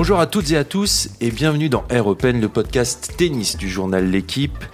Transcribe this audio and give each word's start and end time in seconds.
Bonjour 0.00 0.18
à 0.18 0.26
toutes 0.26 0.50
et 0.50 0.56
à 0.56 0.64
tous 0.64 1.10
et 1.20 1.30
bienvenue 1.30 1.68
dans 1.68 1.84
Air 1.90 2.06
Open, 2.06 2.40
le 2.40 2.48
podcast 2.48 3.12
tennis 3.18 3.58
du 3.58 3.68
journal 3.68 4.10
L'équipe. 4.10 4.64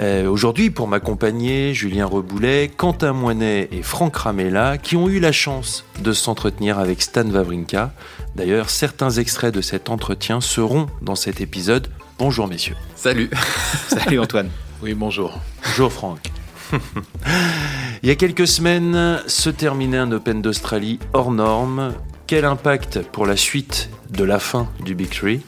Euh, 0.00 0.26
Aujourd'hui, 0.26 0.70
pour 0.70 0.88
m'accompagner, 0.88 1.74
Julien 1.74 2.06
Reboulet, 2.06 2.70
Quentin 2.74 3.12
Moinet 3.12 3.68
et 3.72 3.82
Franck 3.82 4.16
Ramella, 4.16 4.78
qui 4.78 4.96
ont 4.96 5.10
eu 5.10 5.20
la 5.20 5.32
chance 5.32 5.84
de 6.02 6.12
s'entretenir 6.12 6.78
avec 6.78 7.02
Stan 7.02 7.28
Wawrinka. 7.28 7.92
D'ailleurs, 8.36 8.70
certains 8.70 9.10
extraits 9.10 9.54
de 9.54 9.60
cet 9.60 9.90
entretien 9.90 10.40
seront 10.40 10.86
dans 11.02 11.14
cet 11.14 11.42
épisode. 11.42 11.88
Bonjour 12.18 12.48
messieurs. 12.48 12.76
Salut. 12.96 13.28
Salut 13.88 14.18
Antoine. 14.18 14.48
Oui, 14.82 14.94
bonjour. 14.94 15.38
Bonjour 15.62 15.92
Franck. 15.92 16.30
Il 18.02 18.08
y 18.08 18.12
a 18.12 18.14
quelques 18.16 18.48
semaines 18.48 19.20
se 19.26 19.50
terminait 19.50 19.98
un 19.98 20.10
Open 20.10 20.40
d'Australie 20.40 20.98
hors 21.12 21.32
norme. 21.32 21.92
Quel 22.30 22.44
impact 22.44 23.02
pour 23.02 23.26
la 23.26 23.34
suite 23.34 23.90
de 24.08 24.22
la 24.22 24.38
fin 24.38 24.68
du 24.84 24.94
Big 24.94 25.10
Three? 25.10 25.40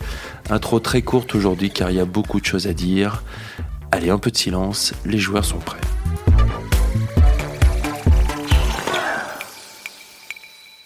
Intro 0.50 0.80
très 0.80 1.00
courte 1.00 1.36
aujourd'hui 1.36 1.70
car 1.70 1.92
il 1.92 1.96
y 1.96 2.00
a 2.00 2.04
beaucoup 2.04 2.40
de 2.40 2.44
choses 2.44 2.66
à 2.66 2.72
dire. 2.72 3.22
Allez, 3.92 4.10
un 4.10 4.18
peu 4.18 4.32
de 4.32 4.36
silence, 4.36 4.92
les 5.06 5.18
joueurs 5.18 5.44
sont 5.44 5.60
prêts. 5.60 5.78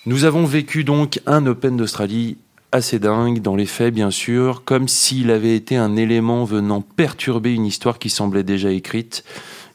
Nous 0.04 0.24
avons 0.24 0.44
vécu 0.44 0.84
donc 0.84 1.18
un 1.24 1.46
Open 1.46 1.78
d'Australie 1.78 2.36
assez 2.72 2.98
dingue 2.98 3.40
dans 3.40 3.56
les 3.56 3.64
faits 3.64 3.94
bien 3.94 4.10
sûr, 4.10 4.64
comme 4.66 4.88
s'il 4.88 5.30
avait 5.30 5.56
été 5.56 5.76
un 5.76 5.96
élément 5.96 6.44
venant 6.44 6.82
perturber 6.82 7.54
une 7.54 7.64
histoire 7.64 7.98
qui 7.98 8.10
semblait 8.10 8.42
déjà 8.42 8.70
écrite. 8.70 9.24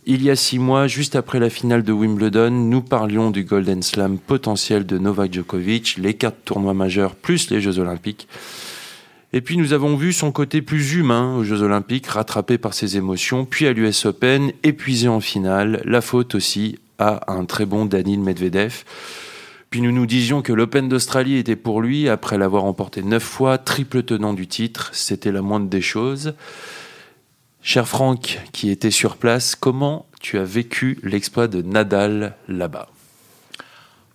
Il 0.07 0.23
y 0.23 0.31
a 0.31 0.35
six 0.35 0.57
mois, 0.57 0.87
juste 0.87 1.15
après 1.15 1.39
la 1.39 1.51
finale 1.51 1.83
de 1.83 1.91
Wimbledon, 1.91 2.49
nous 2.49 2.81
parlions 2.81 3.29
du 3.29 3.43
Golden 3.43 3.83
Slam 3.83 4.17
potentiel 4.17 4.87
de 4.87 4.97
Novak 4.97 5.31
Djokovic, 5.31 5.97
les 5.99 6.15
quatre 6.15 6.43
tournois 6.43 6.73
majeurs 6.73 7.13
plus 7.13 7.51
les 7.51 7.61
Jeux 7.61 7.77
Olympiques. 7.77 8.27
Et 9.31 9.41
puis 9.41 9.57
nous 9.57 9.73
avons 9.73 9.95
vu 9.95 10.11
son 10.11 10.31
côté 10.31 10.63
plus 10.63 10.95
humain 10.95 11.35
aux 11.35 11.43
Jeux 11.43 11.61
Olympiques, 11.61 12.07
rattrapé 12.07 12.57
par 12.57 12.73
ses 12.73 12.97
émotions, 12.97 13.45
puis 13.45 13.67
à 13.67 13.73
l'US 13.73 14.07
Open, 14.07 14.51
épuisé 14.63 15.07
en 15.07 15.19
finale, 15.19 15.83
la 15.85 16.01
faute 16.01 16.33
aussi 16.33 16.79
à 16.97 17.31
un 17.31 17.45
très 17.45 17.67
bon 17.67 17.85
Danil 17.85 18.21
Medvedev. 18.21 18.83
Puis 19.69 19.81
nous 19.81 19.91
nous 19.91 20.07
disions 20.07 20.41
que 20.41 20.51
l'Open 20.51 20.89
d'Australie 20.89 21.37
était 21.37 21.55
pour 21.55 21.79
lui, 21.79 22.09
après 22.09 22.39
l'avoir 22.39 22.65
emporté 22.65 23.03
neuf 23.03 23.23
fois, 23.23 23.59
triple 23.59 24.01
tenant 24.01 24.33
du 24.33 24.47
titre, 24.47 24.89
c'était 24.93 25.31
la 25.31 25.43
moindre 25.43 25.69
des 25.69 25.81
choses. 25.81 26.33
Cher 27.63 27.87
Franck, 27.87 28.39
qui 28.53 28.71
était 28.71 28.89
sur 28.89 29.17
place, 29.17 29.55
comment 29.55 30.07
tu 30.19 30.39
as 30.39 30.43
vécu 30.43 30.99
l'exploit 31.03 31.47
de 31.47 31.61
Nadal 31.61 32.35
là-bas? 32.47 32.87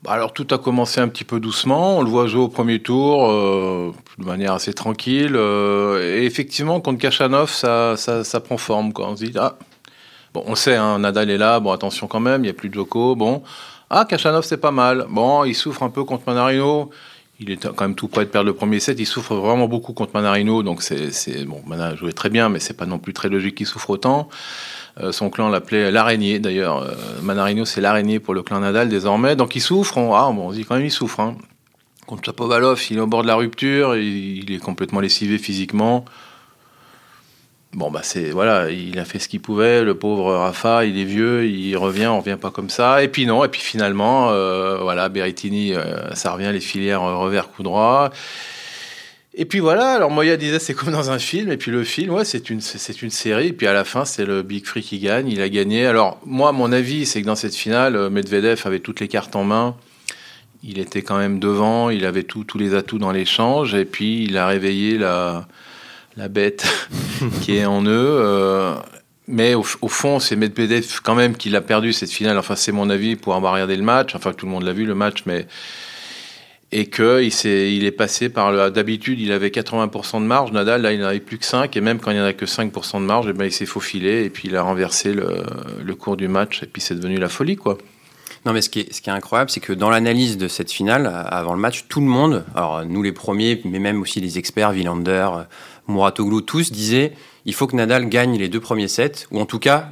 Bah, 0.02 0.10
alors 0.10 0.32
tout 0.32 0.48
a 0.50 0.58
commencé 0.58 1.00
un 1.00 1.06
petit 1.06 1.22
peu 1.22 1.38
doucement, 1.38 1.98
on 1.98 2.02
le 2.02 2.10
voit 2.10 2.26
jouer 2.26 2.42
au 2.42 2.48
premier 2.48 2.80
tour 2.80 3.30
euh, 3.30 3.92
de 4.18 4.24
manière 4.24 4.52
assez 4.52 4.72
tranquille. 4.72 5.36
euh, 5.36 6.18
et 6.18 6.24
effectivement, 6.24 6.80
contre 6.80 6.98
Kachanov, 6.98 7.52
ça, 7.52 7.96
ça, 7.96 8.40
prend 8.40 8.56
forme. 8.56 8.92
On 8.98 9.14
se 9.14 9.24
dit, 9.24 9.32
ah, 9.38 9.56
on 10.34 10.56
sait, 10.56 10.74
hein, 10.74 10.98
Nadal 10.98 11.30
est 11.30 11.38
là, 11.38 11.60
bon, 11.60 11.70
attention 11.70 12.08
quand 12.08 12.20
même, 12.20 12.42
il 12.42 12.48
n'y 12.48 12.50
a 12.50 12.54
plus 12.54 12.68
de 12.68 12.74
Joko. 12.74 13.14
Bon, 13.14 13.44
ah, 13.90 14.04
Kachanov, 14.04 14.44
c'est 14.44 14.56
pas 14.56 14.72
mal. 14.72 15.06
Bon, 15.08 15.44
il 15.44 15.54
souffre 15.54 15.84
un 15.84 15.90
peu 15.90 16.02
contre 16.02 16.24
Manarino. 16.26 16.90
Il 17.38 17.50
est 17.50 17.66
quand 17.66 17.82
même 17.82 17.94
tout 17.94 18.08
près 18.08 18.24
de 18.24 18.30
perdre 18.30 18.46
le 18.46 18.54
premier 18.54 18.80
set. 18.80 18.98
Il 18.98 19.04
souffre 19.04 19.34
vraiment 19.34 19.68
beaucoup 19.68 19.92
contre 19.92 20.12
Manarino. 20.14 20.62
Donc, 20.62 20.82
c'est, 20.82 21.44
bon, 21.44 21.62
Mana 21.66 21.94
jouait 21.94 22.12
très 22.12 22.30
bien, 22.30 22.48
mais 22.48 22.60
c'est 22.60 22.74
pas 22.76 22.86
non 22.86 22.98
plus 22.98 23.12
très 23.12 23.28
logique 23.28 23.56
qu'il 23.56 23.66
souffre 23.66 23.90
autant. 23.90 24.28
Euh, 25.00 25.12
son 25.12 25.28
clan 25.28 25.50
l'appelait 25.50 25.90
l'araignée, 25.90 26.38
d'ailleurs. 26.38 26.78
Euh, 26.78 26.94
Manarino, 27.22 27.66
c'est 27.66 27.82
l'araignée 27.82 28.20
pour 28.20 28.32
le 28.32 28.42
clan 28.42 28.60
Nadal 28.60 28.88
désormais. 28.88 29.36
Donc, 29.36 29.54
il 29.54 29.60
souffre. 29.60 29.98
On, 29.98 30.14
ah, 30.14 30.32
bon, 30.32 30.48
on 30.48 30.52
dit 30.52 30.64
quand 30.64 30.76
même, 30.76 30.86
il 30.86 30.90
souffre. 30.90 31.20
Hein. 31.20 31.36
Contre 32.06 32.24
Chapovalov, 32.24 32.82
il 32.90 32.96
est 32.96 33.00
au 33.00 33.06
bord 33.06 33.22
de 33.22 33.26
la 33.26 33.36
rupture. 33.36 33.96
Il 33.96 34.50
est 34.50 34.58
complètement 34.58 35.00
lessivé 35.00 35.36
physiquement. 35.36 36.06
Bon, 37.76 37.90
bah, 37.90 38.00
c'est, 38.02 38.30
voilà, 38.30 38.70
il 38.70 38.98
a 38.98 39.04
fait 39.04 39.18
ce 39.18 39.28
qu'il 39.28 39.40
pouvait. 39.40 39.84
Le 39.84 39.94
pauvre 39.94 40.32
Rafa, 40.32 40.86
il 40.86 40.98
est 40.98 41.04
vieux, 41.04 41.44
il 41.44 41.76
revient, 41.76 42.06
on 42.06 42.20
revient 42.20 42.38
pas 42.40 42.50
comme 42.50 42.70
ça. 42.70 43.02
Et 43.02 43.08
puis, 43.08 43.26
non, 43.26 43.44
et 43.44 43.48
puis 43.48 43.60
finalement, 43.60 44.30
euh, 44.30 44.78
voilà, 44.78 45.10
Berrettini, 45.10 45.74
euh, 45.74 46.14
ça 46.14 46.32
revient, 46.32 46.48
les 46.54 46.60
filières 46.60 47.02
euh, 47.02 47.16
revers 47.16 47.50
coup 47.50 47.62
droit. 47.62 48.10
Et 49.34 49.44
puis 49.44 49.58
voilà, 49.58 49.92
alors 49.92 50.10
Moya 50.10 50.38
disait 50.38 50.58
c'est 50.58 50.72
comme 50.72 50.90
dans 50.90 51.10
un 51.10 51.18
film, 51.18 51.52
et 51.52 51.58
puis 51.58 51.70
le 51.70 51.84
film, 51.84 52.14
ouais, 52.14 52.24
c'est 52.24 52.48
une, 52.48 52.62
c'est 52.62 53.02
une 53.02 53.10
série, 53.10 53.48
et 53.48 53.52
puis 53.52 53.66
à 53.66 53.74
la 53.74 53.84
fin, 53.84 54.06
c'est 54.06 54.24
le 54.24 54.40
Big 54.40 54.64
Free 54.64 54.80
qui 54.80 54.98
gagne, 54.98 55.28
il 55.28 55.42
a 55.42 55.50
gagné. 55.50 55.84
Alors, 55.84 56.18
moi, 56.24 56.52
mon 56.52 56.72
avis, 56.72 57.04
c'est 57.04 57.20
que 57.20 57.26
dans 57.26 57.36
cette 57.36 57.54
finale, 57.54 58.08
Medvedev 58.08 58.62
avait 58.64 58.80
toutes 58.80 59.00
les 59.00 59.08
cartes 59.08 59.36
en 59.36 59.44
main, 59.44 59.76
il 60.62 60.78
était 60.78 61.02
quand 61.02 61.18
même 61.18 61.38
devant, 61.38 61.90
il 61.90 62.06
avait 62.06 62.22
tout- 62.22 62.44
tous 62.44 62.56
les 62.56 62.72
atouts 62.72 62.96
dans 62.98 63.12
l'échange, 63.12 63.74
et 63.74 63.84
puis 63.84 64.24
il 64.24 64.38
a 64.38 64.46
réveillé 64.46 64.96
la, 64.96 65.46
la 66.16 66.28
bête 66.28 66.66
qui 67.42 67.56
est 67.56 67.64
en 67.66 67.82
eux. 67.84 67.88
euh, 68.20 68.74
mais 69.28 69.54
au, 69.54 69.62
fond, 69.64 70.20
c'est 70.20 70.36
Medvedev 70.36 71.00
quand 71.02 71.16
même 71.16 71.36
qui 71.36 71.50
l'a 71.50 71.60
perdu 71.60 71.92
cette 71.92 72.10
finale. 72.10 72.38
Enfin, 72.38 72.54
c'est 72.54 72.70
mon 72.70 72.88
avis 72.90 73.16
pour 73.16 73.34
avoir 73.34 73.54
regardé 73.54 73.76
le 73.76 73.82
match. 73.82 74.14
Enfin, 74.14 74.32
tout 74.32 74.46
le 74.46 74.52
monde 74.52 74.62
l'a 74.62 74.72
vu 74.72 74.84
le 74.84 74.94
match, 74.94 75.24
mais 75.26 75.46
et 76.70 76.86
que 76.86 77.22
il, 77.22 77.32
s'est- 77.32 77.74
il 77.74 77.84
est 77.84 77.92
passé 77.92 78.28
par 78.28 78.52
le. 78.52 78.70
D'habitude, 78.70 79.20
il 79.20 79.32
avait 79.32 79.48
80% 79.48 80.20
de 80.20 80.26
marge. 80.26 80.52
Nadal, 80.52 80.82
là, 80.82 80.92
il 80.92 81.00
n'en 81.00 81.06
avait 81.08 81.20
plus 81.20 81.38
que 81.38 81.44
5. 81.44 81.76
Et 81.76 81.80
même 81.80 81.98
quand 81.98 82.12
il 82.12 82.14
n'y 82.14 82.20
en 82.20 82.24
a 82.24 82.32
que 82.34 82.44
5% 82.44 83.00
de 83.00 83.04
marge, 83.04 83.26
eh 83.28 83.32
ben, 83.32 83.46
il 83.46 83.52
s'est 83.52 83.66
faufilé. 83.66 84.24
Et 84.24 84.30
puis, 84.30 84.46
il 84.48 84.56
a 84.56 84.62
renversé 84.62 85.12
le, 85.12 85.94
cours 85.94 86.16
du 86.16 86.28
match. 86.28 86.62
Et 86.62 86.66
puis, 86.66 86.80
c'est 86.80 86.94
devenu 86.94 87.16
la 87.16 87.28
folie, 87.28 87.56
quoi. 87.56 87.78
Non, 88.44 88.52
mais 88.52 88.62
ce 88.62 88.68
qui 88.70 88.80
est, 88.80 88.92
ce 88.92 89.00
qui 89.00 89.10
est 89.10 89.12
incroyable, 89.12 89.50
c'est 89.50 89.58
que 89.58 89.72
dans 89.72 89.90
l'analyse 89.90 90.38
de 90.38 90.46
cette 90.46 90.70
finale, 90.70 91.06
euh, 91.06 91.24
avant 91.24 91.54
le 91.54 91.58
match, 91.58 91.86
tout 91.88 92.00
le 92.00 92.06
monde, 92.06 92.44
alors 92.54 92.84
nous 92.84 93.02
les 93.02 93.10
premiers, 93.10 93.60
mais 93.64 93.80
même 93.80 94.00
aussi 94.00 94.20
les 94.20 94.38
experts, 94.38 94.70
Villander, 94.70 95.28
Mouratoglou, 95.86 96.40
tous 96.40 96.72
disaient 96.72 97.12
il 97.44 97.54
faut 97.54 97.66
que 97.66 97.76
Nadal 97.76 98.08
gagne 98.08 98.36
les 98.38 98.48
deux 98.48 98.60
premiers 98.60 98.88
sets, 98.88 99.26
ou 99.30 99.40
en 99.40 99.46
tout 99.46 99.58
cas 99.58 99.90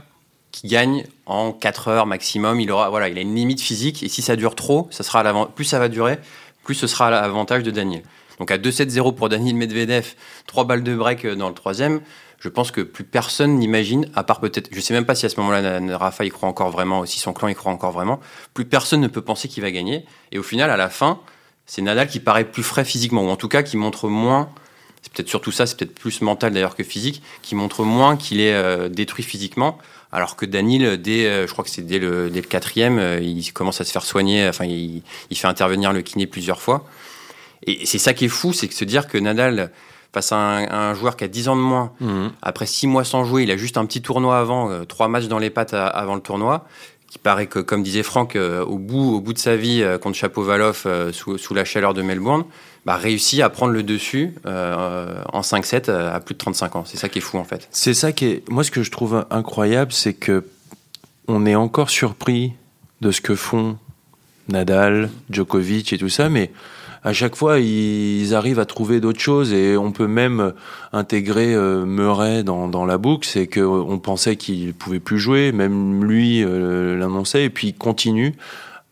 qu'il 0.50 0.70
gagne 0.70 1.04
en 1.26 1.52
4 1.52 1.88
heures 1.88 2.06
maximum. 2.06 2.60
Il 2.60 2.70
aura, 2.70 2.90
voilà, 2.90 3.08
il 3.08 3.16
a 3.18 3.20
une 3.20 3.34
limite 3.34 3.60
physique, 3.60 4.02
et 4.02 4.08
si 4.08 4.22
ça 4.22 4.36
dure 4.36 4.54
trop, 4.54 4.88
ça 4.90 5.02
sera 5.02 5.20
à 5.20 5.46
plus 5.46 5.64
ça 5.64 5.78
va 5.78 5.88
durer, 5.88 6.18
plus 6.64 6.74
ce 6.74 6.86
sera 6.86 7.08
à 7.08 7.10
l'avantage 7.10 7.62
de 7.62 7.70
Daniel. 7.70 8.02
Donc 8.38 8.50
à 8.50 8.58
2-7-0 8.58 9.14
pour 9.14 9.28
Daniel 9.28 9.54
Medvedev, 9.54 10.14
3 10.46 10.64
balles 10.64 10.82
de 10.82 10.94
break 10.94 11.24
euh, 11.24 11.36
dans 11.36 11.48
le 11.48 11.54
troisième, 11.54 12.00
je 12.40 12.48
pense 12.48 12.70
que 12.70 12.80
plus 12.80 13.04
personne 13.04 13.58
n'imagine, 13.58 14.08
à 14.14 14.24
part 14.24 14.40
peut-être, 14.40 14.68
je 14.72 14.80
sais 14.80 14.92
même 14.92 15.06
pas 15.06 15.14
si 15.14 15.24
à 15.24 15.28
ce 15.28 15.38
moment-là 15.40 15.96
Rafa 15.96 16.24
y 16.24 16.28
croit 16.28 16.48
encore 16.48 16.70
vraiment, 16.70 17.00
ou 17.00 17.06
si 17.06 17.18
son 17.18 17.32
clan 17.32 17.48
y 17.48 17.54
croit 17.54 17.72
encore 17.72 17.92
vraiment, 17.92 18.20
plus 18.52 18.64
personne 18.64 19.00
ne 19.00 19.08
peut 19.08 19.22
penser 19.22 19.48
qu'il 19.48 19.62
va 19.62 19.70
gagner. 19.70 20.04
Et 20.30 20.38
au 20.38 20.42
final, 20.42 20.70
à 20.70 20.76
la 20.76 20.90
fin, 20.90 21.20
c'est 21.64 21.80
Nadal 21.80 22.08
qui 22.08 22.20
paraît 22.20 22.44
plus 22.44 22.62
frais 22.62 22.84
physiquement, 22.84 23.22
ou 23.22 23.30
en 23.30 23.36
tout 23.36 23.48
cas 23.48 23.62
qui 23.62 23.76
montre 23.76 24.08
moins, 24.08 24.50
c'est 25.04 25.12
peut-être 25.12 25.28
surtout 25.28 25.52
ça, 25.52 25.66
c'est 25.66 25.76
peut-être 25.76 25.94
plus 25.94 26.22
mental 26.22 26.54
d'ailleurs 26.54 26.74
que 26.74 26.82
physique, 26.82 27.22
qui 27.42 27.54
montre 27.54 27.82
moins 27.82 28.16
qu'il 28.16 28.40
est 28.40 28.54
euh, 28.54 28.88
détruit 28.88 29.22
physiquement, 29.22 29.76
alors 30.12 30.34
que 30.34 30.46
Daniel, 30.46 30.96
dès, 31.00 31.26
euh, 31.26 31.46
je 31.46 31.52
crois 31.52 31.62
que 31.62 31.68
c'est 31.70 31.82
dès 31.86 31.98
le, 31.98 32.30
dès 32.30 32.40
le 32.40 32.46
quatrième, 32.46 32.98
euh, 32.98 33.20
il 33.20 33.52
commence 33.52 33.82
à 33.82 33.84
se 33.84 33.92
faire 33.92 34.04
soigner, 34.04 34.48
enfin 34.48 34.64
il, 34.64 35.02
il 35.28 35.36
fait 35.36 35.46
intervenir 35.46 35.92
le 35.92 36.00
kiné 36.00 36.26
plusieurs 36.26 36.62
fois. 36.62 36.86
Et 37.66 37.84
c'est 37.84 37.98
ça 37.98 38.14
qui 38.14 38.24
est 38.24 38.28
fou, 38.28 38.54
c'est 38.54 38.66
que 38.66 38.74
se 38.74 38.84
dire 38.86 39.06
que 39.08 39.18
Nadal, 39.18 39.70
face 40.14 40.32
à 40.32 40.36
un, 40.36 40.64
à 40.64 40.76
un 40.90 40.94
joueur 40.94 41.16
qui 41.16 41.24
a 41.24 41.28
10 41.28 41.48
ans 41.48 41.56
de 41.56 41.60
moins, 41.60 41.92
après 42.40 42.64
six 42.66 42.86
mois 42.86 43.04
sans 43.04 43.24
jouer, 43.24 43.42
il 43.42 43.50
a 43.50 43.58
juste 43.58 43.76
un 43.76 43.84
petit 43.84 44.00
tournoi 44.00 44.38
avant, 44.38 44.70
euh, 44.70 44.84
trois 44.84 45.08
matchs 45.08 45.26
dans 45.26 45.38
les 45.38 45.50
pattes 45.50 45.74
à- 45.74 45.86
avant 45.86 46.14
le 46.14 46.20
tournoi, 46.22 46.66
qui 47.08 47.18
paraît 47.18 47.46
que, 47.46 47.58
comme 47.60 47.82
disait 47.82 48.02
Franck, 48.02 48.36
au, 48.36 48.78
bout, 48.78 49.14
au 49.16 49.20
bout 49.20 49.32
de 49.34 49.38
sa 49.38 49.54
vie, 49.56 49.84
contre 50.00 50.18
euh, 50.86 51.12
sous, 51.12 51.38
sous 51.38 51.54
la 51.54 51.64
chaleur 51.64 51.94
de 51.94 52.02
Melbourne, 52.02 52.44
bah, 52.84 52.96
réussit 52.96 53.40
à 53.40 53.48
prendre 53.48 53.72
le 53.72 53.82
dessus 53.82 54.34
euh, 54.46 55.22
en 55.32 55.40
5-7 55.40 55.90
à 55.90 56.20
plus 56.20 56.34
de 56.34 56.38
35 56.38 56.76
ans. 56.76 56.84
C'est 56.86 56.98
ça 56.98 57.08
qui 57.08 57.18
est 57.18 57.22
fou, 57.22 57.38
en 57.38 57.44
fait. 57.44 57.68
C'est 57.70 57.94
ça 57.94 58.12
qui 58.12 58.26
est. 58.26 58.48
Moi, 58.50 58.64
ce 58.64 58.70
que 58.70 58.82
je 58.82 58.90
trouve 58.90 59.24
incroyable, 59.30 59.92
c'est 59.92 60.14
que 60.14 60.44
on 61.26 61.46
est 61.46 61.54
encore 61.54 61.88
surpris 61.88 62.52
de 63.00 63.10
ce 63.10 63.20
que 63.20 63.34
font 63.34 63.78
Nadal, 64.48 65.10
Djokovic 65.30 65.92
et 65.92 65.98
tout 65.98 66.10
ça, 66.10 66.28
mais 66.28 66.50
à 67.02 67.12
chaque 67.12 67.36
fois, 67.36 67.58
ils 67.58 68.34
arrivent 68.34 68.58
à 68.58 68.64
trouver 68.64 69.00
d'autres 69.00 69.20
choses 69.20 69.52
et 69.52 69.76
on 69.76 69.92
peut 69.92 70.06
même 70.06 70.54
intégrer 70.92 71.54
euh, 71.54 71.84
Murray 71.84 72.42
dans, 72.42 72.86
la 72.86 72.98
boucle. 72.98 73.28
C'est 73.28 73.46
que 73.46 73.60
on 73.60 73.98
pensait 73.98 74.36
qu'il 74.36 74.72
pouvait 74.72 75.00
plus 75.00 75.18
jouer, 75.18 75.52
même 75.52 76.04
lui 76.04 76.42
euh, 76.42 76.96
l'annonçait, 76.96 77.44
et 77.44 77.50
puis 77.50 77.68
il 77.68 77.74
continue 77.74 78.34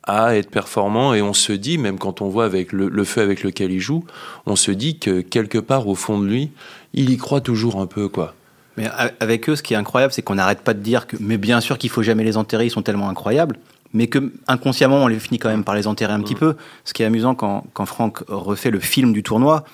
à 0.04 0.36
être 0.36 0.50
performant 0.50 1.14
et 1.14 1.22
on 1.22 1.32
se 1.32 1.52
dit, 1.52 1.78
même 1.78 1.98
quand 1.98 2.20
on 2.20 2.28
voit 2.28 2.44
avec 2.44 2.72
le, 2.72 3.04
feu 3.04 3.20
avec 3.20 3.42
lequel 3.42 3.70
il 3.70 3.80
joue, 3.80 4.04
on 4.46 4.56
se 4.56 4.70
dit 4.70 4.98
que 4.98 5.20
quelque 5.20 5.58
part 5.58 5.86
au 5.88 5.94
fond 5.94 6.18
de 6.18 6.26
lui, 6.26 6.50
il 6.94 7.10
y 7.10 7.16
croit 7.16 7.40
toujours 7.40 7.80
un 7.80 7.86
peu, 7.86 8.08
quoi. 8.08 8.34
Mais 8.76 8.88
avec 9.20 9.48
eux, 9.48 9.56
ce 9.56 9.62
qui 9.62 9.74
est 9.74 9.76
incroyable, 9.76 10.12
c'est 10.12 10.22
qu'on 10.22 10.36
n'arrête 10.36 10.62
pas 10.62 10.72
de 10.74 10.80
dire 10.80 11.06
que, 11.06 11.16
mais 11.20 11.36
bien 11.36 11.60
sûr 11.60 11.76
qu'il 11.76 11.90
faut 11.90 12.02
jamais 12.02 12.24
les 12.24 12.36
enterrer, 12.36 12.66
ils 12.66 12.70
sont 12.70 12.82
tellement 12.82 13.08
incroyables, 13.10 13.58
mais 13.92 14.06
que 14.06 14.32
inconsciemment, 14.48 15.04
on 15.04 15.08
les 15.08 15.20
finit 15.20 15.38
quand 15.38 15.50
même 15.50 15.64
par 15.64 15.74
les 15.74 15.86
enterrer 15.86 16.14
un 16.14 16.20
petit 16.20 16.34
peu. 16.34 16.56
Ce 16.84 16.94
qui 16.94 17.02
est 17.02 17.06
amusant 17.06 17.34
quand, 17.34 17.64
quand 17.74 17.84
Franck 17.84 18.24
refait 18.28 18.70
le 18.70 18.80
film 18.80 19.12
du 19.12 19.22
tournoi, 19.22 19.64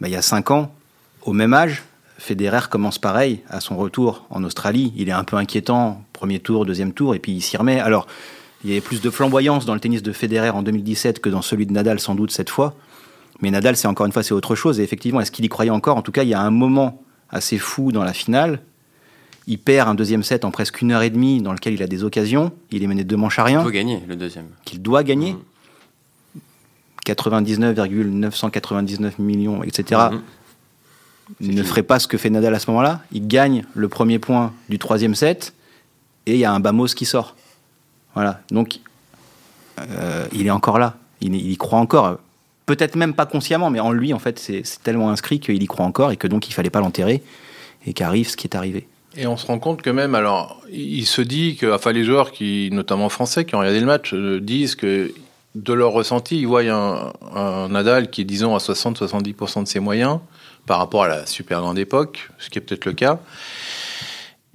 bah, 0.00 0.08
il 0.08 0.12
y 0.12 0.16
a 0.16 0.22
cinq 0.22 0.50
ans, 0.50 0.72
au 1.22 1.34
même 1.34 1.52
âge, 1.52 1.82
Federer 2.18 2.68
commence 2.70 2.98
pareil 2.98 3.42
à 3.48 3.60
son 3.60 3.76
retour 3.76 4.26
en 4.30 4.42
Australie. 4.44 4.92
Il 4.96 5.08
est 5.08 5.12
un 5.12 5.24
peu 5.24 5.36
inquiétant, 5.36 6.02
premier 6.12 6.40
tour, 6.40 6.66
deuxième 6.66 6.92
tour, 6.92 7.14
et 7.14 7.18
puis 7.18 7.32
il 7.32 7.42
s'y 7.42 7.56
remet. 7.56 7.78
Alors, 7.78 8.06
il 8.64 8.70
y 8.70 8.72
avait 8.72 8.80
plus 8.80 9.00
de 9.00 9.10
flamboyance 9.10 9.66
dans 9.66 9.74
le 9.74 9.80
tennis 9.80 10.02
de 10.02 10.12
Federer 10.12 10.50
en 10.50 10.62
2017 10.62 11.20
que 11.20 11.28
dans 11.28 11.42
celui 11.42 11.66
de 11.66 11.72
Nadal, 11.72 12.00
sans 12.00 12.14
doute, 12.14 12.32
cette 12.32 12.50
fois. 12.50 12.74
Mais 13.40 13.50
Nadal, 13.50 13.76
c'est 13.76 13.86
encore 13.86 14.06
une 14.06 14.12
fois, 14.12 14.24
c'est 14.24 14.34
autre 14.34 14.56
chose. 14.56 14.80
Et 14.80 14.82
effectivement, 14.82 15.20
est-ce 15.20 15.30
qu'il 15.30 15.44
y 15.44 15.48
croyait 15.48 15.70
encore? 15.70 15.96
En 15.96 16.02
tout 16.02 16.10
cas, 16.10 16.24
il 16.24 16.28
y 16.28 16.34
a 16.34 16.40
un 16.40 16.50
moment 16.50 17.02
assez 17.30 17.58
fou 17.58 17.92
dans 17.92 18.02
la 18.02 18.12
finale. 18.12 18.60
Il 19.46 19.58
perd 19.58 19.88
un 19.88 19.94
deuxième 19.94 20.24
set 20.24 20.44
en 20.44 20.50
presque 20.50 20.82
une 20.82 20.90
heure 20.92 21.02
et 21.02 21.10
demie, 21.10 21.40
dans 21.40 21.52
lequel 21.52 21.74
il 21.74 21.82
a 21.82 21.86
des 21.86 22.02
occasions. 22.02 22.52
Il 22.70 22.82
est 22.82 22.86
mené 22.86 23.04
deux 23.04 23.16
manches 23.16 23.38
à 23.38 23.44
rien. 23.44 23.60
Il 23.60 23.64
faut 23.64 23.70
gagner 23.70 24.02
le 24.06 24.16
deuxième. 24.16 24.46
Qu'il 24.64 24.82
doit 24.82 25.04
gagner. 25.04 25.32
Mhm. 25.32 25.38
99,999 27.04 29.18
millions, 29.18 29.62
etc. 29.62 30.00
Mhm. 30.12 30.20
ne 31.40 31.46
fini. 31.52 31.64
ferait 31.64 31.82
pas 31.82 31.98
ce 31.98 32.06
que 32.08 32.18
fait 32.18 32.28
Nadal 32.28 32.54
à 32.54 32.58
ce 32.58 32.68
moment-là. 32.70 33.00
Il 33.12 33.26
gagne 33.26 33.64
le 33.74 33.88
premier 33.88 34.18
point 34.18 34.52
du 34.68 34.78
troisième 34.78 35.14
set 35.14 35.54
et 36.26 36.34
il 36.34 36.40
y 36.40 36.44
a 36.44 36.52
un 36.52 36.60
Bamos 36.60 36.88
qui 36.88 37.06
sort. 37.06 37.34
Voilà. 38.18 38.40
Donc, 38.50 38.80
euh, 39.78 40.26
il 40.32 40.48
est 40.48 40.50
encore 40.50 40.80
là. 40.80 40.96
Il, 41.20 41.36
y 41.36 41.56
croit 41.56 41.78
encore. 41.78 42.18
Peut-être 42.66 42.96
même 42.96 43.14
pas 43.14 43.26
consciemment, 43.26 43.70
mais 43.70 43.78
en 43.78 43.92
lui, 43.92 44.12
en 44.12 44.18
fait, 44.18 44.40
c'est 44.40 44.62
c'est 44.64 44.82
tellement 44.82 45.10
inscrit 45.10 45.38
qu'il 45.38 45.62
y 45.62 45.66
croit 45.68 45.86
encore 45.86 46.10
et 46.10 46.16
que 46.16 46.26
donc 46.26 46.48
il 46.48 46.52
fallait 46.52 46.68
pas 46.68 46.80
l'enterrer 46.80 47.22
et 47.86 47.92
qu'arrive 47.92 48.28
ce 48.28 48.36
qui 48.36 48.48
est 48.48 48.56
arrivé. 48.56 48.88
Et 49.16 49.28
on 49.28 49.36
se 49.36 49.46
rend 49.46 49.60
compte 49.60 49.82
que 49.82 49.90
même, 49.90 50.16
alors, 50.16 50.60
il 50.68 51.06
se 51.06 51.22
dit 51.22 51.54
que, 51.54 51.72
enfin, 51.72 51.92
les 51.92 52.02
joueurs 52.02 52.32
qui, 52.32 52.70
notamment 52.72 53.08
français, 53.08 53.44
qui 53.44 53.54
ont 53.54 53.60
regardé 53.60 53.78
le 53.78 53.86
match, 53.86 54.12
euh, 54.14 54.40
disent 54.40 54.74
que 54.74 55.14
de 55.54 55.72
leur 55.72 55.92
ressenti, 55.92 56.40
ils 56.40 56.46
voient 56.48 56.62
un, 56.62 57.12
un 57.36 57.68
Nadal 57.68 58.10
qui 58.10 58.22
est, 58.22 58.24
disons, 58.24 58.56
à 58.56 58.58
60-70% 58.58 59.62
de 59.62 59.68
ses 59.68 59.78
moyens 59.78 60.18
par 60.66 60.78
rapport 60.78 61.04
à 61.04 61.08
la 61.08 61.24
super 61.26 61.60
grande 61.60 61.78
époque, 61.78 62.30
ce 62.38 62.50
qui 62.50 62.58
est 62.58 62.62
peut-être 62.62 62.84
le 62.84 62.94
cas, 62.94 63.20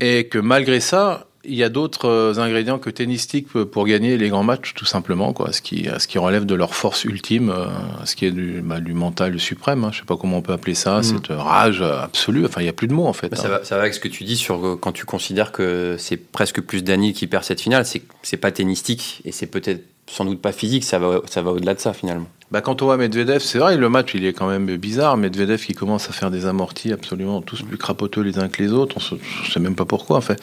et 0.02 0.28
que 0.28 0.38
malgré 0.38 0.82
ça, 0.82 1.28
il 1.46 1.56
y 1.56 1.64
a 1.64 1.70
d'autres 1.70 2.08
euh, 2.08 2.38
ingrédients 2.40 2.80
que 2.80 2.90
tennistiques 2.90 3.48
pour- 3.50 3.86
gagner 3.86 4.18
les 4.18 4.30
grands 4.30 4.44
matchs, 4.44 4.74
tout 4.76 4.86
simplement, 4.86 5.34
quoi, 5.34 5.52
ce 5.52 5.62
qui, 5.62 5.88
ce 6.00 6.08
qui 6.08 6.18
relève 6.18 6.46
de 6.46 6.56
leur 6.56 6.74
force 6.74 7.04
ultime, 7.04 7.50
euh, 7.50 7.66
ce 8.06 8.16
qui 8.16 8.26
est 8.26 8.32
du, 8.32 8.62
bah, 8.64 8.80
du 8.80 8.94
mental 8.94 9.38
suprême, 9.40 9.84
hein, 9.84 9.90
je 9.92 10.00
sais 10.00 10.06
pas 10.06 10.16
comment 10.16 10.38
on 10.38 10.42
peut 10.42 10.54
appeler 10.54 10.74
ça, 10.76 10.98
Mhm. 10.98 11.04
cette 11.04 11.28
rage 11.30 11.82
absolue, 11.82 12.46
enfin, 12.46 12.62
il 12.62 12.64
n'y 12.64 12.70
a 12.70 12.74
plus 12.74 12.88
de 12.88 12.94
mots, 12.94 13.08
en 13.08 13.14
fait. 13.14 13.30
Bah, 13.30 13.38
hein. 13.40 13.42
ça, 13.42 13.50
va, 13.50 13.64
ça 13.64 13.76
va 13.76 13.82
avec 13.82 13.94
ce 13.94 14.00
que 14.00 14.08
tu 14.08 14.24
dis 14.24 14.38
sur 14.38 14.66
euh, 14.66 14.78
quand 14.80 14.94
tu 14.94 15.06
considères 15.06 15.52
que 15.52 15.96
c'est 16.00 16.18
presque 16.18 16.62
plus 16.62 16.84
Daniel 16.84 17.14
qui 17.14 17.28
perd 17.28 17.44
cette 17.44 17.60
finale, 17.62 17.86
c'est 17.86 18.02
c'est 18.22 18.38
pas 18.38 18.52
tennistique 18.52 19.22
et 19.26 19.32
c'est 19.34 19.48
peut-être 19.48 19.84
sans 20.08 20.26
doute 20.26 20.42
pas 20.42 20.52
physique, 20.52 20.84
ça 20.84 21.00
va, 21.00 21.22
ça 21.30 21.42
va 21.42 21.52
au-delà 21.52 21.74
de 21.74 21.80
ça 21.80 21.94
finalement. 21.94 22.28
Bah, 22.52 22.62
quand 22.62 22.82
on 22.82 22.86
voit 22.86 22.98
Medvedev, 22.98 23.40
c'est 23.40 23.58
vrai, 23.58 23.76
le 23.78 23.90
match 23.90 24.12
il 24.14 24.26
est 24.26 24.34
quand 24.34 24.48
même 24.48 24.78
bizarre. 24.78 25.18
Medvedev 25.18 25.58
qui 25.66 25.74
commence 25.74 26.08
à 26.10 26.14
faire 26.14 26.30
des 26.32 26.46
amortis 26.46 26.92
absolument 26.94 27.42
tous 27.42 27.64
plus 27.64 27.78
crapoteux 27.78 28.22
les 28.22 28.38
uns 28.38 28.48
que 28.48 28.62
les 28.62 28.72
autres. 28.72 28.96
On 28.98 29.00
se, 29.00 29.16
je 29.44 29.52
sais 29.52 29.60
même 29.60 29.76
pas 29.76 29.86
pourquoi 29.86 30.18
en 30.18 30.22
fait. 30.22 30.40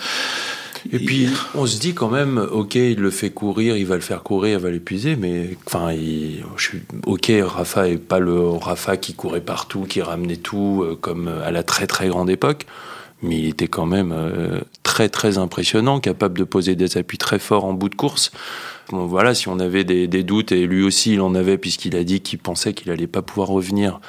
Et 0.93 0.99
puis, 0.99 1.29
on 1.55 1.67
se 1.67 1.79
dit 1.79 1.95
quand 1.95 2.09
même, 2.09 2.39
ok, 2.51 2.75
il 2.75 2.99
le 2.99 3.11
fait 3.11 3.31
courir, 3.31 3.77
il 3.77 3.87
va 3.87 3.95
le 3.97 4.01
faire 4.01 4.23
courir, 4.23 4.59
il 4.59 4.63
va 4.63 4.71
l'épuiser, 4.71 5.17
mais 5.17 5.57
enfin, 5.67 5.93
il- 5.93 6.45
je 6.57 6.63
suis, 6.63 6.83
ok, 7.07 7.31
Rafa 7.43 7.89
est 7.89 7.99
pas 7.99 8.19
le 8.19 8.41
Rafa 8.49 8.97
qui 8.97 9.15
courait 9.15 9.41
partout, 9.41 9.83
qui 9.83 10.01
ramenait 10.03 10.37
tout 10.37 10.83
euh, 10.83 10.97
comme 11.01 11.29
à 11.29 11.51
la 11.51 11.63
très 11.63 11.87
très 11.87 12.09
grande 12.09 12.31
époque, 12.31 12.67
mais 13.23 13.39
il 13.39 13.49
était 13.49 13.69
quand 13.69 13.87
même 13.87 14.13
euh, 14.13 14.61
très 14.83 15.09
très 15.09 15.37
impressionnant, 15.39 16.01
capable 16.01 16.39
de 16.39 16.45
poser 16.45 16.75
des 16.77 16.97
appuis 16.97 17.19
très 17.19 17.39
forts 17.39 17.65
en 17.65 17.75
bout 17.75 17.89
de 17.91 17.95
course. 17.95 18.33
Bon, 18.91 19.07
voilà, 19.07 19.35
si 19.35 19.49
on 19.49 19.61
avait 19.61 19.85
des, 19.85 20.09
des 20.09 20.23
doutes, 20.23 20.53
et 20.53 20.67
lui 20.67 20.83
aussi 20.83 21.13
il 21.15 21.21
en 21.21 21.35
avait, 21.35 21.59
puisqu'il 21.59 21.95
a 21.97 22.05
dit 22.05 22.21
qu'il 22.21 22.39
pensait 22.39 22.73
qu'il 22.73 22.91
allait 22.91 23.07
pas 23.07 23.23
pouvoir 23.23 23.49
revenir, 23.49 24.01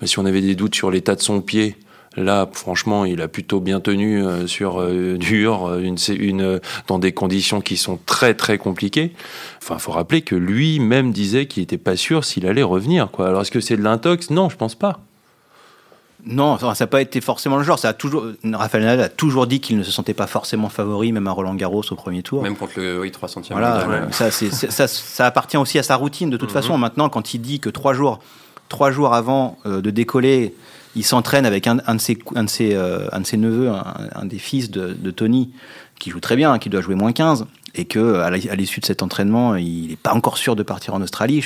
mais 0.00 0.06
si 0.06 0.18
on 0.18 0.24
avait 0.24 0.40
des 0.40 0.54
doutes 0.54 0.74
sur 0.74 0.90
l'état 0.90 1.14
de 1.14 1.20
son 1.22 1.40
pied, 1.40 1.76
Là, 2.16 2.46
franchement, 2.52 3.06
il 3.06 3.22
a 3.22 3.28
plutôt 3.28 3.58
bien 3.60 3.80
tenu 3.80 4.22
euh, 4.22 4.46
sur 4.46 4.80
euh, 4.82 5.16
dur, 5.16 5.66
euh, 5.66 5.80
une, 6.10 6.60
dans 6.86 6.98
des 6.98 7.12
conditions 7.12 7.62
qui 7.62 7.78
sont 7.78 7.98
très 8.04 8.34
très 8.34 8.58
compliquées. 8.58 9.12
Enfin, 9.62 9.78
faut 9.78 9.92
rappeler 9.92 10.20
que 10.20 10.34
lui-même 10.34 11.12
disait 11.12 11.46
qu'il 11.46 11.62
n'était 11.62 11.78
pas 11.78 11.96
sûr 11.96 12.24
s'il 12.24 12.46
allait 12.46 12.62
revenir. 12.62 13.10
Quoi. 13.10 13.28
Alors, 13.28 13.40
est-ce 13.40 13.50
que 13.50 13.60
c'est 13.60 13.76
de 13.78 13.82
l'intox? 13.82 14.28
Non, 14.28 14.50
je 14.50 14.56
pense 14.56 14.74
pas. 14.74 15.00
Non, 16.24 16.56
ça 16.58 16.72
n'a 16.78 16.86
pas 16.86 17.00
été 17.00 17.20
forcément 17.20 17.56
le 17.56 17.64
genre. 17.64 17.80
Ça 17.80 17.88
a 17.88 17.92
toujours, 17.94 18.26
Rafael 18.52 18.84
Nadal 18.84 19.06
a 19.06 19.08
toujours 19.08 19.48
dit 19.48 19.60
qu'il 19.60 19.76
ne 19.76 19.82
se 19.82 19.90
sentait 19.90 20.14
pas 20.14 20.28
forcément 20.28 20.68
favori, 20.68 21.10
même 21.10 21.26
à 21.26 21.32
Roland 21.32 21.54
Garros 21.56 21.82
au 21.90 21.94
premier 21.96 22.22
tour. 22.22 22.42
Même 22.44 22.54
contre 22.56 22.74
le 22.78 23.00
oui, 23.00 23.10
300e. 23.10 23.52
Voilà, 23.52 23.84
mondial. 23.86 24.02
euh, 24.04 24.12
ça, 24.12 24.30
c'est- 24.30 24.52
c'est- 24.52 24.70
ça, 24.70 24.86
ça 24.86 25.26
appartient 25.26 25.56
aussi 25.56 25.80
à 25.80 25.82
sa 25.82 25.96
routine 25.96 26.30
de 26.30 26.36
toute 26.36 26.50
Mhm. 26.50 26.54
façon. 26.54 26.78
Maintenant, 26.78 27.08
quand 27.08 27.34
il 27.34 27.40
dit 27.40 27.58
que 27.58 27.70
trois 27.70 27.92
jours, 27.92 28.20
trois 28.68 28.92
jours 28.92 29.14
avant 29.14 29.58
euh, 29.66 29.80
de 29.80 29.90
décoller, 29.90 30.54
il 30.96 31.04
s'entraîne 31.04 31.46
avec 31.46 31.66
un, 31.66 31.78
un 31.86 31.94
de 31.94 32.00
ses, 32.00 32.18
un 32.34 32.44
de 32.44 32.50
ses, 32.50 32.74
euh, 32.74 33.08
un 33.12 33.20
de 33.20 33.26
ses 33.26 33.36
neveux, 33.36 33.68
un, 33.70 33.84
un 34.14 34.24
des 34.24 34.38
fils 34.38 34.70
de, 34.70 34.92
de 34.92 35.10
Tony, 35.10 35.50
qui 35.98 36.10
joue 36.10 36.20
très 36.20 36.36
bien, 36.36 36.58
qui 36.58 36.68
doit 36.68 36.80
jouer 36.80 36.94
moins 36.94 37.12
15, 37.12 37.46
et 37.74 37.84
que 37.86 38.16
à 38.20 38.30
l'issue 38.56 38.80
de 38.80 38.86
cet 38.86 39.02
entraînement, 39.02 39.56
il 39.56 39.88
n'est 39.88 39.96
pas 39.96 40.12
encore 40.12 40.36
sûr 40.36 40.56
de 40.56 40.62
partir 40.62 40.94
en 40.94 41.00
Australie. 41.02 41.44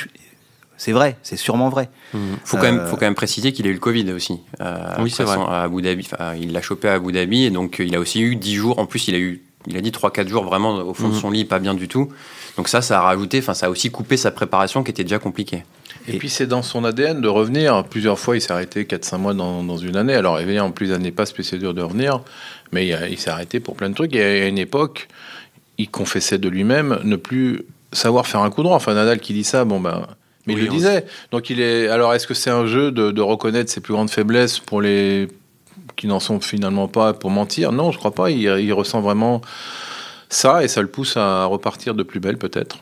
C'est 0.78 0.92
vrai, 0.92 1.16
c'est 1.22 1.36
sûrement 1.38 1.70
vrai. 1.70 1.88
Quand, 2.12 2.60
même, 2.60 2.80
Euh, 2.80 2.86
faut 2.86 2.96
quand 2.96 3.06
même 3.06 3.14
préciser 3.14 3.52
qu'il 3.52 3.66
a 3.66 3.70
eu 3.70 3.72
le 3.72 3.78
Covid 3.78 4.12
aussi. 4.12 4.40
euh, 4.60 4.88
Oui, 4.98 5.10
c'est 5.10 5.22
vrai. 5.24 5.38
À 5.48 5.62
Abu 5.62 5.80
Dhabi, 5.80 6.06
il 6.38 6.52
l'a 6.52 6.60
chopé 6.60 6.88
à 6.88 6.94
Abu 6.94 7.12
Dhabi 7.12 7.44
et 7.44 7.50
donc 7.50 7.76
il 7.78 7.94
a 7.94 8.00
aussi 8.00 8.20
eu 8.20 8.36
10 8.36 8.54
jours. 8.56 8.78
En 8.78 8.84
plus, 8.84 9.08
il 9.08 9.14
a 9.14 9.18
eu, 9.18 9.42
il 9.66 9.76
a 9.76 9.80
dit 9.80 9.90
3-4 9.90 10.28
jours 10.28 10.44
vraiment 10.44 10.76
au 10.76 10.94
fond 10.94 11.08
de 11.08 11.14
Mhm. 11.14 11.20
son 11.20 11.30
lit, 11.30 11.44
pas 11.44 11.58
bien 11.58 11.74
du 11.74 11.88
tout. 11.88 12.08
Donc 12.56 12.68
ça, 12.68 12.82
ça 12.82 12.98
a 12.98 13.02
rajouté, 13.02 13.38
enfin, 13.38 13.54
ça 13.54 13.66
a 13.66 13.70
aussi 13.70 13.90
coupé 13.90 14.16
sa 14.16 14.30
préparation 14.30 14.82
qui 14.82 14.90
était 14.90 15.02
déjà 15.04 15.18
compliquée. 15.18 15.64
Et, 16.08 16.18
puis 16.18 16.28
c'est 16.28 16.46
dans 16.46 16.62
son 16.62 16.84
ADN 16.84 17.20
de 17.20 17.28
revenir. 17.28 17.82
Plusieurs 17.84 18.18
fois, 18.18 18.36
il 18.36 18.40
s'est 18.40 18.52
arrêté 18.52 18.84
4-5 18.84 19.18
mois 19.18 19.34
dans, 19.34 19.64
dans 19.64 19.76
une 19.76 19.96
année. 19.96 20.14
Alors 20.14 20.38
évidemment, 20.38 20.70
plus 20.70 20.90
l'année 20.90 21.10
passe, 21.10 21.32
plus 21.32 21.42
c'est 21.42 21.58
dur 21.58 21.74
de 21.74 21.82
revenir. 21.82 22.20
Mais 22.72 22.86
il, 22.86 23.18
s'est 23.18 23.30
arrêté 23.30 23.58
pour 23.60 23.74
plein 23.74 23.90
de 23.90 23.94
trucs. 23.94 24.14
Et 24.14 24.22
à 24.22 24.46
une 24.46 24.58
époque, 24.58 25.08
il 25.78 25.90
confessait 25.90 26.38
de 26.38 26.48
lui-même 26.48 27.00
ne 27.02 27.16
plus 27.16 27.62
savoir 27.92 28.26
faire 28.26 28.40
un 28.40 28.50
coup 28.50 28.62
droit. 28.62 28.76
Enfin, 28.76 28.94
Nadal 28.94 29.18
qui 29.20 29.32
dit 29.32 29.44
ça, 29.44 29.64
bon 29.64 29.80
ben. 29.80 30.06
Mais 30.46 30.54
Oui, 30.54 30.60
il 30.60 30.66
le 30.66 30.70
disait. 30.70 31.06
Donc 31.32 31.50
il 31.50 31.60
est. 31.60 31.88
Alors 31.88 32.14
est-ce 32.14 32.26
que 32.28 32.34
c'est 32.34 32.50
un 32.50 32.66
jeu 32.66 32.92
de, 32.92 33.10
de 33.10 33.20
reconnaître 33.20 33.70
ses 33.70 33.80
plus 33.80 33.92
grandes 33.94 34.10
faiblesses 34.10 34.60
pour 34.60 34.80
les 34.80 35.26
qui 35.96 36.06
n'en 36.06 36.20
sont 36.20 36.40
finalement 36.40 36.88
pas 36.88 37.12
pour 37.14 37.30
mentir 37.30 37.72
Non, 37.72 37.90
je 37.90 37.98
crois 37.98 38.12
pas. 38.12 38.30
Il, 38.30 38.72
ressent 38.72 39.00
vraiment 39.00 39.40
ça 40.28 40.62
et 40.62 40.68
ça 40.68 40.82
le 40.82 40.88
pousse 40.88 41.16
à 41.16 41.44
repartir 41.46 41.94
de 41.94 42.02
plus 42.02 42.20
belle 42.20 42.38
peut-être. 42.38 42.78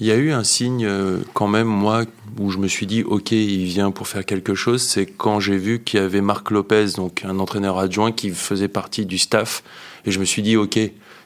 Il 0.00 0.06
y 0.06 0.12
a 0.12 0.16
eu 0.16 0.30
un 0.30 0.44
signe 0.44 0.86
euh, 0.86 1.18
quand 1.34 1.48
même, 1.48 1.66
moi, 1.66 2.04
où 2.38 2.50
je 2.50 2.58
me 2.58 2.68
suis 2.68 2.86
dit, 2.86 3.02
ok, 3.02 3.32
il 3.32 3.64
vient 3.64 3.90
pour 3.90 4.06
faire 4.06 4.24
quelque 4.24 4.54
chose, 4.54 4.80
c'est 4.80 5.06
quand 5.06 5.40
j'ai 5.40 5.56
vu 5.56 5.82
qu'il 5.82 5.98
y 5.98 6.02
avait 6.02 6.20
Marc 6.20 6.52
Lopez, 6.52 6.92
donc 6.96 7.24
un 7.24 7.40
entraîneur 7.40 7.78
adjoint 7.78 8.12
qui 8.12 8.30
faisait 8.30 8.68
partie 8.68 9.06
du 9.06 9.18
staff, 9.18 9.64
et 10.04 10.12
je 10.12 10.20
me 10.20 10.24
suis 10.24 10.42
dit, 10.42 10.56
ok, 10.56 10.78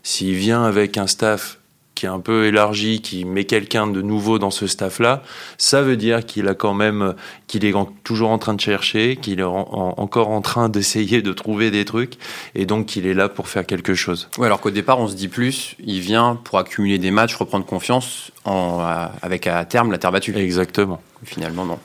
s'il 0.02 0.35
vient 0.35 0.64
avec 0.64 0.96
un 0.96 1.06
staff 1.06 1.58
qui 1.94 2.06
est 2.06 2.08
un 2.08 2.20
peu 2.20 2.46
élargi, 2.46 3.00
qui 3.02 3.24
met 3.24 3.44
quelqu'un 3.44 3.86
de 3.86 4.00
nouveau 4.02 4.38
dans 4.38 4.50
ce 4.50 4.66
staff-là, 4.66 5.22
ça 5.58 5.82
veut 5.82 5.96
dire 5.96 6.24
qu'il 6.24 6.48
a 6.48 6.54
quand 6.54 6.74
même, 6.74 7.14
qu'il 7.46 7.64
est 7.64 7.75
en- 7.75 7.84
toujours 8.04 8.30
en 8.30 8.38
train 8.38 8.54
de 8.54 8.61
chercher, 8.61 9.16
qu'il 9.16 9.40
est 9.40 9.44
en- 9.44 9.68
en- 9.72 9.94
encore 9.99 10.30
en 10.30 10.40
train 10.40 10.68
d'essayer 10.68 11.22
de 11.22 11.32
trouver 11.32 11.70
des 11.70 11.84
trucs, 11.84 12.14
et 12.54 12.64
donc 12.66 12.87
qu'il 12.87 13.06
est 13.06 13.14
là 13.14 13.28
pour 13.28 13.49
faire 13.49 13.66
quelque 13.66 13.94
chose. 13.94 14.28
Ouais, 14.38 14.46
alors 14.46 14.61
qu'au 14.61 14.70
départ, 14.70 14.99
on 15.00 15.08
se 15.08 15.14
dit 15.14 15.28
plus, 15.28 15.76
il 15.84 16.00
vient 16.00 16.37
pour 16.42 16.58
accumuler 16.58 16.99
des 16.99 17.11
matchs, 17.11 17.34
reprendre 17.37 17.66
confiance 17.66 18.30
avec 18.44 19.46
à 19.46 19.64
terme 19.64 19.92
la 19.92 19.99
terre 19.99 20.12
battue. 20.12 20.37
Exactement. 20.37 21.00
Finalement, 21.25 21.64
non. 21.64 21.78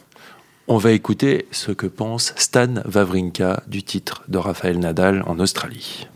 On 0.69 0.77
va 0.77 0.91
écouter 0.91 1.47
ce 1.51 1.71
que 1.71 1.87
pense 1.87 2.33
Stan 2.35 2.67
Wawrinka 2.93 3.63
du 3.67 3.83
titre 3.83 4.23
de 4.27 4.37
Rafael 4.37 4.79
Nadal 4.79 5.23
en 5.25 5.39
Australie. 5.39 6.07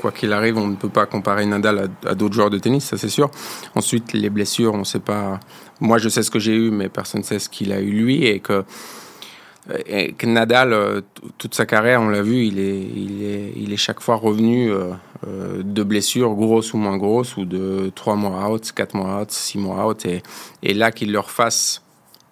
Quoi 0.00 0.12
qu'il 0.12 0.32
arrive, 0.32 0.56
on 0.56 0.66
ne 0.66 0.76
peut 0.76 0.88
pas 0.88 1.04
comparer 1.04 1.44
Nadal 1.44 1.90
à, 2.06 2.14
d'autres 2.14 2.34
joueurs 2.34 2.48
de 2.48 2.58
tennis, 2.58 2.84
ça 2.84 2.96
c'est 2.96 3.10
sûr. 3.10 3.30
Ensuite, 3.74 4.14
les 4.14 4.30
blessures, 4.30 4.72
on 4.72 4.78
ne 4.78 4.84
sait 4.84 4.98
pas. 4.98 5.38
Moi, 5.78 5.98
je 5.98 6.08
sais 6.08 6.22
ce 6.22 6.30
que 6.30 6.38
j'ai 6.38 6.54
eu, 6.54 6.70
mais 6.70 6.88
personne 6.88 7.20
ne 7.20 7.26
sait 7.26 7.38
ce 7.38 7.50
qu'il 7.50 7.70
a 7.70 7.80
eu 7.80 7.90
lui. 7.90 8.24
Et 8.24 8.40
que, 8.40 8.64
que 10.16 10.26
Nadal, 10.26 10.72
euh, 10.72 11.00
toute 11.36 11.54
sa 11.54 11.66
carrière, 11.66 12.00
on 12.00 12.08
l'a 12.08 12.22
vu, 12.22 12.44
il 12.46 12.58
est, 12.58 12.78
il, 12.80 13.22
est, 13.22 13.52
il 13.56 13.72
est 13.74 13.76
chaque 13.76 14.00
fois 14.00 14.16
revenu 14.16 14.70
euh, 14.72 14.92
euh, 15.26 15.62
de 15.62 15.82
blessures, 15.82 16.34
grosses 16.34 16.72
ou 16.72 16.78
moins 16.78 16.96
grosses, 16.96 17.36
ou 17.36 17.44
de 17.44 17.92
3 17.94 18.16
mois 18.16 18.48
out, 18.50 18.72
4 18.74 18.94
mois 18.94 19.20
out, 19.20 19.30
6 19.30 19.58
mois 19.58 19.86
out. 19.86 20.06
Et, 20.62 20.74
là, 20.74 20.92
qu'il 20.92 21.12
leur 21.12 21.30
fasse 21.30 21.82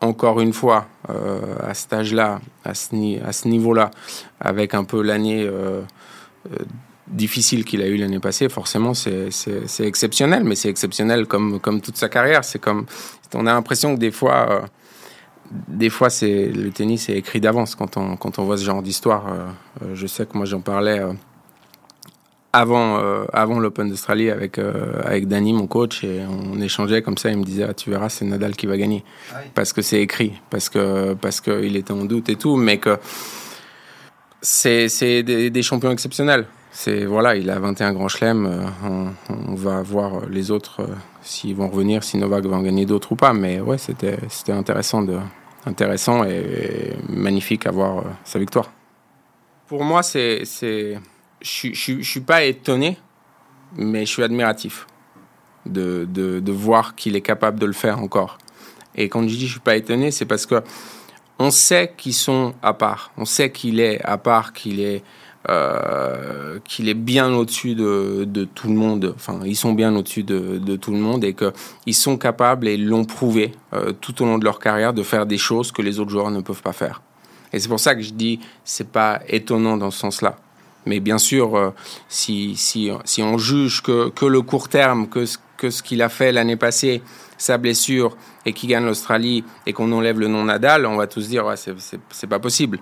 encore 0.00 0.40
une 0.40 0.54
fois 0.54 0.86
euh, 1.10 1.40
à 1.68 1.74
cet 1.74 1.92
âge-là, 1.92 2.40
à 2.64 2.72
ce, 2.72 2.94
ni- 2.94 3.18
à 3.20 3.32
ce 3.32 3.46
niveau-là, 3.46 3.90
avec 4.40 4.72
un 4.72 4.84
peu 4.84 5.02
l'année. 5.02 5.42
euh, 5.44 5.82
euh, 6.50 6.64
difficile 7.10 7.64
qu'il 7.64 7.82
a 7.82 7.86
eu 7.86 7.96
l'année 7.96 8.20
passée, 8.20 8.48
forcément, 8.48 8.94
c'est 8.94 9.30
exceptionnel, 9.80 10.44
mais 10.44 10.54
c'est 10.54 10.68
exceptionnel 10.68 11.26
comme, 11.26 11.60
comme 11.60 11.80
toute 11.80 11.96
sa 11.96 12.08
carrière. 12.08 12.44
C'est 12.44 12.58
comme, 12.58 12.86
on 13.34 13.46
a 13.46 13.52
l'impression 13.52 13.94
que 13.94 14.00
des 14.00 14.10
fois, 14.10 14.48
euh, 14.50 14.60
des 15.50 15.90
fois, 15.90 16.10
c'est 16.10 16.46
le 16.48 16.70
tennis 16.70 17.08
est 17.08 17.16
écrit 17.16 17.40
d'avance 17.40 17.74
quand 17.74 17.96
on, 17.96 18.16
quand 18.16 18.38
on 18.38 18.44
voit 18.44 18.58
ce 18.58 18.64
genre 18.64 18.82
d'histoire. 18.82 19.26
Euh, 19.28 19.46
euh, 19.82 19.94
je 19.94 20.06
sais 20.06 20.26
que 20.26 20.36
moi, 20.36 20.44
j'en 20.46 20.60
parlais 20.60 20.98
euh, 20.98 21.12
avant, 22.52 22.98
avant 23.32 23.60
l'Open 23.60 23.88
d'Australie 23.88 24.30
avec, 24.30 24.58
avec 24.58 25.28
Danny, 25.28 25.52
mon 25.52 25.66
coach, 25.66 26.02
et 26.02 26.22
on 26.28 26.60
échangeait 26.60 27.02
comme 27.02 27.18
ça. 27.18 27.30
Il 27.30 27.38
me 27.38 27.44
disait, 27.44 27.64
ah, 27.68 27.74
tu 27.74 27.90
verras, 27.90 28.08
c'est 28.08 28.24
Nadal 28.24 28.56
qui 28.56 28.66
va 28.66 28.76
gagner. 28.76 29.04
Parce 29.54 29.72
que 29.72 29.82
c'est 29.82 30.00
écrit, 30.00 30.32
parce 30.48 30.68
que 30.70 31.12
parce 31.14 31.40
qu'il 31.40 31.76
était 31.76 31.92
en 31.92 32.06
doute 32.06 32.30
et 32.30 32.36
tout, 32.36 32.56
mais 32.56 32.78
que 32.78 32.98
c'est 34.40 34.88
c'est 34.88 35.22
des, 35.22 35.50
des 35.50 35.62
champions 35.62 35.90
exceptionnels. 35.90 36.46
C'est 36.70 37.04
voilà, 37.04 37.34
il 37.36 37.50
a 37.50 37.58
21 37.58 37.92
grands 37.92 38.08
chelems. 38.08 38.72
On, 38.84 39.08
on, 39.32 39.54
va 39.54 39.82
voir 39.82 40.26
les 40.28 40.50
autres 40.50 40.86
s'ils 41.22 41.56
vont 41.56 41.68
revenir, 41.68 42.04
si 42.04 42.18
Novak 42.18 42.44
va 42.44 42.56
en 42.56 42.62
gagner 42.62 42.86
d'autres 42.86 43.12
ou 43.12 43.16
pas. 43.16 43.32
Mais 43.32 43.60
ouais, 43.60 43.78
c'était 43.78 44.18
c'était 44.28 44.52
intéressant 44.52 45.02
de 45.02 45.18
intéressant 45.66 46.24
et, 46.24 46.94
magnifique 47.08 47.66
à 47.66 47.70
voir 47.70 48.04
sa 48.24 48.38
victoire. 48.38 48.70
Pour 49.66 49.82
moi, 49.84 50.02
c'est 50.02 50.44
c'est 50.44 50.98
je 51.40 51.72
je 51.72 52.02
suis 52.02 52.20
pas 52.20 52.44
étonné, 52.44 52.98
mais 53.76 54.06
je 54.06 54.12
suis 54.12 54.22
admiratif 54.22 54.86
de, 55.66 56.06
de, 56.08 56.40
de 56.40 56.52
voir 56.52 56.94
qu'il 56.94 57.16
est 57.16 57.20
capable 57.20 57.58
de 57.58 57.66
le 57.66 57.72
faire 57.72 58.00
encore. 58.00 58.38
Et 58.94 59.08
quand 59.08 59.22
je 59.22 59.36
dis 59.36 59.46
je 59.46 59.52
suis 59.52 59.60
pas 59.60 59.76
étonné, 59.76 60.10
c'est 60.10 60.26
parce 60.26 60.46
que 60.46 60.62
on 61.38 61.50
sait 61.50 61.94
qu'ils 61.96 62.14
sont 62.14 62.54
à 62.62 62.74
part. 62.74 63.12
On 63.16 63.24
sait 63.24 63.52
qu'il 63.52 63.80
est 63.80 64.00
à 64.04 64.18
part, 64.18 64.52
qu'il 64.52 64.80
est 64.80 65.04
euh, 65.48 66.58
qu'il 66.64 66.88
est 66.88 66.94
bien 66.94 67.32
au-dessus 67.32 67.74
de, 67.74 68.48
tout 68.54 68.68
le 68.68 68.74
monde. 68.74 69.14
Enfin, 69.14 69.40
ils 69.44 69.56
sont 69.56 69.72
bien 69.72 69.94
au-dessus 69.94 70.24
de, 70.24 70.76
tout 70.76 70.90
le 70.90 70.98
monde 70.98 71.24
et 71.24 71.34
qu'ils 71.34 71.94
sont 71.94 72.18
capables 72.18 72.66
et 72.66 72.76
l'ont 72.76 73.04
prouvé 73.04 73.52
euh, 73.72 73.92
tout 73.92 74.20
au 74.22 74.26
long 74.26 74.38
de 74.38 74.44
leur 74.44 74.58
carrière 74.58 74.92
de 74.92 75.02
faire 75.02 75.26
des 75.26 75.38
choses 75.38 75.72
que 75.72 75.80
les 75.80 76.00
autres 76.00 76.10
joueurs 76.10 76.30
ne 76.30 76.40
peuvent 76.40 76.62
pas 76.62 76.72
faire. 76.72 77.02
Et 77.52 77.60
c'est 77.60 77.68
pour 77.68 77.80
ça 77.80 77.94
que 77.94 78.02
je 78.02 78.12
dis 78.12 78.40
c'est 78.64 78.90
pas 78.90 79.20
étonnant 79.28 79.76
dans 79.76 79.90
ce 79.90 80.00
sens-là. 80.00 80.36
Mais 80.86 81.00
bien 81.00 81.18
sûr, 81.18 81.56
euh, 81.56 81.70
si, 82.08 82.56
si, 82.56 82.90
on 83.22 83.38
juge 83.38 83.82
que, 83.82 84.08
que 84.10 84.26
le 84.26 84.42
court 84.42 84.68
terme, 84.68 85.08
que, 85.08 85.24
que 85.56 85.70
ce 85.70 85.82
qu'il 85.82 86.02
a 86.02 86.08
fait 86.08 86.32
l'année 86.32 86.56
passée, 86.56 87.02
sa 87.36 87.58
blessure, 87.58 88.16
et 88.44 88.52
qu'il 88.52 88.70
gagne 88.70 88.84
l'Australie, 88.84 89.44
et 89.66 89.72
qu'on 89.72 89.92
enlève 89.92 90.18
le 90.18 90.28
nom 90.28 90.44
Nadal, 90.44 90.86
on 90.86 90.96
va 90.96 91.06
tous 91.06 91.28
dire, 91.28 91.52
c'est 91.56 92.26
pas 92.26 92.38
possible. 92.38 92.80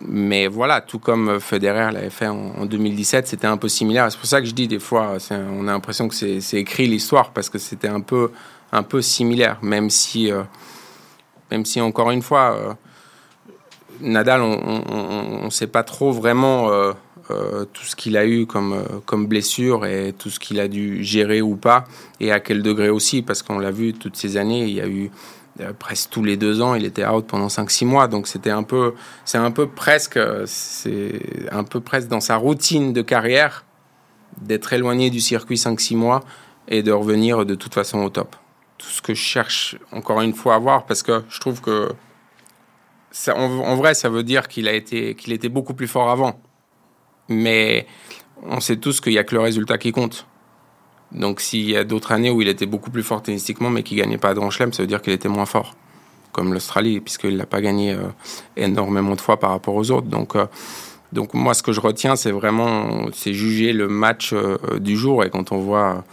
Mais 0.00 0.46
voilà, 0.46 0.80
tout 0.80 1.00
comme 1.00 1.40
Federer 1.40 1.90
l'avait 1.92 2.10
fait 2.10 2.28
en, 2.28 2.64
2017, 2.66 3.26
c'était 3.26 3.48
un 3.48 3.56
peu 3.56 3.68
similaire. 3.68 4.10
C'est 4.12 4.18
pour 4.18 4.28
ça 4.28 4.40
que 4.40 4.46
je 4.46 4.54
dis 4.54 4.68
des 4.68 4.78
fois, 4.78 5.16
on 5.30 5.66
a 5.66 5.72
l'impression 5.72 6.08
que 6.08 6.14
c'est 6.14 6.58
écrit 6.58 6.86
l'histoire, 6.86 7.32
parce 7.32 7.50
que 7.50 7.58
c'était 7.58 7.88
un 7.88 8.00
peu, 8.00 8.30
un 8.70 8.84
peu 8.84 9.02
similaire, 9.02 9.58
même 9.60 9.90
si, 9.90 10.30
euh, 10.30 10.42
même 11.50 11.64
si 11.64 11.80
encore 11.80 12.12
une 12.12 12.22
fois, 12.22 12.56
euh, 12.56 12.74
Nadal, 14.00 14.42
on 14.42 15.44
ne 15.46 15.50
sait 15.50 15.66
pas 15.66 15.82
trop 15.82 16.12
vraiment 16.12 16.70
euh, 16.70 17.64
tout 17.72 17.82
ce 17.82 17.96
qu'il 17.96 18.16
a 18.16 18.24
eu 18.24 18.46
comme, 18.46 18.84
comme 19.04 19.26
blessure 19.26 19.84
et 19.84 20.14
tout 20.16 20.30
ce 20.30 20.38
qu'il 20.38 20.60
a 20.60 20.68
dû 20.68 21.02
gérer 21.02 21.42
ou 21.42 21.56
pas, 21.56 21.86
et 22.20 22.30
à 22.30 22.38
quel 22.38 22.62
degré 22.62 22.88
aussi, 22.88 23.22
parce 23.22 23.42
qu'on 23.42 23.58
l'a 23.58 23.72
vu 23.72 23.94
toutes 23.94 24.16
ces 24.16 24.36
années, 24.36 24.62
il 24.62 24.74
y 24.74 24.80
a 24.80 24.86
eu 24.86 25.10
presque 25.78 26.10
tous 26.10 26.24
les 26.24 26.36
deux 26.36 26.62
ans, 26.62 26.74
il 26.74 26.84
était 26.84 27.06
out 27.06 27.26
pendant 27.26 27.48
5-6 27.48 27.84
mois, 27.84 28.08
donc 28.08 28.26
c'était 28.28 28.50
un 28.50 28.62
peu, 28.62 28.94
c'est 29.24 29.38
un 29.38 29.50
peu 29.50 29.66
presque, 29.68 30.18
c'est 30.46 31.20
un 31.50 31.64
peu 31.64 31.80
presque 31.80 32.08
dans 32.08 32.20
sa 32.20 32.36
routine 32.36 32.92
de 32.92 33.02
carrière 33.02 33.64
d'être 34.40 34.72
éloigné 34.72 35.10
du 35.10 35.20
circuit 35.20 35.56
5-6 35.56 35.96
mois 35.96 36.20
et 36.68 36.82
de 36.82 36.92
revenir 36.92 37.44
de 37.44 37.54
toute 37.54 37.74
façon 37.74 37.98
au 38.00 38.10
top. 38.10 38.36
Tout 38.78 38.88
ce 38.88 39.02
que 39.02 39.14
je 39.14 39.20
cherche 39.20 39.76
encore 39.90 40.20
une 40.20 40.34
fois 40.34 40.54
à 40.54 40.58
voir, 40.58 40.86
parce 40.86 41.02
que 41.02 41.22
je 41.28 41.40
trouve 41.40 41.60
que 41.60 41.92
en, 43.28 43.76
vrai, 43.76 43.94
ça 43.94 44.08
veut 44.08 44.22
dire 44.22 44.48
qu'il 44.48 44.68
a 44.68 44.72
été, 44.72 45.14
qu'il 45.14 45.32
était 45.32 45.48
beaucoup 45.48 45.74
plus 45.74 45.88
fort 45.88 46.10
avant. 46.10 46.40
Mais 47.28 47.86
on 48.42 48.60
sait 48.60 48.76
tous 48.76 49.00
qu'il 49.00 49.12
n'y 49.12 49.18
a 49.18 49.24
que 49.24 49.34
le 49.34 49.40
résultat 49.40 49.78
qui 49.78 49.92
compte. 49.92 50.26
Donc 51.12 51.40
s'il 51.40 51.68
y 51.68 51.76
a 51.76 51.84
d'autres 51.84 52.12
années 52.12 52.30
où 52.30 52.42
il 52.42 52.48
était 52.48 52.66
beaucoup 52.66 52.90
plus 52.90 53.02
fort 53.02 53.22
tennistiquement, 53.22 53.70
mais 53.70 53.82
qu'il 53.82 53.96
gagnait 53.96 54.18
pas 54.18 54.34
de 54.34 54.38
Grand 54.38 54.50
Chelem, 54.50 54.72
ça 54.72 54.82
veut 54.82 54.86
dire 54.86 55.00
qu'il 55.00 55.12
était 55.12 55.28
moins 55.28 55.46
fort. 55.46 55.74
Comme 56.32 56.52
l'Australie, 56.52 57.00
puisqu'il 57.00 57.36
l'a 57.36 57.46
pas 57.46 57.60
gagné 57.60 57.92
euh, 57.92 58.02
énormément 58.56 59.14
de 59.14 59.20
fois 59.20 59.38
par 59.38 59.50
rapport 59.50 59.74
aux 59.74 59.90
autres. 59.90 60.06
Donc, 60.06 60.36
euh, 60.36 60.46
donc 61.12 61.32
moi, 61.32 61.54
ce 61.54 61.62
que 61.62 61.72
je 61.72 61.80
retiens, 61.80 62.16
c'est 62.16 62.30
vraiment, 62.30 63.06
c'est 63.14 63.32
juger 63.32 63.72
le 63.72 63.88
match 63.88 64.32
euh, 64.34 64.58
du 64.78 64.96
jour. 64.96 65.24
Et 65.24 65.30
quand 65.30 65.52
on 65.52 65.58
voit, 65.58 66.04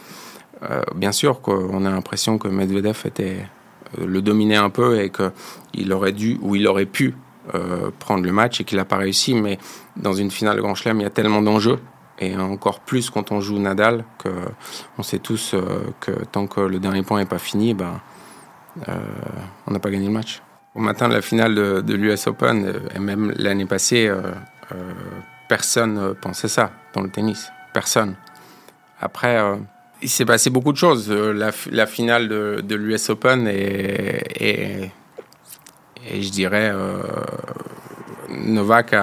bien 0.95 1.11
sûr, 1.11 1.41
qu'on 1.41 1.85
a 1.85 1.91
l'impression 1.91 2.37
que 2.39 2.47
Medvedev 2.47 3.01
était 3.05 3.45
le 4.03 4.21
dominait 4.21 4.55
un 4.55 4.71
peu 4.71 4.99
et 4.99 5.11
qu'il 5.11 5.93
aurait 5.93 6.13
dû 6.13 6.39
ou 6.41 6.55
il 6.55 6.65
aurait 6.65 6.87
pu 6.87 7.13
prendre 7.99 8.23
le 8.23 8.31
match 8.31 8.61
et 8.61 8.63
qu'il 8.63 8.77
n'a 8.77 8.85
pas 8.85 8.97
réussi. 8.97 9.35
Mais 9.35 9.59
dans 9.95 10.13
une 10.13 10.31
finale 10.31 10.59
Grand 10.61 10.73
Chelem, 10.73 11.01
il 11.01 11.03
y 11.03 11.05
a 11.05 11.11
tellement 11.11 11.43
d'enjeux 11.43 11.77
et 12.19 12.35
encore 12.37 12.79
plus 12.79 13.09
quand 13.09 13.31
on 13.31 13.41
joue 13.41 13.59
Nadal 13.59 14.05
que 14.17 14.29
on 14.97 15.03
sait 15.03 15.19
tous 15.19 15.53
euh, 15.53 15.93
que 15.99 16.11
tant 16.11 16.47
que 16.47 16.61
le 16.61 16.79
dernier 16.79 17.03
point 17.03 17.19
n'est 17.19 17.25
pas 17.25 17.39
fini, 17.39 17.73
ben, 17.73 18.01
euh, 18.87 18.93
on 19.67 19.71
n'a 19.71 19.79
pas 19.79 19.89
gagné 19.89 20.07
le 20.07 20.13
match. 20.13 20.41
Au 20.73 20.79
matin 20.79 21.07
de 21.07 21.13
la 21.13 21.21
finale 21.21 21.55
de, 21.55 21.93
l'US 21.93 22.27
Open 22.27 22.81
et 22.93 22.99
même 22.99 23.33
l'année 23.37 23.65
passée, 23.65 24.11
personne 25.47 26.13
pensait 26.21 26.49
ça 26.49 26.71
dans 26.93 26.99
le 26.99 27.09
tennis. 27.09 27.49
Personne. 27.73 28.15
Après, 28.99 29.39
il 30.01 30.09
s'est 30.09 30.25
passé 30.25 30.49
beaucoup 30.49 30.71
de 30.71 30.77
choses. 30.77 31.07
Euh, 31.09 31.33
la, 31.71 31.87
finale 31.87 32.27
de, 32.27 32.61
de 32.61 32.75
l'US 32.75 33.09
Open 33.09 33.47
et, 33.47 34.91
je 36.13 36.29
dirais 36.29 36.69
euh, 36.71 37.01
Novak 38.29 38.93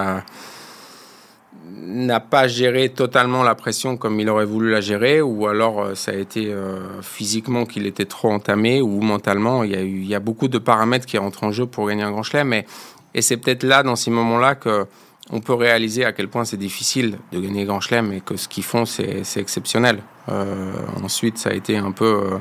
n'a 1.70 2.20
pas 2.20 2.48
géré 2.48 2.88
totalement 2.88 3.42
la 3.42 3.54
pression 3.54 3.96
comme 3.96 4.18
il 4.20 4.28
aurait 4.28 4.44
voulu 4.44 4.70
la 4.70 4.80
gérer, 4.80 5.20
ou 5.20 5.46
alors 5.46 5.82
euh, 5.82 5.94
ça 5.94 6.12
a 6.12 6.14
été 6.14 6.54
physiquement 7.02 7.66
qu'il 7.66 7.86
était 7.86 8.04
trop 8.04 8.30
entamé, 8.30 8.80
ou 8.80 9.00
mentalement. 9.00 9.64
Il 9.64 9.72
y, 9.72 9.76
a 9.76 9.82
eu, 9.82 10.20
beaucoup 10.20 10.48
de 10.48 10.58
paramètres 10.58 11.06
qui 11.06 11.18
rentrent 11.18 11.44
en 11.44 11.52
jeu 11.52 11.66
pour 11.66 11.88
gagner 11.88 12.02
un 12.02 12.10
grand 12.10 12.22
chelem, 12.22 12.48
mais, 12.48 12.66
et 13.14 13.22
c'est 13.22 13.36
peut-être 13.36 13.62
là, 13.62 13.82
dans 13.82 13.96
ces 13.96 14.10
moments-là, 14.10 14.54
que 14.54 14.86
on 15.30 15.40
peut 15.40 15.54
réaliser 15.54 16.04
à 16.04 16.12
quel 16.12 16.28
point 16.28 16.44
c'est 16.44 16.56
difficile 16.56 17.18
de 17.32 17.40
gagner 17.40 17.64
Grand 17.64 17.80
Chelem 17.80 18.12
et 18.12 18.20
que 18.20 18.36
ce 18.36 18.48
qu'ils 18.48 18.64
font, 18.64 18.84
c'est 18.84 19.22
exceptionnel. 19.36 20.02
Euh, 20.28 20.72
ensuite, 21.02 21.38
ça 21.38 21.50
a 21.50 21.52
été 21.54 21.76
un 21.76 21.92
peu. 21.92 22.40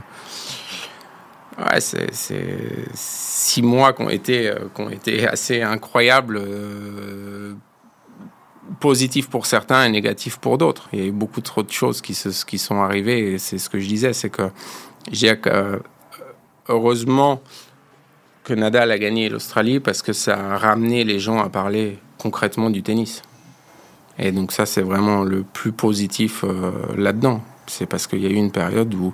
Euh, 1.59 1.63
ouais, 1.71 1.79
c'est 1.79 2.11
six 2.93 3.61
mois 3.61 3.93
qui 3.93 4.01
ont 4.01 4.09
été, 4.09 4.49
euh, 4.49 4.89
été 4.91 5.27
assez 5.27 5.61
incroyables, 5.61 6.41
positifs 8.79 9.29
pour 9.29 9.45
certains 9.45 9.85
et 9.85 9.89
négatifs 9.89 10.37
pour 10.37 10.57
d'autres. 10.57 10.87
Il 10.93 10.99
y 10.99 11.03
a 11.03 11.05
eu 11.05 11.11
beaucoup 11.11 11.41
trop 11.41 11.63
de 11.63 11.71
choses 11.71 12.01
qui, 12.01 12.13
se, 12.13 12.45
qui 12.45 12.57
sont 12.57 12.81
arrivées 12.81 13.33
et 13.33 13.37
c'est 13.37 13.57
ce 13.57 13.69
que 13.69 13.79
je 13.79 13.87
disais, 13.87 14.13
c'est 14.13 14.29
que 14.29 14.49
j'ai 15.11 15.33
heureusement 16.69 17.41
que 18.43 18.53
Nadal 18.53 18.91
a 18.91 18.97
gagné 18.97 19.29
l'Australie 19.29 19.79
parce 19.79 20.01
que 20.01 20.13
ça 20.13 20.53
a 20.53 20.57
ramené 20.57 21.03
les 21.03 21.19
gens 21.19 21.39
à 21.39 21.49
parler 21.49 21.99
concrètement 22.17 22.69
du 22.69 22.83
tennis. 22.83 23.21
Et 24.17 24.31
donc 24.31 24.51
ça, 24.51 24.65
c'est 24.65 24.81
vraiment 24.81 25.23
le 25.23 25.43
plus 25.43 25.71
positif 25.71 26.43
euh, 26.43 26.71
là-dedans. 26.97 27.41
C'est 27.67 27.85
parce 27.85 28.07
qu'il 28.07 28.21
y 28.21 28.25
a 28.25 28.29
eu 28.29 28.35
une 28.35 28.51
période 28.51 28.93
où, 28.93 29.13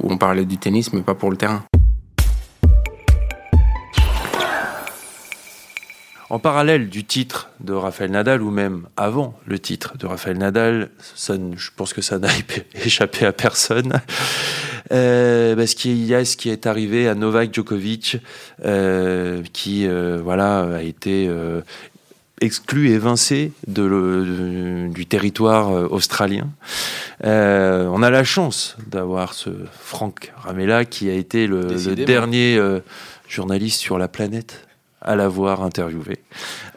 où 0.00 0.12
on 0.12 0.16
parlait 0.16 0.44
du 0.44 0.58
tennis, 0.58 0.92
mais 0.92 1.02
pas 1.02 1.14
pour 1.14 1.30
le 1.30 1.36
terrain. 1.36 1.64
En 6.30 6.38
parallèle 6.38 6.90
du 6.90 7.04
titre 7.04 7.48
de 7.60 7.72
Rafael 7.72 8.10
Nadal, 8.10 8.42
ou 8.42 8.50
même 8.50 8.86
avant 8.98 9.38
le 9.46 9.58
titre 9.58 9.96
de 9.96 10.06
Rafael 10.06 10.36
Nadal, 10.36 10.90
ça, 11.14 11.34
je 11.56 11.70
pense 11.74 11.94
que 11.94 12.02
ça 12.02 12.18
n'a 12.18 12.28
échappé 12.84 13.24
à 13.24 13.32
personne, 13.32 14.02
euh, 14.92 15.56
parce 15.56 15.72
qu'il 15.72 16.04
y 16.04 16.14
a 16.14 16.26
ce 16.26 16.36
qui 16.36 16.50
est 16.50 16.66
arrivé 16.66 17.08
à 17.08 17.14
Novak 17.14 17.54
Djokovic, 17.54 18.18
euh, 18.62 19.42
qui 19.54 19.86
euh, 19.86 20.20
voilà 20.22 20.76
a 20.76 20.82
été 20.82 21.26
euh, 21.28 21.62
exclu, 22.42 22.90
évincé 22.90 23.52
de 23.66 23.82
le, 23.82 24.88
du 24.90 25.06
territoire 25.06 25.70
australien. 25.90 26.48
On 27.24 28.02
a 28.02 28.10
la 28.10 28.24
chance 28.24 28.76
d'avoir 28.86 29.32
ce 29.32 29.48
Franck 29.80 30.34
Ramella 30.36 30.84
qui 30.84 31.08
a 31.08 31.14
été 31.14 31.46
le, 31.46 31.62
le 31.62 31.94
dernier 31.96 32.60
journaliste 33.26 33.80
sur 33.80 33.96
la 33.96 34.08
planète 34.08 34.67
à 35.00 35.16
l'avoir 35.16 35.62
interviewé. 35.62 36.18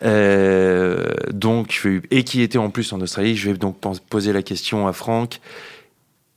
Euh, 0.03 1.09
donc, 1.31 1.87
et 2.11 2.23
qui 2.23 2.41
était 2.41 2.57
en 2.57 2.69
plus 2.69 2.93
en 2.93 3.01
Australie. 3.01 3.35
Je 3.35 3.49
vais 3.49 3.57
donc 3.57 3.77
poser 4.09 4.33
la 4.33 4.43
question 4.43 4.87
à 4.87 4.93
Franck. 4.93 5.39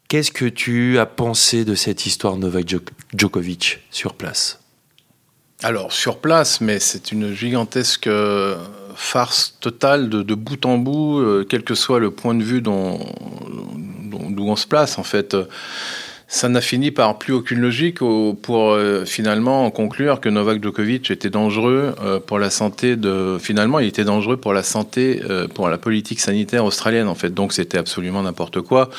Qu'est-ce 0.09 0.33
que 0.33 0.45
tu 0.47 0.99
as 0.99 1.07
pensé 1.07 1.64
de 1.64 1.75
cette 1.75 2.07
histoire 2.07 2.37
Novak 2.37 2.75
Djokovic 3.14 3.81
sur 3.91 4.14
place? 4.14 4.61
Alors, 5.62 5.93
sur 5.93 6.19
place, 6.19 6.61
mais 6.61 6.79
c'est 6.79 7.11
une 7.11 7.33
gigantesque 7.33 8.09
farce 8.95 9.57
totale 9.61 10.09
de, 10.09 10.23
de 10.23 10.35
bout 10.35 10.64
en 10.67 10.79
bout, 10.79 11.19
euh, 11.19 11.47
quel 11.49 11.62
que 11.64 11.75
soit 11.75 12.00
le 12.00 12.11
point 12.11 12.35
de 12.35 12.43
vue 12.43 12.61
d'où 12.61 12.71
on 12.71 14.57
se 14.57 14.67
place, 14.67 14.99
en 14.99 15.03
fait. 15.03 15.37
Ça 16.35 16.49
n'a 16.49 16.61
fini 16.61 16.91
par 16.91 17.17
plus 17.17 17.33
aucune 17.33 17.61
logique 17.61 17.99
pour 18.00 18.73
euh, 18.73 19.05
finalement 19.05 19.71
conclure 19.71 20.21
que 20.21 20.29
Novak 20.29 20.61
Djokovic 20.61 21.12
était 21.12 21.31
dangereux 21.31 21.95
euh, 22.03 22.19
pour 22.19 22.41
la 22.41 22.50
santé 22.50 22.97
de. 22.97 23.38
Finalement, 23.41 23.79
il 23.79 23.87
était 23.87 24.03
dangereux 24.03 24.37
pour 24.37 24.53
la 24.53 24.64
santé, 24.64 25.23
pour 25.55 25.69
la 25.69 25.79
politique 25.79 26.19
sanitaire 26.19 26.64
australienne, 26.64 27.07
en 27.07 27.14
fait. 27.14 27.33
Donc, 27.33 27.53
c'était 27.53 27.79
absolument 27.79 28.25
n'importe 28.25 28.62
quoi, 28.62 28.91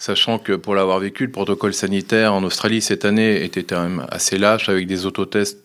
sachant 0.00 0.40
que 0.40 0.54
pour 0.54 0.74
l'avoir 0.74 0.98
vécu, 0.98 1.26
le 1.26 1.30
protocole 1.30 1.74
sanitaire 1.74 2.34
en 2.34 2.42
Australie 2.42 2.82
cette 2.82 3.04
année 3.04 3.44
était 3.44 3.62
quand 3.62 3.80
même 3.80 4.04
assez 4.10 4.36
lâche 4.36 4.68
avec 4.68 4.88
des 4.88 5.06
autotests 5.06 5.60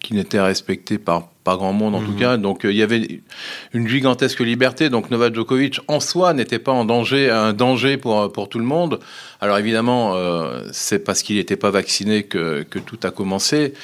qui 0.00 0.14
n'étaient 0.14 0.40
respectés 0.40 0.98
par 0.98 1.28
pas 1.44 1.56
grand 1.56 1.72
monde 1.72 1.94
en 1.94 2.00
tout 2.00 2.12
Mhm. 2.12 2.18
cas. 2.18 2.36
Donc 2.36 2.64
euh, 2.64 2.70
il 2.72 2.76
y 2.78 2.82
avait 2.82 3.20
une 3.72 3.88
gigantesque 3.88 4.40
liberté. 4.40 4.90
Donc 4.90 5.10
Novak 5.10 5.34
Djokovic 5.34 5.80
en 5.88 6.00
soi 6.00 6.34
n'était 6.34 6.58
pas 6.58 6.72
en 6.72 6.84
danger, 6.84 7.30
un 7.30 7.52
danger 7.52 7.96
pour, 7.96 8.30
pour 8.32 8.48
tout 8.48 8.58
le 8.58 8.64
monde. 8.64 9.00
Alors 9.40 9.58
évidemment, 9.58 10.14
euh, 10.14 10.62
c'est 10.72 11.00
parce 11.00 11.22
qu'il 11.22 11.36
n'était 11.36 11.56
pas 11.56 11.70
vacciné 11.70 12.22
que, 12.24 12.62
que 12.62 12.78
tout 12.78 12.98
a 13.02 13.10
commencé. 13.10 13.74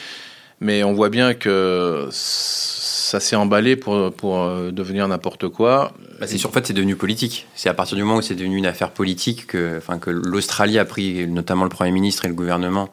Mais 0.61 0.83
on 0.83 0.93
voit 0.93 1.09
bien 1.09 1.35
que 1.35 2.09
ça 2.11 3.21
s'est 3.21 3.37
emballé 3.37 3.77
pour, 3.77 4.13
pour 4.13 4.41
euh, 4.43 4.71
devenir 4.73 5.07
n'importe 5.07 5.49
quoi. 5.49 5.93
Bah, 6.21 6.27
c'est 6.27 6.37
sûr, 6.37 6.51
en 6.51 6.53
fait, 6.53 6.67
c'est 6.67 6.73
devenu 6.73 6.97
politique. 6.97 7.47
C'est 7.55 7.69
à 7.69 7.75
partir 7.75 7.97
du 7.97 8.03
moment 8.03 8.17
où 8.19 8.23
c'est 8.23 8.35
devenu 8.35 8.57
une 8.57 8.67
affaire 8.67 8.91
politique 8.91 9.47
que, 9.47 9.77
enfin, 9.79 9.99
que 9.99 10.11
l'Australie 10.11 10.79
a 10.81 10.85
pris, 10.85 11.29
notamment 11.29 11.63
le 11.63 11.71
Premier 11.71 11.93
ministre 11.93 12.25
et 12.25 12.29
le 12.29 12.35
gouvernement. 12.35 12.89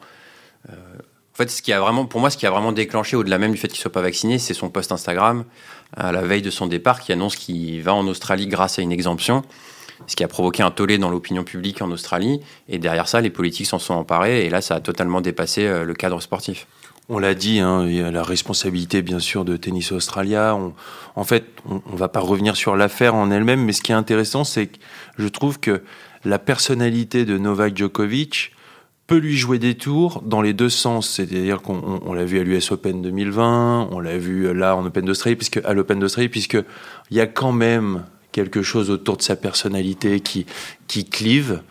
Euh, 1.36 1.42
en 1.42 1.44
fait, 1.44 1.50
ce 1.50 1.62
qui 1.62 1.72
a 1.72 1.80
vraiment, 1.80 2.06
pour 2.06 2.20
moi, 2.20 2.30
ce 2.30 2.36
qui 2.36 2.46
a 2.46 2.50
vraiment 2.50 2.72
déclenché, 2.72 3.16
au-delà 3.16 3.38
même 3.38 3.52
du 3.52 3.58
fait 3.58 3.68
qu'il 3.68 3.78
soit 3.78 3.92
pas 3.92 4.02
vacciné, 4.02 4.38
c'est 4.38 4.54
son 4.54 4.70
post 4.70 4.92
Instagram 4.92 5.44
à 5.96 6.12
la 6.12 6.22
veille 6.22 6.42
de 6.42 6.50
son 6.50 6.66
départ 6.66 7.00
qui 7.00 7.12
annonce 7.12 7.36
qu'il 7.36 7.82
va 7.82 7.94
en 7.94 8.06
Australie 8.08 8.46
grâce 8.46 8.78
à 8.78 8.82
une 8.82 8.92
exemption, 8.92 9.42
ce 10.06 10.16
qui 10.16 10.24
a 10.24 10.28
provoqué 10.28 10.62
un 10.62 10.70
tollé 10.70 10.98
dans 10.98 11.10
l'opinion 11.10 11.44
publique 11.44 11.80
en 11.82 11.90
Australie. 11.90 12.40
Et 12.68 12.78
derrière 12.78 13.08
ça, 13.08 13.20
les 13.20 13.30
politiques 13.30 13.66
s'en 13.66 13.78
sont 13.78 13.94
emparés 13.94 14.46
et 14.46 14.50
là, 14.50 14.60
ça 14.60 14.76
a 14.76 14.80
totalement 14.80 15.20
dépassé 15.20 15.66
euh, 15.66 15.84
le 15.84 15.94
cadre 15.94 16.20
sportif. 16.20 16.66
On 17.08 17.20
l'a 17.20 17.34
dit, 17.34 17.60
hein, 17.60 17.86
il 17.86 17.94
y 17.94 18.02
a 18.02 18.10
la 18.10 18.24
responsabilité 18.24 19.00
bien 19.00 19.20
sûr 19.20 19.44
de 19.44 19.56
Tennis 19.56 19.92
Australia. 19.92 20.58
En 21.14 21.24
fait, 21.24 21.44
on, 21.68 21.80
on 21.92 21.94
va 21.94 22.08
pas 22.08 22.18
revenir 22.18 22.56
sur 22.56 22.74
l'affaire 22.74 23.14
en 23.14 23.30
elle-même, 23.30 23.64
mais 23.64 23.72
ce 23.72 23.80
qui 23.80 23.92
est 23.92 23.94
intéressant, 23.94 24.42
c'est 24.42 24.66
que 24.66 24.78
je 25.16 25.28
trouve 25.28 25.60
que 25.60 25.82
la 26.24 26.40
personnalité 26.40 27.24
de 27.24 27.38
Novak 27.38 27.76
Djokovic 27.76 28.55
peut 29.06 29.16
lui 29.18 29.36
jouer 29.36 29.58
des 29.58 29.74
tours 29.76 30.22
dans 30.24 30.42
les 30.42 30.52
deux 30.52 30.68
sens. 30.68 31.08
C'est-à-dire 31.08 31.62
qu'on 31.62 32.00
on- 32.04 32.12
l'a 32.12 32.24
vu 32.24 32.38
à 32.40 32.42
l'US 32.42 32.72
Open 32.72 33.02
2020, 33.02 33.88
on 33.92 34.00
l'a 34.00 34.18
vu 34.18 34.52
là 34.52 34.76
en 34.76 34.84
Open 34.84 35.04
d'Australie, 35.04 35.36
puisque 35.36 35.60
à 35.64 35.72
l'Open 35.72 35.98
d'Australie, 35.98 36.28
puisque 36.28 36.58
il 37.10 37.16
y 37.16 37.20
a 37.20 37.26
quand 37.26 37.52
même 37.52 38.04
quelque 38.32 38.62
chose 38.62 38.90
autour 38.90 39.16
de 39.16 39.22
sa 39.22 39.36
personnalité 39.36 40.20
qui 40.20 40.46
qui 40.88 41.04
clive. 41.04 41.62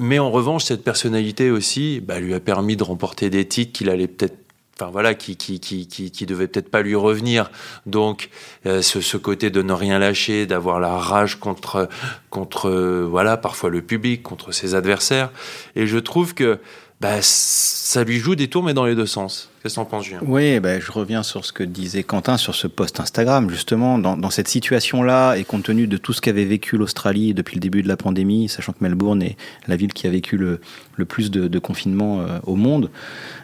Mais 0.00 0.18
en 0.18 0.30
revanche, 0.30 0.64
cette 0.64 0.84
personnalité 0.84 1.50
aussi 1.50 2.00
bah, 2.00 2.20
lui 2.20 2.34
a 2.34 2.40
permis 2.40 2.76
de 2.76 2.84
remporter 2.84 3.30
des 3.30 3.46
titres 3.46 3.72
qu'il 3.72 3.90
allait 3.90 4.06
peut-être 4.06 4.36
enfin 4.80 4.90
voilà, 4.90 5.14
qui 5.14 5.36
qui 5.36 5.58
qui 5.60 5.86
qui, 5.88 6.10
qui 6.10 6.26
devait 6.26 6.46
peut-être 6.46 6.70
pas 6.70 6.82
lui 6.82 6.94
revenir. 6.94 7.50
Donc 7.86 8.30
euh, 8.66 8.80
ce, 8.82 9.00
ce 9.00 9.16
côté 9.16 9.50
de 9.50 9.62
ne 9.62 9.72
rien 9.72 9.98
lâcher, 9.98 10.46
d'avoir 10.46 10.78
la 10.78 10.96
rage 10.96 11.36
contre 11.36 11.88
contre 12.30 12.68
euh, 12.68 13.06
voilà 13.08 13.36
parfois 13.36 13.70
le 13.70 13.82
public, 13.82 14.22
contre 14.22 14.52
ses 14.52 14.74
adversaires. 14.74 15.30
Et 15.74 15.86
je 15.86 15.98
trouve 15.98 16.34
que 16.34 16.58
bah, 17.00 17.18
ça 17.22 18.02
lui 18.04 18.18
joue 18.18 18.34
des 18.34 18.48
tours, 18.48 18.64
mais 18.64 18.74
dans 18.74 18.84
les 18.84 18.94
deux 18.94 19.06
sens. 19.06 19.50
Qu'est-ce 19.62 19.74
que 19.74 19.80
t'en 19.80 19.84
penses, 19.84 20.04
Julien? 20.06 20.20
Oui, 20.26 20.58
ben, 20.60 20.80
je 20.80 20.90
reviens 20.90 21.22
sur 21.22 21.44
ce 21.44 21.52
que 21.52 21.62
disait 21.62 22.02
Quentin 22.02 22.36
sur 22.36 22.54
ce 22.54 22.66
post 22.66 22.98
Instagram. 23.00 23.48
Justement, 23.50 23.98
dans, 23.98 24.16
dans 24.16 24.30
cette 24.30 24.48
situation-là, 24.48 25.34
et 25.36 25.44
compte 25.44 25.64
tenu 25.64 25.86
de 25.86 25.96
tout 25.96 26.12
ce 26.12 26.20
qu'avait 26.20 26.44
vécu 26.44 26.76
l'Australie 26.76 27.34
depuis 27.34 27.54
le 27.56 27.60
début 27.60 27.82
de 27.82 27.88
la 27.88 27.96
pandémie, 27.96 28.48
sachant 28.48 28.72
que 28.72 28.78
Melbourne 28.80 29.22
est 29.22 29.36
la 29.68 29.76
ville 29.76 29.92
qui 29.92 30.06
a 30.06 30.10
vécu 30.10 30.36
le, 30.36 30.60
le 30.96 31.04
plus 31.04 31.30
de, 31.30 31.46
de 31.48 31.58
confinement 31.58 32.20
euh, 32.20 32.38
au 32.44 32.56
monde, 32.56 32.90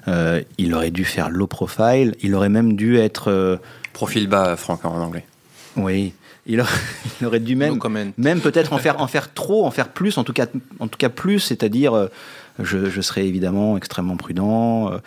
euh, 0.09 0.41
il 0.59 0.75
aurait 0.75 0.91
dû 0.91 1.05
faire 1.05 1.31
low 1.31 1.47
profile. 1.47 2.15
Il 2.23 2.35
aurait 2.35 2.49
même 2.49 2.75
dû 2.77 2.97
être. 2.99 3.31
euh, 3.31 3.57
Profil 3.93 4.27
bas, 4.27 4.57
Franck, 4.57 4.85
en 4.85 5.01
anglais. 5.01 5.25
Oui, 5.77 6.13
il 6.47 6.61
aurait, 6.61 6.71
il 7.21 7.27
aurait 7.27 7.41
dû 7.41 7.57
même. 7.57 7.73
Même 8.19 8.41
peut-être 8.41 8.73
en 8.73 8.79
faire, 8.79 9.01
en 9.01 9.07
faire 9.07 9.33
trop, 9.33 9.67
en 9.67 9.71
faire 9.71 9.89
plus, 9.89 10.19
en 10.19 10.25
tout 10.25 10.33
cas, 10.33 10.47
en 10.81 10.89
tout 10.89 10.99
cas 10.99 11.09
plus, 11.09 11.41
c'est-à-dire, 11.41 11.95
euh, 11.95 12.09
je, 12.63 12.91
je 12.91 13.01
serai 13.01 13.27
évidemment 13.27 13.77
extrêmement 13.77 14.17
prudent. 14.17 14.93
euh, 14.93 14.99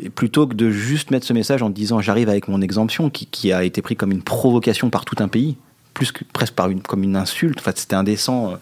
et 0.00 0.10
plutôt 0.10 0.46
que 0.46 0.54
de 0.54 0.70
juste 0.70 1.10
mettre 1.10 1.26
ce 1.26 1.32
message 1.32 1.60
en 1.60 1.70
disant 1.70 2.00
j'arrive 2.00 2.28
avec 2.28 2.46
mon 2.46 2.60
exemption, 2.60 3.10
qui, 3.10 3.26
qui 3.26 3.52
a 3.52 3.64
été 3.64 3.82
pris 3.82 3.96
comme 3.96 4.12
une 4.12 4.22
provocation 4.22 4.90
par 4.90 5.04
tout 5.04 5.16
un 5.18 5.26
pays, 5.26 5.56
plus 5.92 6.12
que 6.12 6.22
presque 6.32 6.54
par 6.54 6.70
une, 6.70 6.80
comme 6.82 7.02
une 7.02 7.16
insulte. 7.16 7.58
En 7.58 7.62
fait, 7.62 7.76
c'était 7.78 7.96
indécent. 7.96 8.52
euh, 8.52 8.56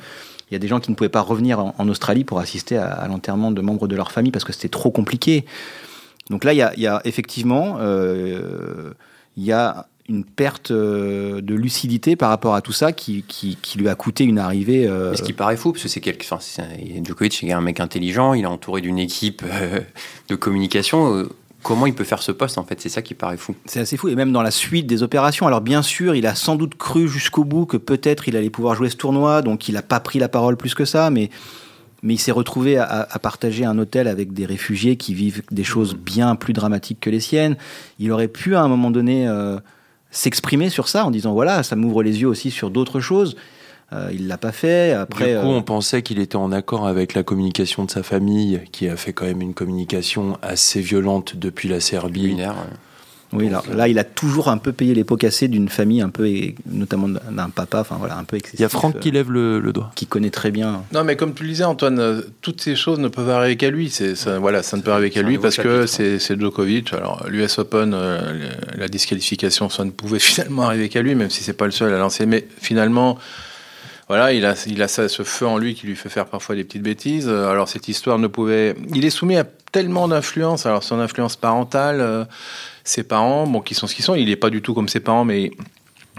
Il 0.50 0.55
y 0.55 0.57
a 0.57 0.59
des 0.59 0.69
gens 0.69 0.81
qui 0.81 0.90
ne 0.90 0.97
pouvaient 0.97 1.11
pas 1.11 1.21
revenir 1.21 1.59
en, 1.61 1.75
en 1.76 1.88
Australie 1.90 2.25
pour 2.25 2.38
assister 2.38 2.78
à, 2.78 2.87
à 2.87 3.07
l'enterrement 3.09 3.50
de 3.50 3.61
membres 3.61 3.87
de 3.87 3.95
leur 3.95 4.12
famille 4.12 4.33
parce 4.33 4.47
que 4.47 4.55
c'était 4.55 4.71
trop 4.71 4.90
compliqué. 4.90 5.45
Donc 6.31 6.43
là, 6.45 6.54
il 6.54 6.56
y 6.56 6.63
a, 6.63 6.73
il 6.75 6.82
y 6.82 6.87
a 6.87 7.02
effectivement, 7.04 7.76
euh, 7.80 8.95
il 9.37 9.45
y 9.45 9.52
a 9.52 9.87
une 10.08 10.25
perte 10.25 10.71
euh, 10.71 11.40
de 11.40 11.54
lucidité 11.54 12.14
par 12.16 12.28
rapport 12.30 12.54
à 12.54 12.60
tout 12.60 12.73
ça 12.73 12.92
qui, 12.92 13.25
qui, 13.26 13.58
qui 13.60 13.78
lui 13.78 13.88
a 13.88 13.95
coûté 13.95 14.25
une 14.25 14.38
arrivée. 14.38 14.86
euh, 14.86 15.14
ce 15.14 15.23
qui 15.23 15.32
paraît 15.32 15.56
fou, 15.56 15.73
parce 15.73 15.82
que 15.82 15.88
c'est 15.88 16.00
quelque, 16.00 16.23
enfin, 16.25 16.38
c'est 16.40 16.62
un- 16.62 17.04
Djokovic 17.04 17.32
c'est 17.34 17.50
un 17.52 17.60
mec 17.60 17.80
intelligent, 17.80 18.32
il 18.34 18.42
est 18.45 18.47
entouré 18.47 18.80
d'une 18.80 18.99
équipe 18.99 19.42
euh, 19.45 19.80
de 20.28 20.34
communication. 20.36 21.12
euh, 21.14 21.28
comment 21.62 21.86
il 21.86 21.95
peut 21.95 22.04
faire 22.04 22.23
ce 22.23 22.30
poste 22.30 22.58
en 22.58 22.62
fait? 22.64 22.80
C'est 22.80 22.88
ça 22.88 23.02
qui 23.02 23.14
paraît 23.14 23.36
fou. 23.36 23.56
C'est 23.64 23.80
assez 23.80 23.97
fou. 23.97 24.08
Et 24.08 24.14
même 24.14 24.30
dans 24.30 24.42
la 24.42 24.52
suite 24.52 24.86
des 24.86 25.02
opérations. 25.02 25.49
Alors, 25.49 25.60
bien 25.60 25.82
sûr, 25.82 26.14
il 26.14 26.25
a 26.28 26.36
sans 26.36 26.54
doute 26.54 26.76
cru 26.76 27.08
jusqu'au 27.08 27.42
bout 27.42 27.66
que 27.66 27.76
peut-être 27.76 28.28
il 28.28 28.36
allait 28.36 28.50
pouvoir 28.50 28.76
jouer 28.76 28.88
ce 28.90 28.97
tournoi, 28.97 29.42
donc 29.42 29.69
il 29.69 29.73
n'a 29.75 29.82
pas 29.82 29.99
pris 29.99 30.21
la 30.21 30.28
parole 30.28 30.56
plus 30.56 30.75
que 30.76 30.84
ça, 30.84 31.10
mais, 31.10 31.28
mais 32.04 32.14
il 32.14 32.19
s'est 32.19 32.30
retrouvé 32.30 32.76
à, 32.78 32.84
à 33.10 33.19
partager 33.19 33.64
un 33.64 33.76
hôtel 33.78 34.06
avec 34.06 34.32
des 34.32 34.47
réfugiés 34.47 34.97
qui 34.97 35.12
vivent 35.14 35.42
des 35.50 35.64
choses 35.64 35.97
bien 35.97 36.36
plus 36.36 36.52
dramatiques 36.52 37.00
que 37.00 37.10
les 37.10 37.19
siennes. 37.19 37.56
Il 37.99 38.12
aurait 38.12 38.28
pu, 38.28 38.54
à 38.54 38.62
un 38.62 38.69
moment 38.69 38.92
donné, 38.92 39.26
euh, 39.26 39.58
s'exprimer 40.17 40.71
sur 40.71 40.89
ça 40.89 41.05
en 41.05 41.11
disant 41.11 41.33
voilà, 41.33 41.63
ça 41.63 41.76
m'ouvre 41.76 42.02
les 42.02 42.23
yeux 42.23 42.29
aussi 42.29 42.50
sur 42.50 42.71
d'autres 42.71 43.00
choses. 43.00 43.37
Euh, 43.93 44.11
il 44.13 44.26
l'a 44.26 44.39
pas 44.39 44.50
fait. 44.50 44.93
Après, 44.93 45.35
du 45.35 45.41
coup, 45.41 45.47
euh, 45.47 45.59
on 45.59 45.63
pensait 45.63 46.02
qu'il 46.02 46.19
était 46.19 46.37
en 46.37 46.50
accord 46.50 46.89
avec 46.89 47.15
la 47.15 47.23
communication 47.23 47.85
de 47.85 47.91
sa 47.91 48.02
famille, 48.02 48.63
qui 48.73 48.89
a 48.89 48.97
fait 48.97 49.13
quand 49.13 49.26
même 49.26 49.43
une 49.43 49.55
communication 49.55 50.39
assez 50.43 50.81
violente 50.81 51.37
depuis 51.37 51.69
la 51.69 51.81
Serbie. 51.81 52.29
Lunaire. 52.29 52.57
Oui, 53.32 53.49
là, 53.49 53.62
là, 53.75 53.89
il 53.89 53.99
a 53.99 54.04
toujours 54.04 54.49
un 54.49 54.58
peu 54.58 54.73
payé 54.73 54.95
les 54.95 55.04
pots 55.04 55.17
cassés 55.17 55.49
d'une 55.49 55.69
famille 55.69 56.00
un 56.00 56.10
peu, 56.10 56.28
et 56.28 56.54
notamment 56.71 57.08
d'un 57.08 57.50
papa, 57.50 57.80
enfin 57.80 57.97
voilà, 57.99 58.17
un 58.17 58.25
peu 58.25 58.36
excessif. 58.36 58.60
Il 58.60 58.62
y 58.62 58.65
a 58.65 58.69
Franck 58.69 58.97
euh, 58.97 58.99
qui 59.00 59.10
lève 59.10 59.32
le, 59.32 59.58
le 59.58 59.73
doigt. 59.73 59.91
qui 59.97 60.06
connaît 60.06 60.30
très 60.30 60.50
bien. 60.50 60.84
Non, 60.93 61.02
mais 61.02 61.17
comme 61.17 61.34
tu 61.34 61.43
le 61.43 61.49
disais, 61.49 61.65
Antoine, 61.65 61.99
euh, 61.99 62.21
toutes 62.41 62.60
ces 62.60 62.76
choses 62.76 62.99
ne 63.00 63.08
peuvent 63.08 63.30
arriver 63.30 63.56
qu'à 63.56 63.71
lui. 63.71 63.91
Ça, 63.91 64.39
voilà, 64.39 64.62
ça 64.62 64.76
ne 64.76 64.82
peut 64.82 64.93
arriver 64.93 65.10
qu'à 65.10 65.23
lui 65.23 65.39
parce 65.39 65.56
que 65.56 65.86
chapitre. 65.86 65.86
c'est, 65.86 66.19
c'est 66.19 66.41
Djokovic. 66.41 66.93
Alors, 66.93 67.26
l'US 67.28 67.58
Open, 67.58 67.95
euh, 67.95 68.50
la 68.76 68.89
disqualification, 68.89 69.69
ça 69.69 69.84
ne 69.84 69.91
pouvait 69.91 70.19
finalement 70.21 70.62
arriver 70.62 70.89
qu'à 70.89 71.02
lui, 71.02 71.15
même 71.15 71.30
si 71.30 71.43
c'est 71.43 71.52
pas 71.52 71.67
le 71.67 71.73
seul 71.73 71.93
à 71.93 71.99
lancer. 71.99 72.26
Mais 72.26 72.47
finalement, 72.60 73.19
voilà, 74.08 74.32
il 74.32 74.47
a, 74.47 74.54
il 74.69 74.80
a 74.82 74.89
ça, 74.89 75.08
ce 75.08 75.25
feu 75.25 75.47
en 75.47 75.58
lui 75.58 75.75
qui 75.75 75.86
lui 75.86 75.97
fait 75.97 76.08
faire 76.08 76.26
parfois 76.26 76.54
des 76.54 76.62
petites 76.62 76.82
bêtises. 76.82 77.26
Euh, 77.28 77.50
Alors, 77.50 77.69
cette 77.69 77.89
histoire 77.89 78.19
ne 78.19 78.28
pouvait. 78.28 78.76
Il 78.95 79.04
est 79.04 79.10
soumis 79.10 79.36
à 79.36 79.45
tellement 79.45 80.06
d'influences. 80.06 80.65
Alors, 80.65 80.84
son 80.84 81.00
influence 81.00 81.34
parentale, 81.34 82.00
euh, 82.00 82.25
ses 82.87 83.03
parents, 83.03 83.47
bon, 83.47 83.61
qui 83.61 83.75
sont 83.75 83.87
ce 83.87 83.95
qu'ils 83.95 84.05
sont. 84.05 84.15
Il 84.15 84.27
n'est 84.27 84.37
pas 84.37 84.51
du 84.51 84.63
tout 84.63 84.75
comme 84.75 84.89
ses 84.89 85.01
parents, 85.01 85.25
mais 85.25 85.51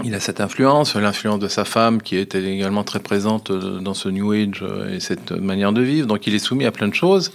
il 0.04 0.14
a 0.14 0.20
cette 0.20 0.42
influence, 0.42 0.96
l'influence 0.96 1.40
de 1.40 1.48
sa 1.48 1.66
femme 1.66 2.02
qui 2.02 2.18
était 2.18 2.44
également 2.44 2.84
très 2.84 3.00
présente 3.00 3.50
euh, 3.50 3.80
dans 3.80 3.94
ce 3.94 4.10
New 4.10 4.32
Age 4.32 4.62
euh, 4.62 4.94
et 4.94 5.00
cette 5.00 5.32
manière 5.32 5.74
de 5.74 5.82
vivre. 5.82 6.08
Donc 6.08 6.28
il 6.28 6.36
est 6.36 6.40
soumis 6.40 6.66
à 6.66 6.72
plein 6.72 6.88
de 6.88 6.94
choses. 6.94 7.32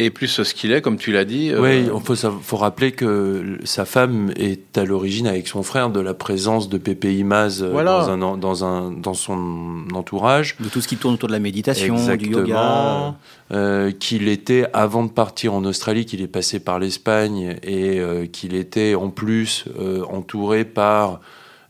Et 0.00 0.10
plus 0.10 0.28
ce 0.28 0.54
qu'il 0.54 0.70
est, 0.70 0.80
comme 0.80 0.96
tu 0.96 1.10
l'as 1.10 1.24
dit. 1.24 1.50
euh, 1.50 1.60
Oui, 1.60 1.88
il 1.92 2.40
faut, 2.42 2.56
rappeler 2.56 2.92
que 2.92 3.58
sa 3.64 3.84
femme 3.84 4.32
est 4.36 4.78
à 4.78 4.84
l'origine 4.84 5.26
avec 5.26 5.48
son 5.48 5.64
frère 5.64 5.90
de 5.90 5.98
la 5.98 6.14
présence 6.14 6.68
de 6.68 6.78
Pépé 6.78 7.12
Imaz 7.16 7.62
euh, 7.64 7.70
Voilà. 7.72 8.02
dans, 8.06 8.10
un, 8.10 8.22
en- 8.22 8.36
dans, 8.36 8.64
un, 8.64 8.92
dans 8.92 9.14
son 9.14 9.84
entourage. 9.92 10.56
De 10.60 10.68
tout 10.68 10.80
ce 10.80 10.86
qui 10.86 10.96
tourne 10.96 11.14
autour 11.14 11.26
de 11.28 11.32
la 11.32 11.40
méditation, 11.40 11.96
du 12.16 12.30
yoga. 12.30 13.16
Euh, 13.50 13.90
qu'il 13.90 14.28
était, 14.28 14.66
avant 14.72 15.02
de 15.04 15.10
partir 15.10 15.52
en 15.54 15.64
Australie, 15.64 16.06
qu'il 16.06 16.20
est 16.22 16.28
passé 16.28 16.60
par 16.60 16.78
l'Espagne 16.78 17.56
et 17.64 17.98
euh, 17.98 18.26
qu'il 18.26 18.54
était 18.54 18.94
en 18.94 19.10
plus 19.10 19.64
euh, 19.80 20.04
entouré 20.08 20.64
par. 20.64 21.20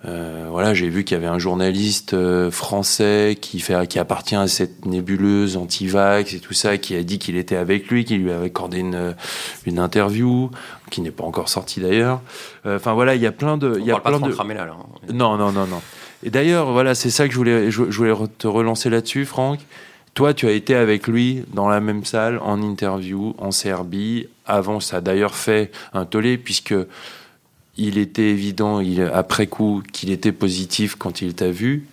Euh, 0.04 0.46
voilà, 0.48 0.74
j'ai 0.74 0.88
vu 0.88 1.02
qu'il 1.02 1.16
y 1.16 1.18
avait 1.18 1.26
un 1.26 1.40
journaliste 1.40 2.14
euh, 2.14 2.52
français 2.52 3.37
qui, 3.40 3.58
fait, 3.58 3.88
qui 3.88 3.98
appartient 3.98 4.37
à 4.37 4.46
cette 4.46 4.84
nébuleuse 4.87 5.56
anti-vax 5.56 6.34
et 6.34 6.38
tout 6.38 6.54
ça, 6.54 6.78
qui 6.78 6.94
a 6.94 7.02
dit 7.02 7.18
qu'il 7.18 7.37
était 7.37 7.56
avec 7.56 7.88
lui, 7.88 8.04
qui 8.04 8.16
lui 8.16 8.30
avait 8.30 8.46
accordé 8.46 8.78
une, 8.78 9.16
une 9.66 9.78
interview, 9.80 10.50
qui 10.90 11.00
n'est 11.00 11.11
pas 11.11 11.24
encore 11.24 11.48
sortie 11.48 11.80
d'ailleurs. 11.80 12.20
Euh, 12.64 12.76
Enfin 12.76 12.92
voilà, 12.94 13.16
il 13.16 13.22
y 13.22 13.26
a 13.26 13.32
plein 13.32 13.58
de. 13.58 13.72
On 13.72 13.78
il 13.78 13.87
y 13.87 13.90
a 13.90 13.98
parle 13.98 14.20
pas 14.20 14.28
plein 14.28 14.28
de 14.28 14.54
là. 14.54 14.70
hein. 14.70 15.12
Non, 15.12 15.37
non, 15.37 15.50
non, 15.50 15.66
non. 15.66 15.80
Et 16.22 16.30
d'ailleurs, 16.30 16.70
voilà, 16.72 16.94
c'est 16.94 17.11
ça 17.11 17.26
que 17.26 17.32
je 17.32 17.38
voulais, 17.38 17.70
je, 17.72 17.90
je 17.90 17.96
voulais 17.96 18.14
te 18.38 18.46
relancer 18.46 18.90
là-dessus, 18.90 19.24
Franck. 19.24 19.61
Toi, 20.14 20.32
tu 20.34 20.46
as 20.46 20.52
été 20.52 20.74
avec 20.74 21.06
lui 21.08 21.44
dans 21.52 21.68
la 21.68 21.80
même 21.80 22.04
salle, 22.04 22.38
en 22.42 22.61
interview, 22.62 23.34
en 23.38 23.50
Serbie. 23.50 24.28
Avant, 24.46 24.80
ça 24.80 24.96
a 24.96 25.00
d'ailleurs 25.00 25.34
fait 25.37 25.70
un 25.92 26.06
tollé, 26.06 26.38
puisque 26.38 26.74
il 27.78 27.96
était 27.96 28.30
évident, 28.30 28.80
il, 28.80 29.00
après 29.02 29.46
coup, 29.46 29.82
qu'il 29.92 30.10
était 30.10 30.32
positif 30.32 30.96
quand 30.96 31.22
il 31.22 31.34
t'a 31.34 31.50
vu. 31.50 31.86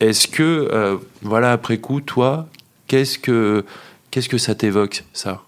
Est-ce 0.00 0.26
que, 0.26 0.68
euh, 0.72 0.96
voilà, 1.22 1.52
après 1.52 1.78
coup, 1.78 2.00
toi, 2.00 2.48
qu'est-ce 2.86 3.18
que, 3.18 3.64
qu'est-ce 4.10 4.28
que 4.28 4.38
ça 4.38 4.54
t'évoque, 4.54 5.04
ça? 5.12 5.42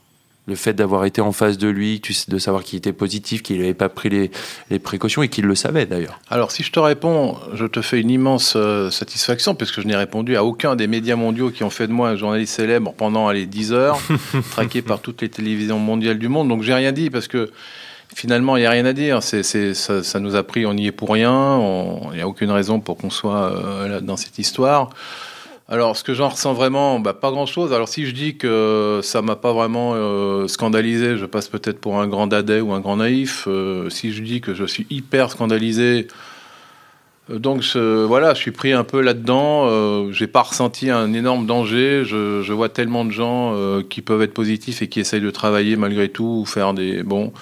Le 0.46 0.54
fait 0.56 0.72
d'avoir 0.72 1.04
été 1.04 1.20
en 1.20 1.32
face 1.32 1.58
de 1.58 1.68
lui, 1.68 2.02
de 2.28 2.38
savoir 2.38 2.64
qu'il 2.64 2.76
était 2.76 2.92
positif, 2.92 3.42
qu'il 3.42 3.58
n'avait 3.58 3.72
pas 3.72 3.88
pris 3.88 4.08
les, 4.08 4.30
les 4.68 4.78
précautions 4.80 5.22
et 5.22 5.28
qu'il 5.28 5.44
le 5.44 5.54
savait 5.54 5.86
d'ailleurs. 5.86 6.18
Alors, 6.28 6.50
si 6.50 6.62
je 6.64 6.72
te 6.72 6.80
réponds, 6.80 7.36
je 7.54 7.66
te 7.66 7.80
fais 7.80 8.00
une 8.00 8.10
immense 8.10 8.54
euh, 8.56 8.90
satisfaction, 8.90 9.54
puisque 9.54 9.80
je 9.80 9.86
n'ai 9.86 9.94
répondu 9.94 10.36
à 10.36 10.44
aucun 10.44 10.76
des 10.76 10.88
médias 10.88 11.14
mondiaux 11.14 11.50
qui 11.50 11.62
ont 11.62 11.70
fait 11.70 11.86
de 11.86 11.92
moi 11.92 12.08
un 12.08 12.16
journaliste 12.16 12.54
célèbre 12.54 12.92
pendant 12.92 13.30
les 13.30 13.46
10 13.46 13.72
heures, 13.72 14.00
traqué 14.50 14.82
par 14.82 15.00
toutes 15.00 15.22
les 15.22 15.28
télévisions 15.28 15.78
mondiales 15.78 16.18
du 16.18 16.28
monde. 16.28 16.48
Donc, 16.48 16.62
j'ai 16.62 16.74
rien 16.74 16.90
dit, 16.90 17.10
parce 17.10 17.28
que 17.28 17.50
finalement, 18.14 18.56
il 18.56 18.60
n'y 18.60 18.66
a 18.66 18.70
rien 18.70 18.84
à 18.84 18.92
dire. 18.92 19.22
Ça, 19.22 20.20
nous 20.20 20.36
a 20.36 20.42
pris, 20.42 20.66
on 20.66 20.74
y 20.74 20.86
est 20.86 20.92
pour 20.92 21.10
rien. 21.10 21.60
Il 22.12 22.16
n'y 22.16 22.22
a 22.22 22.28
aucune 22.28 22.50
raison 22.50 22.80
pour 22.80 22.96
qu'on 22.96 23.10
soit 23.10 23.52
euh, 23.52 24.00
dans 24.00 24.16
cette 24.16 24.38
histoire. 24.38 24.90
Alors, 25.72 25.96
ce 25.96 26.02
que 26.02 26.14
j'en 26.14 26.30
ressens 26.30 26.52
vraiment, 26.52 26.98
bah, 26.98 27.14
pas 27.14 27.30
grand-chose. 27.30 27.72
Alors, 27.72 27.88
si 27.88 28.04
je 28.04 28.10
dis 28.10 28.36
que 28.36 28.98
ça 29.04 29.22
m'a 29.22 29.36
pas 29.36 29.52
vraiment 29.52 29.92
euh, 29.94 30.48
scandalisé, 30.48 31.16
je 31.16 31.26
passe 31.26 31.46
peut-être 31.46 31.80
pour 31.80 32.00
un 32.00 32.08
grand 32.08 32.26
dadais 32.26 32.60
ou 32.60 32.72
un 32.72 32.80
grand 32.80 32.96
naïf. 32.96 33.44
Euh, 33.46 33.88
si 33.88 34.12
je 34.12 34.20
dis 34.20 34.40
que 34.40 34.52
je 34.52 34.64
suis 34.64 34.84
hyper 34.90 35.30
scandalisé, 35.30 36.08
donc 37.28 37.62
voilà, 37.76 38.34
je 38.34 38.40
suis 38.40 38.50
pris 38.50 38.72
un 38.72 38.82
peu 38.82 39.00
là-dedans. 39.00 39.68
Euh, 39.68 40.10
j'ai 40.10 40.26
pas 40.26 40.42
ressenti 40.42 40.90
un 40.90 41.12
énorme 41.12 41.46
danger. 41.46 42.02
Je, 42.04 42.52
vois 42.52 42.68
tellement 42.68 43.04
de 43.04 43.12
gens 43.12 43.54
qui 43.88 44.02
peuvent 44.02 44.22
être 44.22 44.34
positifs 44.34 44.82
et 44.82 44.88
qui 44.88 44.98
essayent 44.98 45.20
de 45.20 45.30
travailler 45.30 45.76
malgré 45.76 46.08
tout 46.08 46.40
ou 46.42 46.46
faire 46.46 46.74
des 46.74 47.04
bons 47.04 47.32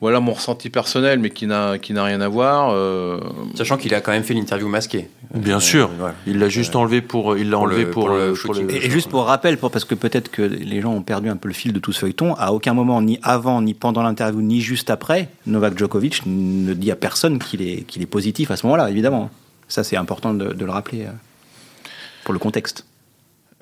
voilà 0.00 0.20
mon 0.20 0.32
ressenti 0.32 0.68
personnel, 0.68 1.18
mais 1.18 1.30
qui 1.30 1.46
n'a 1.46 1.78
qui 1.78 1.92
n'a 1.92 2.04
rien 2.04 2.20
à 2.20 2.28
voir. 2.28 2.70
Euh... 2.72 3.18
Sachant 3.54 3.76
qu'il 3.76 3.94
a 3.94 4.00
quand 4.00 4.12
même 4.12 4.24
fait 4.24 4.34
l'interview 4.34 4.68
masquée. 4.68 5.08
Bien 5.34 5.56
euh, 5.56 5.60
sûr. 5.60 5.90
Il 6.26 6.38
l'a 6.38 6.48
juste 6.48 6.76
enlevé 6.76 7.00
pour 7.00 7.36
il 7.38 7.50
l'a 7.50 7.58
enlevé 7.58 7.84
le, 7.84 7.90
pour, 7.90 8.06
pour, 8.06 8.14
le, 8.14 8.34
pour 8.34 8.54
le, 8.54 8.70
et, 8.74 8.90
juste 8.90 9.08
pour 9.08 9.24
rappel, 9.24 9.56
pour 9.56 9.70
parce 9.70 9.84
que 9.84 9.94
peut-être 9.94 10.30
que 10.30 10.42
les 10.42 10.80
gens 10.80 10.92
ont 10.92 11.02
perdu 11.02 11.30
un 11.30 11.36
peu 11.36 11.48
le 11.48 11.54
fil 11.54 11.72
de 11.72 11.78
tout 11.78 11.92
ce 11.92 12.00
feuilleton. 12.00 12.34
À 12.34 12.52
aucun 12.52 12.74
moment, 12.74 13.00
ni 13.00 13.18
avant, 13.22 13.62
ni 13.62 13.72
pendant 13.72 14.02
l'interview, 14.02 14.42
ni 14.42 14.60
juste 14.60 14.90
après, 14.90 15.28
Novak 15.46 15.78
Djokovic 15.78 16.22
ne 16.26 16.74
dit 16.74 16.90
à 16.90 16.96
personne 16.96 17.38
qu'il 17.38 17.62
est 17.62 17.82
qu'il 17.82 18.02
est 18.02 18.06
positif 18.06 18.50
à 18.50 18.56
ce 18.56 18.66
moment-là, 18.66 18.90
évidemment. 18.90 19.30
Ça, 19.68 19.82
c'est 19.82 19.96
important 19.96 20.32
de, 20.32 20.52
de, 20.52 20.64
le 20.64 20.70
rappeler 20.70 21.06
euh, 21.06 21.10
pour 22.24 22.32
le 22.32 22.38
contexte. 22.38 22.84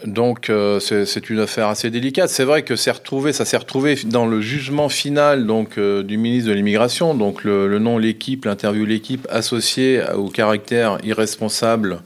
Donc 0.07 0.51
euh, 0.51 0.81
c'est 0.81 1.31
une 1.31 1.40
affaire 1.40 1.69
assez 1.69 1.90
délicate. 1.90 2.29
C'est 2.29 2.45
vrai 2.45 2.62
que 2.62 2.75
retrouvé, 2.90 3.33
ça 3.33 3.45
s'est 3.45 3.57
retrouvé 3.57 3.97
dans 4.05 4.27
le 4.27 4.40
jugement 4.40 4.88
final 4.88 5.47
donc 5.47 5.79
euh, 5.79 6.03
du 6.03 6.19
ministre 6.19 6.51
de 6.51 6.55
l'immigration. 6.55 7.14
Donc 7.14 7.45
le, 7.45 7.69
le 7.69 7.79
nom 7.79 7.99
l'équipe, 7.99 8.45
l'interview 8.45 8.85
l'équipe 8.85 9.27
associé 9.31 10.03
au 10.14 10.29
caractère 10.29 10.99
irresponsable 11.05 12.03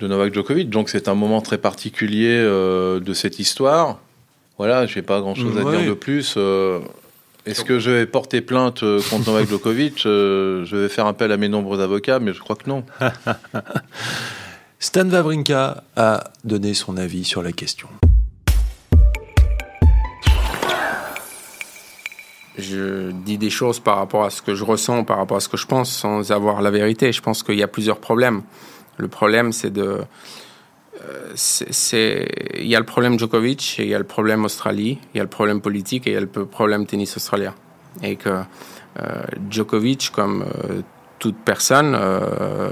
de 0.00 0.08
Novak 0.08 0.32
Djokovic. 0.32 0.70
Donc 0.70 0.88
c'est 0.88 1.08
un 1.08 1.14
moment 1.14 1.42
très 1.42 1.58
particulier 1.58 2.38
euh, 2.38 2.98
de 2.98 3.12
cette 3.12 3.38
histoire. 3.38 4.00
Voilà, 4.56 4.86
j'ai 4.86 5.02
pas 5.02 5.20
grand 5.20 5.34
chose 5.34 5.58
à 5.58 5.64
ouais. 5.64 5.78
dire 5.78 5.88
de 5.88 5.94
plus. 5.94 6.38
Est-ce 7.44 7.64
que 7.64 7.80
je 7.80 7.90
vais 7.90 8.06
porter 8.06 8.40
plainte 8.40 8.84
contre 9.10 9.26
Novak 9.26 9.48
Djokovic 9.48 10.02
Je 10.04 10.76
vais 10.76 10.88
faire 10.88 11.06
appel 11.06 11.32
à 11.32 11.36
mes 11.36 11.48
nombreux 11.48 11.80
avocats, 11.80 12.20
mais 12.20 12.32
je 12.32 12.40
crois 12.40 12.56
que 12.56 12.68
non. 12.70 12.84
Stan 14.82 15.08
Wawrinka 15.08 15.84
a 15.94 16.24
donné 16.42 16.74
son 16.74 16.96
avis 16.96 17.22
sur 17.22 17.40
la 17.40 17.52
question. 17.52 17.86
Je 22.58 23.12
dis 23.12 23.38
des 23.38 23.48
choses 23.48 23.78
par 23.78 23.98
rapport 23.98 24.24
à 24.24 24.30
ce 24.30 24.42
que 24.42 24.56
je 24.56 24.64
ressens, 24.64 25.04
par 25.04 25.18
rapport 25.18 25.36
à 25.36 25.40
ce 25.40 25.48
que 25.48 25.56
je 25.56 25.68
pense, 25.68 25.88
sans 25.88 26.32
avoir 26.32 26.62
la 26.62 26.72
vérité. 26.72 27.12
Je 27.12 27.22
pense 27.22 27.44
qu'il 27.44 27.54
y 27.54 27.62
a 27.62 27.68
plusieurs 27.68 28.00
problèmes. 28.00 28.42
Le 28.96 29.06
problème, 29.06 29.52
c'est 29.52 29.70
de. 29.70 30.00
Euh, 31.00 31.32
c'est, 31.36 32.28
il 32.58 32.66
y 32.66 32.74
a 32.74 32.80
le 32.80 32.84
problème 32.84 33.20
Djokovic, 33.20 33.76
et 33.78 33.84
il 33.84 33.88
y 33.88 33.94
a 33.94 33.98
le 33.98 34.04
problème 34.04 34.44
Australie, 34.44 34.98
il 35.14 35.18
y 35.18 35.20
a 35.20 35.22
le 35.22 35.30
problème 35.30 35.60
politique 35.60 36.08
et 36.08 36.10
il 36.10 36.14
y 36.14 36.16
a 36.16 36.20
le 36.20 36.26
problème 36.26 36.86
tennis 36.86 37.16
australien. 37.16 37.54
Et 38.02 38.16
que 38.16 38.30
euh, 39.00 39.22
Djokovic, 39.48 40.10
comme 40.10 40.42
euh, 40.42 40.82
toute 41.22 41.36
personne 41.36 41.94
euh, 41.94 42.70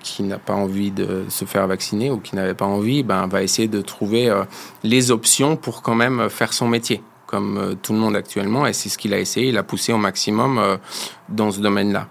qui 0.00 0.22
n'a 0.22 0.38
pas 0.38 0.52
envie 0.52 0.90
de 0.90 1.24
se 1.30 1.46
faire 1.46 1.66
vacciner 1.66 2.10
ou 2.10 2.18
qui 2.18 2.36
n'avait 2.36 2.52
pas 2.52 2.66
envie, 2.66 3.02
ben, 3.02 3.26
va 3.28 3.42
essayer 3.42 3.66
de 3.66 3.80
trouver 3.80 4.28
euh, 4.28 4.44
les 4.82 5.10
options 5.10 5.56
pour 5.56 5.80
quand 5.80 5.94
même 5.94 6.28
faire 6.28 6.52
son 6.52 6.68
métier, 6.68 7.00
comme 7.24 7.56
euh, 7.56 7.74
tout 7.82 7.94
le 7.94 7.98
monde 7.98 8.14
actuellement. 8.14 8.66
Et 8.66 8.74
c'est 8.74 8.90
ce 8.90 8.98
qu'il 8.98 9.14
a 9.14 9.18
essayé. 9.18 9.48
Il 9.48 9.56
a 9.56 9.62
poussé 9.62 9.94
au 9.94 9.96
maximum 9.96 10.78
dans 11.30 11.50
ce 11.50 11.60
domaine-là. 11.60 12.08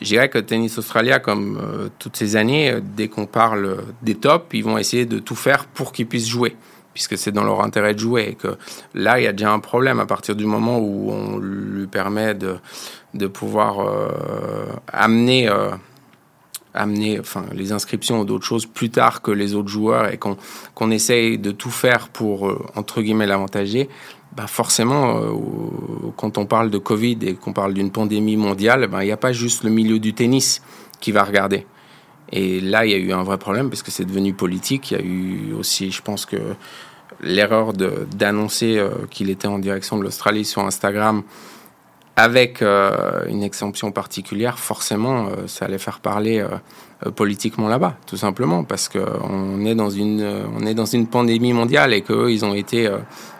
Je 0.00 0.06
dirais 0.06 0.28
que 0.28 0.38
Tennis 0.38 0.78
Australia, 0.78 1.18
comme 1.18 1.90
toutes 1.98 2.16
ces 2.16 2.36
années, 2.36 2.78
dès 2.80 3.08
qu'on 3.08 3.26
parle 3.26 3.78
des 4.00 4.14
tops, 4.14 4.46
ils 4.52 4.62
vont 4.62 4.78
essayer 4.78 5.06
de 5.06 5.18
tout 5.18 5.34
faire 5.34 5.64
pour 5.64 5.90
qu'ils 5.90 6.06
puissent 6.06 6.28
jouer 6.28 6.54
puisque 6.94 7.18
c'est 7.18 7.32
dans 7.32 7.44
leur 7.44 7.62
intérêt 7.62 7.92
de 7.92 7.98
jouer 7.98 8.28
et 8.30 8.34
que 8.34 8.56
là, 8.94 9.20
il 9.20 9.24
y 9.24 9.26
a 9.26 9.32
déjà 9.32 9.52
un 9.52 9.58
problème 9.58 10.00
à 10.00 10.06
partir 10.06 10.36
du 10.36 10.46
moment 10.46 10.78
où 10.78 11.10
on 11.10 11.38
lui 11.38 11.88
permet 11.88 12.34
de, 12.34 12.56
de 13.12 13.26
pouvoir 13.26 13.80
euh, 13.80 14.66
amener, 14.92 15.48
euh, 15.48 15.70
amener 16.72 17.18
enfin, 17.18 17.44
les 17.52 17.72
inscriptions 17.72 18.20
ou 18.20 18.24
d'autres 18.24 18.46
choses 18.46 18.64
plus 18.64 18.90
tard 18.90 19.22
que 19.22 19.32
les 19.32 19.54
autres 19.54 19.68
joueurs 19.68 20.12
et 20.12 20.18
qu'on 20.18 20.36
qu'on 20.74 20.90
essaye 20.90 21.36
de 21.36 21.50
tout 21.50 21.70
faire 21.70 22.08
pour, 22.08 22.48
euh, 22.48 22.64
entre 22.76 23.02
guillemets, 23.02 23.26
l'avantager, 23.26 23.88
ben 24.36 24.46
forcément, 24.48 25.20
quand 26.16 26.38
on 26.38 26.46
parle 26.46 26.68
de 26.68 26.78
Covid 26.78 27.18
et 27.22 27.34
qu'on 27.34 27.52
parle 27.52 27.72
d'une 27.72 27.92
pandémie 27.92 28.36
mondiale, 28.36 28.88
ben, 28.88 29.00
il 29.02 29.06
n'y 29.06 29.12
a 29.12 29.16
pas 29.16 29.32
juste 29.32 29.62
le 29.62 29.70
milieu 29.70 30.00
du 30.00 30.12
tennis 30.12 30.60
qui 31.00 31.12
va 31.12 31.22
regarder. 31.22 31.66
Et 32.36 32.60
là, 32.60 32.84
il 32.84 32.90
y 32.90 32.94
a 32.94 32.98
eu 32.98 33.12
un 33.12 33.22
vrai 33.22 33.38
problème 33.38 33.70
parce 33.70 33.84
que 33.84 33.92
c'est 33.92 34.04
devenu 34.04 34.34
politique. 34.34 34.90
Il 34.90 34.98
y 34.98 35.00
a 35.00 35.04
eu 35.04 35.54
aussi, 35.56 35.92
je 35.92 36.02
pense 36.02 36.26
que 36.26 36.36
l'erreur 37.20 37.72
d'annoncer 37.72 38.76
euh, 38.76 38.90
qu'il 39.08 39.30
était 39.30 39.46
en 39.46 39.60
direction 39.60 39.96
de 39.96 40.02
l'Australie 40.02 40.44
sur 40.44 40.62
Instagram 40.62 41.22
avec 42.16 42.60
euh, 42.60 43.24
une 43.28 43.44
exemption 43.44 43.92
particulière, 43.92 44.58
forcément, 44.58 45.26
euh, 45.26 45.46
ça 45.46 45.64
allait 45.64 45.78
faire 45.78 46.00
parler 46.00 46.44
politiquement 47.16 47.68
là-bas, 47.68 47.96
tout 48.06 48.16
simplement, 48.16 48.64
parce 48.64 48.88
qu'on 48.88 49.66
est 49.66 49.74
dans 49.74 49.90
une, 49.90 50.20
est 50.66 50.74
dans 50.74 50.86
une 50.86 51.06
pandémie 51.06 51.52
mondiale 51.52 51.92
et 51.92 52.00
qu'eux, 52.00 52.32
ils 52.32 52.44
ont 52.44 52.54
été, 52.54 52.88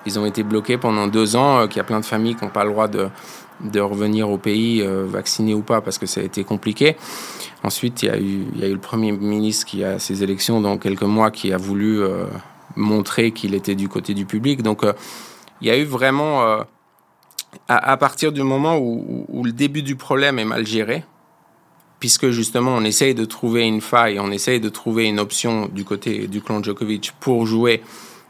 ils 0.05 0.19
ont 0.19 0.27
été 0.27 0.43
bloqués 0.43 0.77
pendant 0.77 1.07
deux 1.07 1.35
ans, 1.35 1.67
qu'il 1.67 1.79
y 1.79 1.81
a 1.81 1.85
plein 1.85 2.01
de 2.01 2.05
familles 2.05 2.35
qui 2.35 2.45
n'ont 2.45 2.51
pas 2.51 2.65
le 2.65 2.71
droit 2.71 2.89
de, 2.89 3.09
de 3.61 3.81
revenir 3.81 4.29
au 4.31 4.39
pays, 4.39 4.83
euh, 4.83 5.07
vaccinés 5.07 5.55
ou 5.55 5.63
pas, 5.63 5.81
parce 5.81 5.99
que 5.99 6.07
ça 6.07 6.21
a 6.21 6.25
été 6.25 6.45
compliqué. 6.45 6.97
Ensuite, 7.63 8.03
il 8.03 8.07
y, 8.07 8.11
a 8.11 8.19
eu, 8.19 8.47
y 8.57 8.65
a 8.65 8.69
eu 8.69 8.73
le 8.73 8.81
Premier 8.81 9.13
ministre 9.13 9.67
qui, 9.67 9.85
a 9.85 9.99
ses 9.99 10.23
élections 10.23 10.61
dans 10.61 10.79
quelques 10.79 11.03
mois, 11.03 11.31
qui 11.31 11.53
a 11.53 11.57
voulu 11.57 12.01
euh, 12.01 12.27
montrer 12.77 13.33
qu'il 13.33 13.55
était 13.55 13.75
du 13.75 13.89
côté 13.89 14.15
du 14.15 14.27
public. 14.27 14.63
Donc, 14.63 14.85
euh, 14.85 14.93
il 15.61 15.69
y 15.69 15.71
a 15.71 15.79
eu 15.79 15.85
vraiment, 15.85 16.43
à, 16.43 16.67
à, 17.69 17.97
partir 17.97 18.33
du 18.33 18.43
moment 18.43 18.77
où, 18.77 19.25
où, 19.29 19.45
le 19.45 19.53
début 19.53 19.83
du 19.83 19.97
problème 19.97 20.39
est 20.39 20.45
mal 20.45 20.67
géré, 20.67 21.05
puisque 22.01 22.31
justement 22.31 22.73
on 22.73 22.85
essaye 22.85 23.15
de 23.15 23.25
trouver 23.25 23.63
une 23.63 23.81
faille, 23.81 24.19
on 24.19 24.31
essaye 24.31 24.61
de 24.61 24.69
trouver 24.69 25.05
une 25.05 25.21
option 25.21 25.69
du 25.73 25.85
côté 25.85 26.27
du 26.27 26.43
clan 26.43 26.63
Djokovic 26.63 27.13
pour 27.21 27.47
jouer 27.47 27.83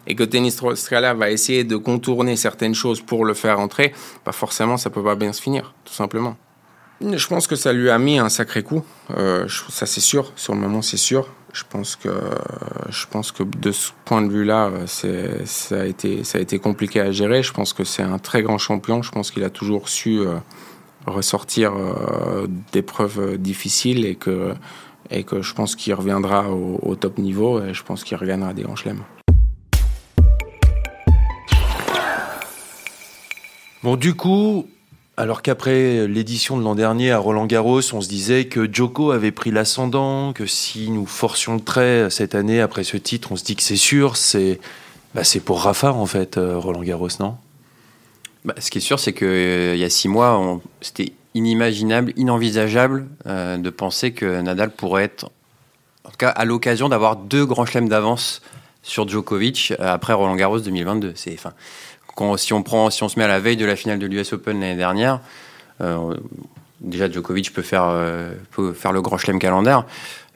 et 0.07 0.15
que 0.15 0.25
Tennis 0.25 0.63
Australia 0.63 1.15
va 1.15 1.31
essayer 1.31 1.65
de 1.65 1.77
contourner 1.77 2.37
certaines 2.37 2.75
choses 2.75 3.01
pour 3.01 3.25
le 3.25 3.35
faire 3.35 3.61
entrer, 3.61 3.93
bah 4.25 4.33
forcément 4.33 4.77
ça 4.77 4.91
peut 4.91 5.03
pas 5.03 5.15
bien 5.15 5.33
se 5.33 5.43
finir, 5.43 5.75
tout 5.85 5.95
simplement. 5.95 6.37
Je 7.01 7.27
pense 7.27 7.47
que 7.47 7.57
ça 7.57 7.73
lui 7.73 7.91
a 7.91 7.99
mis 7.99 8.19
un 8.19 8.29
sacré 8.29 8.63
coup, 8.63 8.85
euh, 9.17 9.47
ça 9.69 9.85
c'est 9.85 10.01
sûr, 10.01 10.33
sur 10.37 10.55
le 10.55 10.61
moment 10.61 10.83
c'est 10.83 10.97
sûr. 10.97 11.29
Je 11.53 11.63
pense 11.69 11.95
que 11.95 12.11
je 12.89 13.07
pense 13.07 13.31
que 13.31 13.45
de 13.45 13.71
ce 13.71 13.91
point 14.05 14.23
de 14.23 14.29
vue-là, 14.29 14.73
c'est 14.87 15.47
ça 15.47 15.83
a 15.83 15.85
été 15.85 16.25
ça 16.25 16.39
a 16.39 16.41
été 16.41 16.59
compliqué 16.59 17.01
à 17.01 17.13
gérer. 17.13 17.45
Je 17.45 17.53
pense 17.53 17.73
que 17.73 17.85
c'est 17.85 18.03
un 18.03 18.19
très 18.19 18.43
grand 18.43 18.59
champion. 18.59 19.03
Je 19.03 19.13
pense 19.13 19.31
qu'il 19.31 19.45
a 19.45 19.51
toujours 19.51 19.89
su 19.89 20.19
euh, 20.19 20.35
ressortir 21.07 21.73
euh, 21.77 22.49
d'épreuves 22.73 23.39
difficiles 23.39 24.05
et 24.05 24.17
que 24.17 24.55
et 25.11 25.23
que 25.23 25.43
je 25.43 25.55
pense 25.55 25.77
qu'il 25.77 25.95
reviendra 25.95 26.49
au, 26.51 26.81
au, 26.83 26.97
top 26.97 27.19
niveau 27.19 27.63
et 27.63 27.73
je 27.73 27.85
pense 27.85 28.03
qu'il 28.03 28.17
regagnera 28.17 28.53
des 28.53 28.63
grands 28.63 28.75
chelems. 28.75 29.05
Bon, 33.85 33.97
du 33.97 34.15
coup, 34.15 34.67
alors 35.19 35.43
qu'après 35.43 36.09
l'édition 36.09 36.57
de 36.57 36.63
l'an 36.63 36.75
dernier 36.75 37.11
à 37.11 37.19
Roland 37.19 37.45
Garros, 37.45 37.83
on 37.93 38.01
se 38.01 38.09
disait 38.09 38.47
que 38.47 38.67
Joko 38.73 39.11
avait 39.11 39.31
pris 39.31 39.51
l'ascendant, 39.51 40.33
que 40.33 40.47
si 40.47 40.89
nous 40.91 41.05
forcions 41.05 41.53
le 41.53 41.61
trait 41.61 42.09
cette 42.09 42.35
année 42.35 42.63
après 42.63 42.83
ce 42.83 42.97
titre, 42.97 43.31
on 43.31 43.37
se 43.37 43.45
dit 43.45 43.57
que 43.57 43.63
c'est 43.63 43.77
sûr, 43.77 44.17
c'est 44.17 44.59
bah, 45.15 45.21
pour 45.45 45.61
Rafa 45.61 45.93
en 45.93 46.07
fait, 46.07 46.39
euh, 46.39 46.57
Roland 46.57 46.83
Garros, 46.83 47.11
non? 47.21 47.37
Bah, 48.47 48.55
Ce 48.59 48.71
qui 48.71 48.79
est 48.79 48.81
sûr, 48.81 48.99
c'est 48.99 49.13
qu'il 49.13 49.27
euh, 49.27 49.77
y 49.77 49.85
a 49.85 49.91
six 49.91 50.09
mois, 50.09 50.59
c'était 50.81 51.13
inimaginable, 51.35 52.15
inenvisageable 52.17 53.07
euh, 53.27 53.59
de 53.59 53.69
penser 53.69 54.15
que 54.15 54.41
Nadal 54.41 54.71
pourrait 54.71 55.05
être, 55.05 55.25
en 56.05 56.09
tout 56.09 56.17
cas 56.17 56.31
à 56.31 56.47
l'occasion 56.47 56.89
d'avoir 56.89 57.17
deux 57.17 57.45
grands 57.45 57.67
chelems 57.67 57.91
d'avance 57.91 58.41
sur 58.83 59.07
Djokovic 59.07 59.75
après 59.79 60.15
Roland 60.15 60.37
Garros 60.37 60.61
2022. 60.61 61.13
C'est, 61.17 61.37
quand, 62.15 62.37
si, 62.37 62.53
on 62.53 62.63
prend, 62.63 62.91
si 62.91 63.03
on 63.03 63.09
se 63.09 63.19
met 63.19 63.25
à 63.25 63.29
la 63.29 63.41
veille 63.41 63.57
de 63.57 63.65
la 63.65 63.77
finale 63.77 63.99
de 63.99 64.07
l'US 64.07 64.33
Open 64.33 64.61
l'année 64.61 64.77
dernière, 64.77 65.21
euh, 65.81 66.15
déjà 66.81 67.11
Djokovic 67.11 67.53
peut 67.53 67.63
faire, 67.63 67.85
euh, 67.87 68.33
peut 68.53 68.73
faire 68.73 68.93
le 68.93 69.03
grand 69.03 69.19
chelem 69.19 69.39
calendaire, 69.39 69.85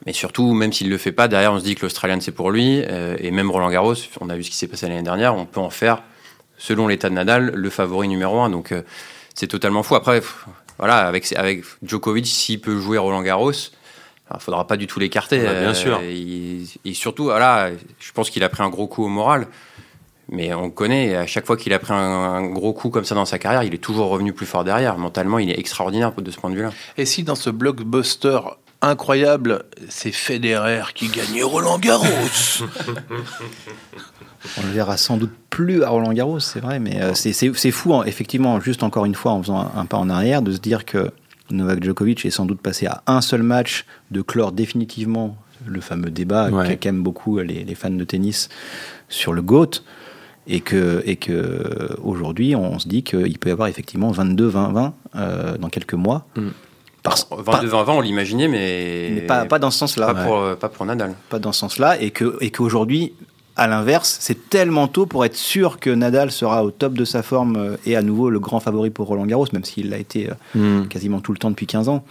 mais 0.05 0.13
surtout, 0.13 0.53
même 0.53 0.73
s'il 0.73 0.87
ne 0.87 0.91
le 0.91 0.97
fait 0.97 1.11
pas, 1.11 1.27
derrière 1.27 1.53
on 1.53 1.59
se 1.59 1.63
dit 1.63 1.75
que 1.75 1.81
l'Australienne 1.81 2.21
c'est 2.21 2.31
pour 2.31 2.51
lui, 2.51 2.83
euh, 2.87 3.15
et 3.19 3.31
même 3.31 3.49
Roland 3.49 3.69
Garros, 3.69 3.95
on 4.19 4.29
a 4.29 4.35
vu 4.35 4.43
ce 4.43 4.49
qui 4.49 4.57
s'est 4.57 4.67
passé 4.67 4.87
l'année 4.87 5.03
dernière, 5.03 5.35
on 5.35 5.45
peut 5.45 5.59
en 5.59 5.69
faire, 5.69 6.03
selon 6.57 6.87
l'état 6.87 7.09
de 7.09 7.15
Nadal, 7.15 7.51
le 7.55 7.69
favori 7.69 8.07
numéro 8.07 8.39
un. 8.41 8.49
Donc 8.49 8.73
c'est 9.33 9.47
totalement 9.47 9.81
fou. 9.81 9.95
Après, 9.95 10.21
voilà, 10.77 11.07
avec, 11.07 11.31
avec 11.33 11.63
Djokovic, 11.83 12.27
s'il 12.27 12.59
peut 12.59 12.77
jouer 12.77 12.97
Roland 12.97 13.21
Garros, 13.21 13.51
il 13.51 14.35
ne 14.35 14.39
faudra 14.39 14.67
pas 14.67 14.75
du 14.75 14.85
tout 14.85 14.99
l'écarter. 14.99 15.39
bien 15.39 15.73
sûr. 15.73 16.01
Et, 16.03 16.63
et, 16.83 16.93
surtout, 16.93 17.25
voilà, 17.25 17.69
je 17.99 18.11
pense 18.11 18.29
qu'il 18.29 18.43
a 18.43 18.49
pris 18.49 18.61
un 18.61 18.69
gros 18.69 18.87
coup 18.87 19.05
au 19.05 19.07
moral 19.07 19.47
Mais 20.31 20.53
on 20.53 20.65
le 20.65 20.69
connaît, 20.69 21.07
et 21.07 21.15
à 21.15 21.25
chaque 21.25 21.45
fois 21.47 21.57
qu'il 21.57 21.73
a 21.73 21.79
pris 21.79 21.91
un, 21.93 21.97
un 21.97 22.45
gros 22.45 22.71
coup 22.73 22.89
comme 22.89 23.03
ça 23.05 23.15
dans 23.15 23.25
sa 23.25 23.39
carrière, 23.39 23.63
il 23.63 23.73
est 23.73 23.77
toujours 23.79 24.09
revenu 24.09 24.31
plus 24.33 24.45
fort 24.45 24.63
derrière. 24.63 24.97
Mentalement, 24.97 25.39
il 25.39 25.49
est 25.49 25.57
extraordinaire 25.59 26.11
de 26.13 26.29
ce 26.31 26.37
point 26.37 26.49
de 26.51 26.55
vue-là. 26.55 26.69
Et 26.97 27.05
si 27.05 27.23
dans 27.23 27.35
ce 27.35 27.49
blockbuster 27.49 28.39
incroyable, 28.81 29.63
c'est 29.89 30.11
Federer 30.11 30.83
qui 30.93 31.07
gagnait 31.07 31.41
Roland 31.43 31.79
Garros 31.79 32.05
On 34.57 34.61
le 34.65 34.71
verra 34.71 34.97
sans 34.97 35.17
doute 35.17 35.31
plus 35.49 35.83
à 35.83 35.89
Roland 35.89 36.13
Garros, 36.13 36.39
c'est 36.39 36.59
vrai, 36.61 36.79
mais 36.79 37.01
euh, 37.01 37.13
c'est- 37.13 37.71
fou, 37.71 37.93
hein, 37.93 38.03
effectivement, 38.05 38.59
juste 38.61 38.83
encore 38.83 39.05
une 39.05 39.15
fois, 39.15 39.33
en 39.33 39.41
faisant 39.41 39.57
un, 39.59 39.71
un 39.75 39.85
pas 39.85 39.97
en 39.97 40.09
arrière, 40.09 40.41
de 40.41 40.51
se 40.51 40.59
dire 40.59 40.85
que 40.85 41.11
Novak 41.51 41.83
Djokovic 41.83 42.23
est 42.25 42.29
sans 42.29 42.45
doute 42.45 42.61
passé 42.61 42.85
à 42.85 43.01
un 43.07 43.21
seul 43.21 43.43
match 43.43 43.85
de 44.11 44.21
clore 44.21 44.51
définitivement 44.51 45.35
le 45.65 45.81
fameux 45.81 46.09
débat 46.11 46.49
Ouais. 46.49 46.77
qu'aiment 46.77 47.03
beaucoup 47.03 47.39
les, 47.39 47.63
les 47.65 47.75
fans 47.75 47.89
de 47.89 48.03
tennis 48.05 48.47
sur 49.09 49.33
le 49.33 49.41
GOAT. 49.41 49.71
Et 50.51 50.61
que, 50.61 51.03
et 51.05 51.15
que 51.15 51.95
aujourd'hui, 52.03 52.55
on 52.55 52.79
se 52.79 52.87
dit 52.87 53.03
qu'il 53.03 53.37
peut 53.37 53.49
y 53.49 53.51
avoir 53.51 53.67
effectivement 53.67 54.11
22-20-20 54.11 54.91
euh, 55.15 55.57
dans 55.57 55.69
quelques 55.69 55.93
mois. 55.93 56.25
Mm. 56.35 56.47
Parce, 57.03 57.29
22-20, 57.29 57.91
on 57.91 58.01
l'imaginait, 58.01 58.47
mais, 58.47 59.11
mais 59.13 59.21
pas, 59.21 59.45
pas 59.45 59.59
dans 59.59 59.71
ce 59.71 59.77
sens-là. 59.79 60.13
pas 60.13 60.23
pour, 60.25 60.37
euh, 60.37 60.55
pas 60.55 60.67
pour 60.67 60.85
Nadal. 60.85 61.13
pas 61.29 61.39
dans 61.39 61.51
ce 61.51 61.59
sens-là, 61.59 62.01
et 62.01 62.09
que 62.11 62.35
et 62.41 62.49
qu'aujourd'hui, 62.51 63.13
à 63.55 63.67
l'inverse, 63.67 64.17
c'est 64.21 64.49
tellement 64.49 64.87
tôt 64.87 65.05
pour 65.05 65.23
être 65.25 65.35
sûr 65.35 65.79
que 65.79 65.89
Nadal 65.89 66.31
sera 66.31 66.63
au 66.63 66.71
top 66.71 66.93
de 66.93 67.05
sa 67.05 67.21
forme 67.23 67.55
euh, 67.57 67.77
et 67.85 67.95
à 67.95 68.01
nouveau 68.01 68.29
le 68.29 68.39
grand 68.39 68.59
favori 68.59 68.89
pour 68.89 69.07
Roland 69.07 69.25
Garros, 69.25 69.47
même 69.53 69.63
s'il 69.65 69.89
l'a 69.89 69.97
été 69.97 70.29
euh, 70.29 70.33
Hmm. 70.55 70.87
quasiment 70.87 71.19
tout 71.19 71.31
le 71.31 71.37
temps 71.37 71.49
depuis 71.51 71.67
15 71.67 71.89
ans. 71.89 72.03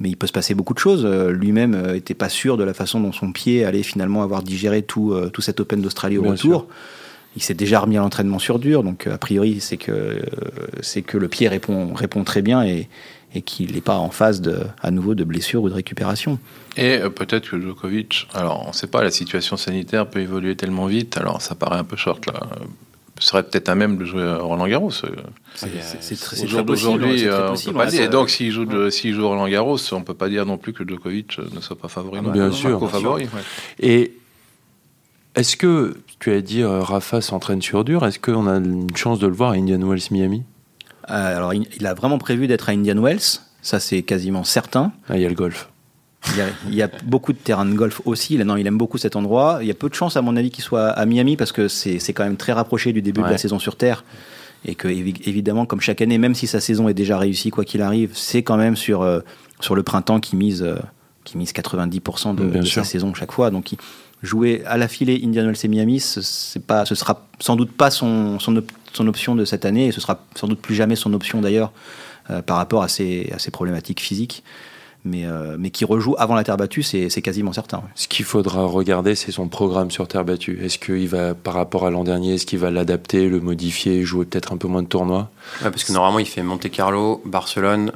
Mais 0.00 0.08
il 0.08 0.16
peut 0.16 0.26
se 0.26 0.32
passer 0.32 0.54
beaucoup 0.54 0.74
de 0.74 0.78
choses. 0.78 1.04
Euh, 1.04 1.30
Lui-même 1.30 1.92
n'était 1.92 2.14
pas 2.14 2.28
sûr 2.28 2.56
de 2.56 2.64
la 2.64 2.74
façon 2.74 3.00
dont 3.00 3.12
son 3.12 3.32
pied 3.32 3.64
allait 3.64 3.82
finalement 3.82 4.22
avoir 4.22 4.42
digéré 4.42 4.82
tout, 4.82 5.12
euh, 5.12 5.28
tout 5.28 5.42
cet 5.42 5.60
Open 5.60 5.80
d'Australie 5.80 6.18
au 6.18 6.22
Bien 6.22 6.32
retour. 6.32 6.66
Il 7.36 7.42
s'est 7.42 7.54
déjà 7.54 7.80
remis 7.80 7.96
à 7.96 8.00
l'entraînement 8.00 8.38
sur 8.38 8.58
dur, 8.58 8.82
donc 8.82 9.06
euh, 9.06 9.14
a 9.14 9.18
priori 9.18 9.60
c'est 9.60 9.76
que, 9.76 9.92
euh, 9.92 10.20
c'est 10.80 11.02
que 11.02 11.16
le 11.16 11.28
pied 11.28 11.48
répond, 11.48 11.94
répond 11.94 12.24
très 12.24 12.42
bien 12.42 12.64
et, 12.64 12.88
et 13.34 13.42
qu'il 13.42 13.74
n'est 13.74 13.80
pas 13.80 13.96
en 13.96 14.10
phase 14.10 14.40
de, 14.40 14.58
à 14.82 14.90
nouveau 14.90 15.14
de 15.14 15.22
blessure 15.22 15.62
ou 15.62 15.68
de 15.68 15.74
récupération. 15.74 16.38
Et 16.76 16.98
euh, 16.98 17.08
peut-être 17.08 17.48
que 17.50 17.60
Djokovic, 17.60 18.26
alors 18.34 18.64
on 18.64 18.68
ne 18.68 18.74
sait 18.74 18.88
pas, 18.88 19.02
la 19.04 19.12
situation 19.12 19.56
sanitaire 19.56 20.08
peut 20.08 20.20
évoluer 20.20 20.56
tellement 20.56 20.86
vite, 20.86 21.16
alors 21.18 21.40
ça 21.40 21.54
paraît 21.54 21.78
un 21.78 21.84
peu 21.84 21.96
short 21.96 22.26
là. 22.26 22.40
Serait 23.22 23.42
peut-être 23.42 23.68
à 23.68 23.74
même 23.74 23.98
de 23.98 24.06
jouer 24.06 24.22
à 24.22 24.38
Roland 24.38 24.66
Garros. 24.66 24.90
C'est 24.90 25.08
très, 25.58 25.68
jour 25.68 26.16
très 26.16 26.36
possible. 26.38 26.64
d'aujourd'hui, 26.64 27.26
on 27.30 27.50
possible, 27.50 27.72
peut 27.74 27.78
pas 27.78 27.86
dire. 27.90 28.02
Et 28.02 28.08
donc, 28.08 28.30
s'il 28.30 28.50
joue, 28.50 28.64
Roland 29.28 29.46
Garros, 29.46 29.76
on 29.92 30.02
peut 30.02 30.14
pas 30.14 30.30
dire 30.30 30.46
non 30.46 30.56
plus 30.56 30.72
que 30.72 30.88
Djokovic 30.88 31.38
ne 31.54 31.60
soit 31.60 31.76
pas 31.76 31.88
favori. 31.88 32.16
Ah, 32.20 32.22
non 32.22 32.30
bien 32.30 32.50
sûr. 32.50 32.70
Marco 32.70 32.88
favori. 32.88 33.24
ouais. 33.24 33.42
Et 33.78 34.14
est-ce 35.34 35.56
que, 35.56 35.96
tu 36.18 36.32
as 36.32 36.40
dit, 36.40 36.62
euh, 36.62 36.80
Rafa 36.80 37.20
s'entraîne 37.20 37.62
sur 37.62 37.84
dur, 37.84 38.04
est-ce 38.06 38.18
qu'on 38.18 38.46
a 38.46 38.56
une 38.56 38.94
chance 38.96 39.18
de 39.18 39.26
le 39.26 39.32
voir 39.34 39.52
à 39.52 39.54
Indian 39.54 39.78
Wells 39.80 40.02
Miami? 40.10 40.42
Euh, 41.08 41.36
alors, 41.36 41.54
il, 41.54 41.86
a 41.86 41.94
vraiment 41.94 42.18
prévu 42.18 42.46
d'être 42.46 42.68
à 42.68 42.72
Indian 42.72 43.00
Wells. 43.00 43.40
Ça, 43.62 43.80
c'est 43.80 44.02
quasiment 44.02 44.44
certain. 44.44 44.92
Ah, 45.08 45.16
il 45.16 45.22
y 45.22 45.26
a 45.26 45.28
le 45.28 45.34
golf. 45.34 45.68
Il 46.32 46.36
y, 46.36 46.40
a, 46.42 46.46
il 46.68 46.74
y 46.74 46.82
a 46.82 46.90
beaucoup 47.04 47.32
de 47.32 47.38
terrains 47.38 47.64
de 47.64 47.74
golf 47.74 48.02
aussi. 48.04 48.34
Il, 48.34 48.42
non, 48.42 48.56
il 48.56 48.66
aime 48.66 48.76
beaucoup 48.76 48.98
cet 48.98 49.16
endroit. 49.16 49.58
Il 49.62 49.66
y 49.66 49.70
a 49.70 49.74
peu 49.74 49.88
de 49.88 49.94
chances, 49.94 50.16
à 50.16 50.22
mon 50.22 50.36
avis, 50.36 50.50
qu'il 50.50 50.62
soit 50.62 50.88
à 50.88 51.06
Miami 51.06 51.36
parce 51.36 51.50
que 51.52 51.66
c'est 51.68 51.98
quand 52.12 52.24
même 52.24 52.36
très 52.36 52.52
rapproché 52.52 52.92
du 52.92 53.00
début 53.02 53.20
de 53.20 53.24
la 53.32 53.38
saison 53.38 53.58
sur 53.58 53.76
Terre. 53.76 54.04
Et 54.66 54.74
que, 54.74 54.88
évi- 54.88 55.20
évidemment, 55.26 55.64
comme 55.64 55.80
chaque 55.80 56.02
année, 56.02 56.18
même 56.18 56.34
si 56.34 56.46
sa 56.46 56.60
saison 56.60 56.88
est 56.88 56.94
déjà 56.94 57.16
réussie, 57.16 57.48
quoi 57.50 57.64
qu'il 57.64 57.80
arrive, 57.80 58.10
c'est 58.14 58.42
quand 58.42 58.58
même 58.58 58.76
sur, 58.76 59.00
euh, 59.00 59.20
sur 59.60 59.74
le 59.74 59.82
printemps 59.82 60.20
qui 60.20 60.36
mise, 60.36 60.62
euh, 60.62 60.76
qui 61.24 61.38
mise 61.38 61.52
90% 61.52 62.34
de, 62.34 62.62
sa 62.66 62.84
saison 62.84 63.14
chaque 63.14 63.32
fois. 63.32 63.50
Donc, 63.50 63.72
il- 63.72 63.78
jouer 64.22 64.62
à 64.66 64.76
la 64.76 64.88
filée 64.88 65.20
Indian 65.24 65.44
Wells 65.44 65.56
et 65.64 65.68
Miami, 65.68 66.00
ce, 66.00 66.20
c'est 66.20 66.64
pas, 66.64 66.84
ce 66.84 66.94
sera 66.94 67.26
sans 67.38 67.56
doute 67.56 67.72
pas 67.72 67.90
son, 67.90 68.38
son, 68.38 68.56
op- 68.56 68.72
son 68.92 69.06
option 69.06 69.34
de 69.34 69.44
cette 69.44 69.64
année 69.64 69.86
et 69.86 69.92
ce 69.92 70.00
sera 70.00 70.20
sans 70.34 70.46
doute 70.48 70.60
plus 70.60 70.74
jamais 70.74 70.96
son 70.96 71.12
option 71.14 71.40
d'ailleurs 71.40 71.72
euh, 72.30 72.42
par 72.42 72.56
rapport 72.58 72.82
à 72.82 72.88
ses, 72.88 73.30
à 73.34 73.38
ses 73.38 73.50
problématiques 73.50 74.00
physiques. 74.00 74.42
Mais, 75.06 75.24
euh, 75.24 75.56
mais 75.58 75.70
qui 75.70 75.86
rejoue 75.86 76.14
avant 76.18 76.34
la 76.34 76.44
terre 76.44 76.58
battue, 76.58 76.82
c'est 76.82 77.22
quasiment 77.22 77.54
certain. 77.54 77.82
Ce 77.94 78.06
qu'il 78.06 78.26
faudra 78.26 78.66
regarder, 78.66 79.14
c'est 79.14 79.32
son 79.32 79.48
programme 79.48 79.90
sur 79.90 80.06
terre 80.06 80.26
battue. 80.26 80.60
Est-ce 80.62 80.78
qu'il 80.78 81.08
va, 81.08 81.34
par 81.34 81.54
rapport 81.54 81.86
à 81.86 81.90
l'an 81.90 82.04
dernier, 82.04 82.34
est-ce 82.34 82.44
qu'il 82.44 82.58
va 82.58 82.70
l'adapter, 82.70 83.30
le 83.30 83.40
modifier, 83.40 84.04
jouer 84.04 84.26
peut-être 84.26 84.52
un 84.52 84.58
peu 84.58 84.68
moins 84.68 84.82
de 84.82 84.88
tournois? 84.88 85.30
Ouais, 85.64 85.70
parce 85.70 85.84
que 85.84 85.92
normalement, 85.92 86.18
il 86.18 86.26
fait 86.26 86.42
Monte 86.42 86.68
Carlo, 86.70 87.22
Barcelone, 87.24 87.92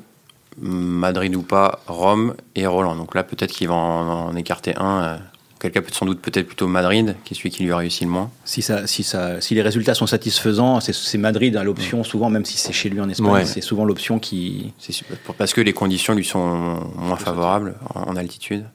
Madrid 0.62 1.36
ou 1.36 1.42
pas, 1.42 1.80
Rome 1.88 2.32
et 2.54 2.66
Roland. 2.66 2.96
Donc 2.96 3.14
là, 3.14 3.22
peut-être 3.22 3.52
qu'il 3.52 3.68
va 3.68 3.74
en, 3.74 4.28
en 4.28 4.34
écarter 4.36 4.74
un. 4.78 5.02
euh, 5.02 5.16
Quelqu'un 5.64 5.80
peut 5.80 5.92
sans 5.94 6.04
doute 6.04 6.20
peut-être 6.20 6.46
plutôt 6.46 6.66
Madrid, 6.68 7.16
qui 7.24 7.32
est 7.32 7.36
celui 7.38 7.48
qui 7.48 7.62
lui 7.62 7.72
a 7.72 7.78
réussi 7.78 8.04
le 8.04 8.10
moins. 8.10 8.30
Si, 8.44 8.60
ça, 8.60 8.86
si, 8.86 9.02
ça, 9.02 9.40
si 9.40 9.54
les 9.54 9.62
résultats 9.62 9.94
sont 9.94 10.06
satisfaisants, 10.06 10.78
c'est- 10.80 11.16
Madrid 11.16 11.56
hein, 11.56 11.62
l'option, 11.64 12.04
souvent, 12.04 12.28
même 12.28 12.44
si 12.44 12.58
c'est 12.58 12.74
chez 12.74 12.90
lui 12.90 13.00
en 13.00 13.08
Espagne, 13.08 13.30
Ouais. 13.30 13.44
c'est 13.46 13.62
souvent 13.62 13.86
l'option 13.86 14.18
qui. 14.18 14.74
C'est 14.78 14.92
super- 14.92 15.16
pour- 15.20 15.34
parce 15.34 15.54
que 15.54 15.62
les 15.62 15.72
conditions 15.72 16.12
lui 16.14 16.24
sont 16.26 16.80
moins 16.98 17.16
favorables 17.16 17.76
en, 17.94 18.02
en 18.10 18.16
altitude. 18.16 18.66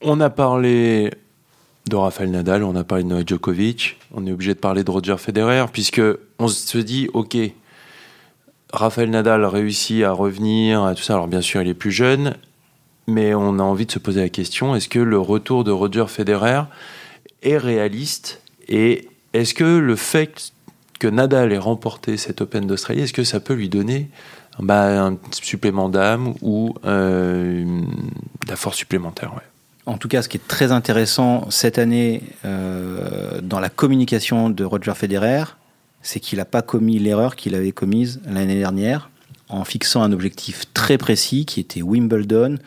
On 0.00 0.20
a 0.20 0.30
parlé 0.30 1.10
de 1.86 1.96
Rafael 1.96 2.30
Nadal, 2.30 2.64
on 2.64 2.74
a 2.74 2.82
parlé 2.84 3.04
de 3.04 3.08
Novak 3.10 3.28
Djokovic, 3.28 3.98
on 4.14 4.26
est 4.26 4.32
obligé 4.32 4.54
de 4.54 4.58
parler 4.58 4.84
de 4.84 4.90
Roger 4.90 5.16
Federer, 5.18 5.66
puisque 5.70 6.00
on 6.38 6.48
se 6.48 6.78
dit, 6.78 7.10
ok, 7.12 7.36
Rafael 8.72 9.10
Nadal 9.10 9.44
réussit 9.44 10.02
à 10.02 10.12
revenir, 10.12 10.82
à 10.82 10.94
tout 10.94 11.02
ça. 11.02 11.12
Alors 11.12 11.28
bien 11.28 11.42
sûr, 11.42 11.60
il 11.60 11.68
est 11.68 11.74
plus 11.74 11.92
jeune, 11.92 12.36
mais 13.06 13.34
on 13.34 13.58
a 13.58 13.62
envie 13.62 13.86
de 13.86 13.92
se 13.92 13.98
poser 13.98 14.20
la 14.20 14.28
question 14.28 14.74
est-ce 14.74 14.88
que 14.88 14.98
le 14.98 15.18
retour 15.18 15.64
de 15.64 15.70
Roger 15.70 16.06
Federer 16.08 16.62
est 17.42 17.58
réaliste 17.58 18.40
Et 18.68 19.08
est-ce 19.32 19.54
que 19.54 19.64
le 19.64 19.96
fait 19.96 20.52
que 20.98 21.08
Nadal 21.08 21.52
ait 21.52 21.58
remporté 21.58 22.16
cet 22.16 22.40
Open 22.40 22.66
d'Australie, 22.66 23.02
est-ce 23.02 23.12
que 23.12 23.24
ça 23.24 23.40
peut 23.40 23.54
lui 23.54 23.68
donner 23.68 24.08
bah, 24.58 25.06
un 25.06 25.18
supplément 25.30 25.88
d'âme 25.88 26.34
ou 26.42 26.74
euh, 26.84 27.82
la 28.48 28.56
force 28.56 28.76
supplémentaire. 28.76 29.32
En 29.86 29.98
tout 29.98 30.08
cas, 30.08 30.22
ce 30.22 30.28
qui 30.28 30.36
est 30.36 30.48
très 30.48 30.72
intéressant 30.72 31.50
cette 31.50 31.78
année 31.78 32.22
euh, 32.44 33.40
dans 33.42 33.60
la 33.60 33.68
communication 33.68 34.50
de 34.50 34.64
Roger 34.64 34.94
Federer, 34.94 35.44
c'est 36.02 36.20
qu'il 36.20 36.38
n'a 36.38 36.44
pas 36.44 36.62
commis 36.62 36.98
l'erreur 36.98 37.36
qu'il 37.36 37.54
avait 37.54 37.72
commise 37.72 38.20
l'année 38.26 38.58
dernière 38.58 39.10
en 39.48 39.64
fixant 39.64 40.02
un 40.02 40.12
objectif 40.12 40.64
très 40.72 40.98
précis 40.98 41.44
qui 41.46 41.60
était 41.60 41.82
Wimbledon. 41.82 42.58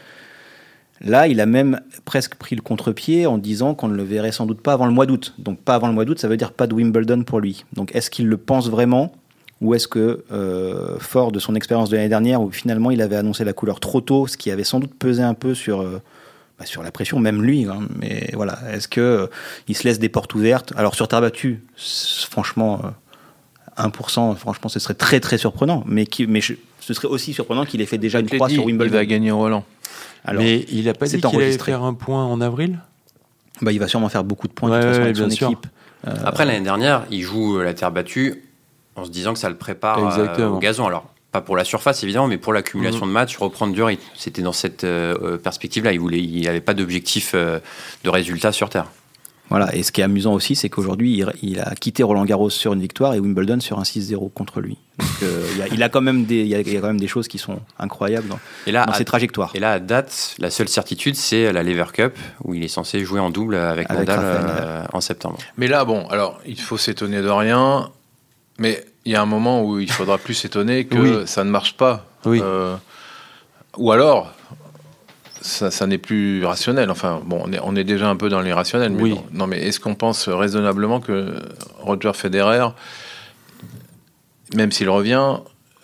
Là, 1.05 1.27
il 1.27 1.39
a 1.39 1.45
même 1.45 1.79
presque 2.03 2.35
pris 2.35 2.55
le 2.55 2.61
contre-pied 2.63 3.25
en 3.27 3.37
disant 3.37 3.75
qu'on 3.75 3.87
ne 3.87 3.95
le 3.95 4.03
verrait 4.03 4.31
sans 4.31 4.45
doute 4.47 4.59
pas 4.61 4.73
avant 4.73 4.87
le 4.87 4.91
mois 4.91 5.05
d'août. 5.05 5.33
Donc 5.37 5.59
pas 5.59 5.75
avant 5.75 5.87
le 5.87 5.93
mois 5.93 6.03
d'août, 6.03 6.17
ça 6.19 6.27
veut 6.27 6.35
dire 6.37 6.51
pas 6.51 6.65
de 6.67 6.73
Wimbledon 6.73 7.23
pour 7.23 7.39
lui. 7.39 7.63
Donc 7.73 7.95
est-ce 7.95 8.09
qu'il 8.09 8.27
le 8.27 8.37
pense 8.37 8.69
vraiment 8.69 9.13
ou 9.61 9.73
est-ce 9.75 9.87
que, 9.87 10.23
euh, 10.31 10.97
fort 10.99 11.31
de 11.31 11.39
son 11.39 11.55
expérience 11.55 11.89
de 11.89 11.95
l'année 11.95 12.09
dernière, 12.09 12.41
où 12.41 12.51
finalement 12.51 12.91
il 12.91 13.01
avait 13.01 13.15
annoncé 13.15 13.45
la 13.45 13.53
couleur 13.53 13.79
trop 13.79 14.01
tôt, 14.01 14.27
ce 14.27 14.35
qui 14.35 14.51
avait 14.51 14.65
sans 14.65 14.79
doute 14.81 14.93
pesé 14.95 15.23
un 15.23 15.33
peu 15.33 15.53
sur, 15.55 15.81
euh, 15.81 16.01
bah, 16.59 16.65
sur 16.65 16.83
la 16.83 16.91
pression, 16.91 17.19
même 17.19 17.41
lui. 17.41 17.65
hein. 17.65 17.79
mais 17.97 18.31
voilà, 18.33 18.57
est-ce 18.73 18.87
que 18.89 18.99
euh, 18.99 19.27
il 19.69 19.77
se 19.77 19.83
laisse 19.85 19.97
des 19.99 20.09
portes 20.09 20.33
ouvertes? 20.35 20.73
Alors 20.75 20.93
sur 20.95 21.07
terre 21.07 21.21
battue, 21.21 21.63
franchement, 22.29 22.81
euh, 22.83 23.87
1%, 23.87 24.35
franchement, 24.35 24.69
ce 24.69 24.79
serait 24.79 24.93
très 24.93 25.19
très 25.19 25.37
surprenant. 25.37 25.83
Mais, 25.87 26.05
qui, 26.05 26.27
mais 26.27 26.41
je- 26.41 26.53
ce 26.79 26.93
serait 26.93 27.07
aussi 27.07 27.33
surprenant 27.33 27.65
qu'il 27.65 27.81
ait 27.81 27.85
fait 27.85 27.97
déjà 27.97 28.19
une 28.19 28.29
croix 28.29 28.47
dit, 28.47 28.55
sur 28.55 28.63
il 28.63 28.67
Wimbledon. 28.67 28.93
va 28.95 29.05
gagner 29.05 29.31
Roland. 29.31 29.63
Alors, 30.25 30.43
mais 30.43 30.65
il 30.69 30.85
n'a 30.85 30.93
pas 30.93 31.05
dit 31.05 31.17
qu'il 31.17 31.25
allait 31.27 31.35
enregistré. 31.37 31.71
faire 31.71 31.83
un 31.83 31.93
point 31.93 32.23
en 32.25 32.41
avril 32.41 32.79
bah, 33.61 33.71
il 33.71 33.79
va 33.79 33.87
sûrement 33.87 34.09
faire 34.09 34.25
beaucoup 34.25 34.49
de 34.49 34.53
points 34.53 34.67
de 34.69 34.73
Ouais, 34.73 34.81
toute 34.81 34.89
façon 34.89 34.99
ouais, 35.01 35.05
avec 35.05 35.15
son 35.17 35.29
équipe. 35.29 35.67
Euh, 36.07 36.13
Après, 36.25 36.43
l'année 36.45 36.59
dernière, 36.65 37.05
il 37.09 37.21
joue 37.21 37.57
euh, 37.57 37.63
la 37.63 37.73
terre 37.73 37.89
battue 37.91 38.43
en 38.97 39.05
se 39.05 39.09
disant 39.09 39.31
que 39.33 39.39
ça 39.39 39.47
le 39.49 39.55
prépare 39.55 40.19
euh, 40.19 40.49
au 40.49 40.59
gazon. 40.59 40.85
Alors, 40.87 41.05
pas 41.31 41.39
pour 41.41 41.55
la 41.55 41.63
surface, 41.63 42.03
évidemment, 42.03 42.27
mais 42.27 42.37
pour 42.37 42.51
l'accumulation 42.53 43.05
de 43.05 43.11
matchs, 43.11 43.37
reprendre 43.37 43.73
du 43.73 43.81
rythme. 43.81 44.03
C'était 44.13 44.41
dans 44.41 44.51
cette 44.53 44.83
euh, 44.83 45.37
perspective-là. 45.37 45.93
Il 45.93 46.43
n'avait 46.43 46.61
pas 46.61 46.73
d'objectif 46.73 47.31
euh, 47.33 47.59
de 48.03 48.09
résultat 48.09 48.51
sur 48.51 48.69
terre. 48.69 48.87
Voilà, 49.49 49.73
et 49.75 49.83
ce 49.83 49.91
qui 49.91 50.01
est 50.01 50.03
amusant 50.03 50.33
aussi, 50.33 50.55
c'est 50.55 50.69
qu'aujourd'hui, 50.69 51.19
il, 51.19 51.51
il 51.51 51.59
a 51.59 51.75
quitté 51.75 52.01
Roland 52.01 52.25
Garros 52.25 52.49
sur 52.49 52.73
une 52.73 52.81
victoire 52.81 53.13
et 53.13 53.19
Wimbledon 53.19 53.59
sur 53.59 53.77
un 53.79 53.83
6-0 53.83 54.31
contre 54.33 54.59
lui. 54.59 54.77
Donc, 54.97 55.07
euh, 55.23 55.47
il, 55.51 55.57
y 55.57 55.61
a, 55.61 55.67
il 55.67 55.83
a 55.83 55.89
quand 55.89 56.01
même 56.01 56.25
des, 56.25 56.41
il 56.41 56.47
y 56.47 56.55
a, 56.55 56.61
il 56.61 56.73
y 56.73 56.77
a 56.77 56.81
quand 56.81 56.87
même 56.87 56.99
des 56.99 57.07
choses 57.07 57.27
qui 57.27 57.37
sont 57.37 57.59
incroyables 57.77 58.27
dans, 58.27 58.39
Et 58.65 58.71
là, 58.71 58.85
dans 58.85 58.93
à, 58.93 58.95
ses 58.95 59.05
trajectoires. 59.05 59.51
et 59.53 59.59
là, 59.59 59.73
à 59.73 59.79
date, 59.79 60.35
la 60.39 60.49
seule 60.49 60.67
certitude, 60.67 61.15
c'est 61.15 61.53
la 61.53 61.61
Lever 61.63 61.85
Cup, 61.93 62.17
où 62.43 62.53
il 62.55 62.63
est 62.63 62.67
censé 62.69 63.03
jouer 63.05 63.19
en 63.19 63.29
double 63.29 63.55
avec, 63.55 63.89
Avec 63.91 64.07
Nadal 64.07 64.45
euh, 64.47 64.83
en 64.93 65.01
septembre. 65.01 65.37
Mais 65.57 65.67
là, 65.67 65.85
bon, 65.85 66.07
alors, 66.07 66.39
il 66.47 66.59
faut 66.59 66.77
s'étonner 66.77 67.21
de 67.21 67.29
rien, 67.29 67.91
mais 68.57 68.83
il 69.05 69.11
y 69.11 69.15
a 69.15 69.21
un 69.21 69.27
moment 69.27 69.63
où 69.63 69.79
il 69.79 69.91
faudra 69.91 70.17
plus 70.17 70.33
s'étonner 70.33 70.85
que 70.85 70.97
Oui. 70.97 71.27
ça 71.27 71.43
ne 71.43 71.51
marche 71.51 71.75
pas. 71.77 72.07
Oui. 72.25 72.39
Euh, 72.41 72.75
ou 73.77 73.91
alors, 73.91 74.33
ça, 75.45 75.69
ça 75.71 75.85
n'est 75.87 75.97
plus 75.97 76.43
rationnel. 76.43 76.89
Enfin, 76.89 77.21
bon, 77.25 77.41
on 77.45 77.53
est, 77.53 77.59
on 77.63 77.75
est 77.75 77.83
déjà 77.83 78.09
un 78.09 78.15
peu 78.15 78.29
dans 78.29 78.41
l'irrationnel. 78.41 78.91
Mais 78.91 79.01
Oui. 79.03 79.09
non, 79.11 79.23
non, 79.33 79.47
mais 79.47 79.59
est-ce 79.61 79.79
qu'on 79.79 79.95
pense 79.95 80.27
raisonnablement 80.27 80.99
que 80.99 81.35
Roger 81.79 82.11
Federer, 82.13 82.67
même 84.55 84.71
s'il 84.71 84.89
revient, 84.89 85.37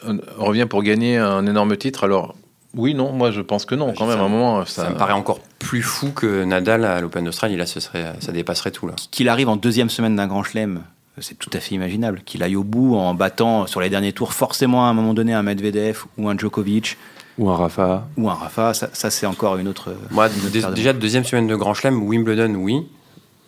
euh, 0.07 0.17
revient 0.37 0.65
pour 0.65 0.83
gagner 0.83 1.17
un 1.17 1.45
énorme 1.45 1.75
titre 1.77 2.03
Alors, 2.03 2.35
Oui, 2.75 2.93
non, 2.93 3.11
moi 3.11 3.31
je 3.31 3.41
pense 3.41 3.65
que 3.65 3.75
non, 3.75 3.93
quand 3.97 4.05
Ça- 4.05 4.11
même. 4.11 4.19
À 4.19 4.23
un 4.23 4.29
moment, 4.29 4.65
Ça, 4.65 4.83
ça, 4.85 4.89
me 4.91 4.95
paraît 4.97 5.11
encore 5.13 5.39
plus 5.59 5.81
fou 5.81 6.11
que 6.11 6.43
Nadal 6.45 6.85
à 6.85 7.01
l'Open 7.01 7.25
d'Australie. 7.25 7.57
Là, 7.57 7.65
ce 7.65 7.79
serait, 7.81 8.13
ça 8.21 8.31
dépasserait 8.31 8.71
tout. 8.71 8.87
Là. 8.87 8.93
Qu'il 9.11 9.27
arrive 9.29 9.49
en 9.49 9.57
deuxième 9.57 9.89
semaine 9.89 10.15
d'un 10.15 10.27
grand 10.27 10.41
chelem, 10.43 10.81
c'est 11.17 11.37
tout 11.37 11.49
à 11.53 11.59
fait 11.59 11.75
imaginable. 11.75 12.21
Qu'il 12.25 12.41
aille 12.43 12.55
au 12.55 12.63
bout 12.63 12.95
en 12.95 13.13
battant 13.13 13.67
sur 13.67 13.81
les 13.81 13.89
derniers 13.89 14.13
tours 14.13 14.31
forcément 14.33 14.85
à 14.87 14.89
un 14.89 14.93
moment 14.93 15.13
donné 15.13 15.33
un 15.33 15.43
Medvedev 15.43 16.05
ou 16.17 16.29
un 16.29 16.37
Djokovic 16.37 16.97
Ou 17.41 17.49
un 17.49 17.55
Rafa. 17.55 18.07
ou 18.17 18.29
un 18.29 18.33
Rafa, 18.35 18.73
ça, 18.73 18.89
ça, 18.93 19.09
c'est 19.09 19.25
encore 19.25 19.57
une 19.57 19.67
autre. 19.67 19.93
Moi, 20.11 20.27
une 20.29 20.41
autre 20.45 20.51
dé- 20.51 20.59
paire 20.61 20.69
de 20.69 20.75
déjà, 20.75 20.93
deuxième 20.93 21.23
semaine 21.23 21.47
de 21.47 21.55
Grand 21.55 21.73
Chelem, 21.73 22.01
Wimbledon, 22.03 22.53
oui. 22.55 22.83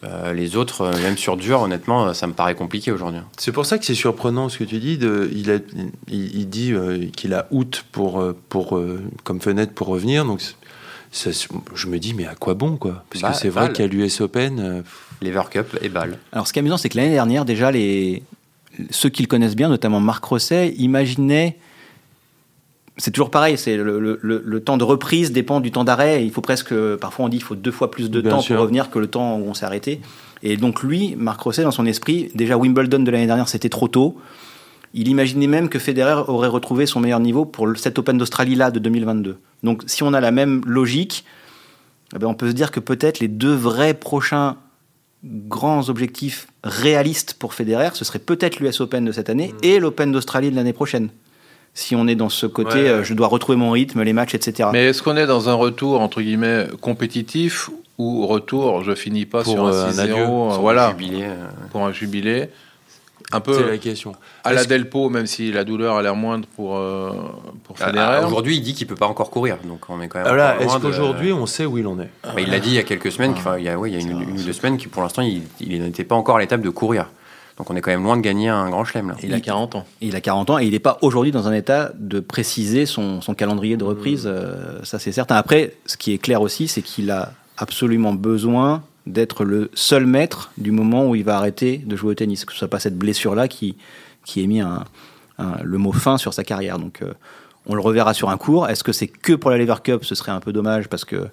Euh, 0.03 0.33
les 0.33 0.57
autres, 0.57 0.81
euh, 0.81 1.01
même 1.01 1.15
sur 1.15 1.37
dur, 1.37 1.61
honnêtement, 1.61 2.07
euh, 2.07 2.13
ça 2.13 2.27
me 2.27 2.33
paraît 2.33 2.55
compliqué 2.55 2.91
aujourd'hui. 2.91 3.21
C'est 3.37 3.51
pour 3.53 3.65
ça 3.65 3.77
que 3.77 3.85
c'est 3.85 3.93
surprenant 3.95 4.49
ce 4.49 4.57
que 4.57 4.63
tu 4.65 4.79
dis. 4.79 4.97
De, 4.97 5.29
il, 5.33 5.49
a- 5.51 5.59
il, 6.09 6.35
il 6.39 6.49
dit 6.49 6.73
euh, 6.73 7.05
qu'il 7.15 7.33
a 7.33 7.47
août 7.51 7.85
pour, 7.93 8.21
pour, 8.49 8.77
euh, 8.77 8.99
comme 9.23 9.39
fenêtre 9.39 9.73
pour 9.73 9.87
revenir. 9.87 10.25
Donc 10.25 10.41
ça, 11.11 11.29
je 11.75 11.87
me 11.87 11.99
dis, 11.99 12.13
mais 12.15 12.25
à 12.25 12.35
quoi 12.35 12.53
bon 12.55 12.75
quoi? 12.75 13.03
Parce 13.11 13.21
Bah, 13.21 13.31
que 13.31 13.37
c'est 13.37 13.49
vrai 13.49 13.71
qu'à 13.71 13.85
l'US 13.87 14.19
Open, 14.21 14.59
euh, 14.59 14.81
Lever 15.21 15.43
Cup 15.51 15.77
et 15.81 15.87
Bâle. 15.87 16.17
Alors, 16.33 16.47
ce 16.47 16.51
qui 16.53 16.59
est 16.59 16.61
amusant, 16.61 16.77
c'est 16.77 16.89
que 16.89 16.97
l'année 16.97 17.11
dernière, 17.11 17.45
déjà, 17.45 17.71
les... 17.71 18.23
ceux 18.89 19.07
qui 19.09 19.21
le 19.21 19.27
connaissent 19.27 19.55
bien, 19.55 19.69
notamment 19.69 19.99
Marc 20.01 20.25
Rosset, 20.25 20.73
imaginaient. 20.79 21.57
C'est 22.97 23.11
toujours 23.11 23.31
pareil, 23.31 23.57
c'est 23.57 23.75
le, 23.75 23.99
le- 23.99 24.19
le- 24.21 24.43
le 24.45 24.59
temps 24.59 24.77
de 24.77 24.83
reprise 24.83 25.31
dépend 25.31 25.59
du 25.59 25.71
temps 25.71 25.83
d'arrêt. 25.83 26.23
Il 26.23 26.31
faut 26.31 26.41
presque, 26.41 26.73
parfois 26.97 27.25
on 27.25 27.29
dit, 27.29 27.37
il 27.37 27.43
faut 27.43 27.55
deux 27.55 27.71
fois 27.71 27.89
plus 27.89 28.11
de 28.11 28.21
Bien 28.21 28.31
temps 28.31 28.41
sûr. 28.41 28.55
pour 28.55 28.61
revenir 28.63 28.89
que 28.91 28.99
le 28.99 29.07
temps 29.07 29.37
où 29.37 29.45
on 29.47 29.53
s'est 29.55 29.65
arrêté. 29.65 29.99
Et 30.43 30.57
donc 30.57 30.83
lui, 30.83 31.15
Marc 31.17 31.41
Rosset, 31.41 31.63
dans 31.63 31.71
son 31.71 31.85
esprit, 31.87 32.29
déjà 32.35 32.55
Wimbledon 32.57 32.99
de 32.99 33.09
l'année 33.09 33.25
dernière, 33.25 33.47
c'était 33.49 33.69
trop 33.69 33.87
tôt. 33.87 34.17
Il 34.93 35.07
imaginait 35.07 35.47
même 35.47 35.69
que 35.69 35.79
Federer 35.79 36.21
aurait 36.27 36.49
retrouvé 36.49 36.85
son 36.85 36.99
meilleur 36.99 37.19
niveau 37.19 37.45
pour 37.45 37.67
cet 37.77 37.97
Open 37.97 38.17
d'Australie 38.19 38.53
là 38.53 38.69
de 38.69 38.77
2022. 38.77 39.37
Donc 39.63 39.81
si 39.87 40.03
on 40.03 40.13
a 40.13 40.21
la 40.21 40.29
même 40.29 40.61
logique, 40.67 41.25
eh 42.15 42.19
ben, 42.19 42.27
on 42.27 42.35
peut 42.35 42.49
se 42.49 42.53
dire 42.53 42.69
que 42.69 42.79
peut-être 42.79 43.19
les 43.19 43.27
deux 43.27 43.55
vrais 43.55 43.95
prochains 43.95 44.57
grands 45.23 45.89
objectifs 45.89 46.45
réalistes 46.63 47.33
pour 47.39 47.55
Federer, 47.55 47.89
ce 47.93 48.05
serait 48.05 48.19
peut-être 48.19 48.59
l'US 48.59 48.81
Open 48.81 49.03
de 49.05 49.11
cette 49.11 49.29
année 49.31 49.53
et 49.63 49.79
l'Open 49.79 50.11
d'Australie 50.11 50.51
de 50.51 50.55
l'année 50.55 50.73
prochaine. 50.73 51.09
Si 51.75 51.95
on 51.95 52.07
est 52.07 52.15
dans 52.15 52.29
ce 52.29 52.45
côté, 52.45 52.75
Ouais, 52.75 52.81
ouais. 52.83 52.89
euh, 52.89 53.03
je 53.03 53.13
dois 53.15 53.27
retrouver 53.27 53.57
mon 53.57 53.71
rythme, 53.71 54.03
les 54.03 54.13
matchs, 54.13 54.35
etc. 54.35 54.69
Mais 54.71 54.85
est-ce 54.89 55.01
qu'on 55.01 55.17
est 55.17 55.25
dans 55.25 55.49
un 55.49 55.55
retour, 55.55 56.01
entre 56.01 56.21
guillemets, 56.21 56.67
compétitif 56.81 57.69
ou 57.97 58.27
retour, 58.27 58.83
je 58.83 58.93
finis 58.93 59.25
pas 59.25 59.41
Pour, 59.43 59.53
sur 59.53 59.65
euh, 59.65 59.85
un 59.85 59.87
un 59.87 59.91
6-0, 59.91 59.99
adieu, 60.01 60.15
euh, 60.17 60.57
voilà, 60.59 60.89
jubilé, 60.91 61.23
euh, 61.23 61.47
pour 61.71 61.81
un 61.83 61.91
jubilé 61.91 62.49
Un 63.31 63.37
c'est 63.37 63.41
peu 63.41 63.69
la 63.71 63.77
question. 63.79 64.13
à 64.43 64.53
la 64.53 64.65
Delpo, 64.65 65.09
même 65.09 65.25
si 65.25 65.51
la 65.51 65.63
douleur 65.63 65.95
a 65.95 66.01
l'air 66.03 66.15
moindre 66.15 66.47
pour, 66.55 66.77
euh, 66.77 67.09
pour 67.63 67.75
ah, 67.79 67.87
Federer. 67.87 68.25
Aujourd'hui, 68.25 68.57
il 68.57 68.61
dit 68.61 68.73
qu'il 68.75 68.85
peut 68.85 68.95
pas 68.95 69.07
encore 69.07 69.31
courir. 69.31 69.57
Donc 69.63 69.81
on 69.89 69.99
est 70.01 70.07
quand 70.07 70.19
même. 70.19 70.27
Alors 70.27 70.37
là, 70.37 70.53
encore 70.53 70.65
loin 70.65 70.75
est-ce 70.75 70.77
de- 70.77 70.81
qu'aujourd'hui 70.91 71.33
on 71.33 71.45
sait 71.47 71.65
où 71.65 71.77
il 71.79 71.87
en 71.87 71.99
est? 71.99 72.09
Bah, 72.23 72.33
il 72.39 72.49
l'a 72.51 72.59
dit 72.59 72.69
il 72.69 72.75
y 72.75 72.79
a 72.79 72.83
quelques 72.83 73.11
semaines, 73.11 73.33
il 73.57 73.63
y 73.63 73.69
a, 73.69 73.77
ouais, 73.79 73.89
il 73.89 73.93
y 73.93 73.97
a 73.97 73.99
une, 74.01 74.21
une 74.21 74.39
ou 74.39 74.43
deux 74.43 74.53
semaines, 74.53 74.77
qui 74.77 74.87
pour 74.87 75.01
l'instant, 75.01 75.23
il 75.23 75.41
il 75.59 75.81
n'était 75.81 76.03
pas 76.03 76.15
encore 76.15 76.37
à 76.37 76.39
l'étape 76.39 76.61
de 76.61 76.69
courir. 76.69 77.09
Donc 77.57 77.69
on 77.69 77.75
est 77.75 77.81
quand 77.81 77.91
même 77.91 78.03
loin 78.03 78.17
de 78.17 78.21
gagner 78.21 78.49
un 78.49 78.69
grand 78.69 78.83
chelem 78.83 79.09
là. 79.09 79.15
Il 79.23 79.33
a 79.33 79.39
40 79.39 79.75
ans. 79.75 79.85
Il 80.01 80.15
a 80.15 80.21
40 80.21 80.49
ans 80.49 80.59
et 80.59 80.65
il 80.65 80.71
n'est 80.71 80.79
pas 80.79 80.97
aujourd'hui 81.01 81.31
dans 81.31 81.47
un 81.47 81.53
état 81.53 81.91
de 81.97 82.19
préciser 82.19 82.85
son, 82.85 83.21
son 83.21 83.33
calendrier 83.35 83.77
de 83.77 83.83
reprise, 83.83 84.23
euh, 84.25 84.79
ça 84.83 84.97
c'est 84.99 85.11
certain. 85.11 85.35
Après, 85.35 85.75
ce 85.85 85.95
qui 85.97 86.13
est 86.13 86.17
clair 86.17 86.41
aussi, 86.41 86.67
c'est 86.67 86.81
qu'il 86.81 87.11
a 87.11 87.33
absolument 87.57 88.13
besoin 88.13 88.81
d'être 89.05 89.43
le 89.43 89.69
seul 89.75 90.05
maître 90.07 90.51
du 90.57 90.71
moment 90.71 91.07
où 91.07 91.15
il 91.15 91.23
va 91.23 91.37
arrêter 91.37 91.77
de 91.85 91.95
jouer 91.95 92.11
au 92.11 92.15
tennis, 92.15 92.45
que 92.45 92.53
ce 92.53 92.59
soit 92.59 92.67
pas 92.69 92.79
cette 92.79 92.97
blessure-là 92.97 93.47
qui, 93.47 93.75
qui 94.25 94.41
ait 94.43 94.47
mis 94.47 94.61
un, 94.61 94.83
un- 95.37 95.57
le 95.61 95.77
mot 95.77 95.91
fin 95.91 96.17
sur 96.17 96.33
sa 96.33 96.43
carrière. 96.43 96.79
Donc 96.79 97.01
euh, 97.03 97.13
on 97.67 97.75
le 97.75 97.81
reverra 97.81 98.13
sur 98.15 98.29
un 98.29 98.37
cours. 98.37 98.67
Est-ce 98.69 98.83
que 98.83 98.93
c'est 98.93 99.07
que 99.07 99.33
pour 99.33 99.51
la 99.51 99.57
Lever 99.57 99.75
Cup? 99.83 100.03
Ce 100.05 100.15
serait 100.15 100.31
un 100.31 100.39
peu 100.39 100.53
dommage 100.53 100.87
parce 100.87 101.05
que 101.05 101.27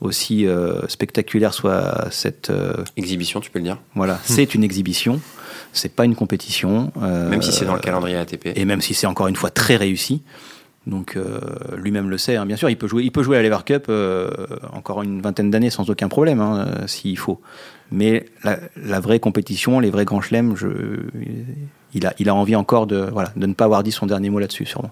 aussi 0.00 0.46
euh, 0.46 0.86
spectaculaire 0.88 1.52
soit 1.52 2.06
cette... 2.10 2.48
euh, 2.50 2.72
Exhibition, 2.96 3.40
tu 3.40 3.50
peux 3.50 3.58
le 3.58 3.64
dire. 3.64 3.76
voilà, 3.94 4.18
c'est 4.24 4.54
une 4.54 4.64
exhibition, 4.64 5.20
c'est 5.72 5.94
pas 5.94 6.04
une 6.04 6.14
compétition. 6.14 6.92
euh, 7.02 7.28
Même 7.30 7.42
si 7.42 7.52
c'est 7.52 7.64
dans 7.64 7.74
le 7.74 7.80
calendrier 7.80 8.16
ATP. 8.16 8.48
et 8.54 8.64
même 8.64 8.80
si 8.80 8.94
c'est 8.94 9.06
encore 9.06 9.28
une 9.28 9.36
fois 9.36 9.50
très 9.50 9.76
réussi. 9.76 10.22
Donc 10.86 11.14
euh, 11.16 11.40
lui-même 11.76 12.08
le 12.08 12.16
sait, 12.16 12.36
hein. 12.36 12.46
bien 12.46 12.56
sûr, 12.56 12.70
il 12.70 12.76
peut 12.76 12.88
jouer, 12.88 13.04
il 13.04 13.12
peut 13.12 13.22
jouer 13.22 13.36
à 13.36 13.42
la 13.42 13.48
Lever 13.50 13.62
Cup 13.66 13.86
euh, 13.90 14.30
encore 14.72 15.02
une 15.02 15.20
vingtaine 15.20 15.50
d'années 15.50 15.68
sans 15.68 15.90
aucun 15.90 16.08
problème, 16.08 16.40
hein, 16.40 16.66
euh, 16.66 16.86
s'il 16.86 17.18
faut. 17.18 17.40
Mais 17.92 18.24
la, 18.44 18.58
la 18.82 18.98
vraie 18.98 19.20
compétition, 19.20 19.78
les 19.78 19.90
vrais 19.90 20.06
grands 20.06 20.22
chelems, 20.22 20.56
je, 20.56 20.68
il, 21.92 22.06
a, 22.06 22.14
il 22.18 22.28
a 22.30 22.34
envie 22.34 22.56
encore 22.56 22.86
de, 22.86 23.08
voilà, 23.12 23.30
de 23.36 23.46
ne 23.46 23.52
pas 23.52 23.66
avoir 23.66 23.82
dit 23.82 23.92
son 23.92 24.06
dernier 24.06 24.30
mot 24.30 24.38
là-dessus, 24.38 24.64
sûrement. 24.64 24.90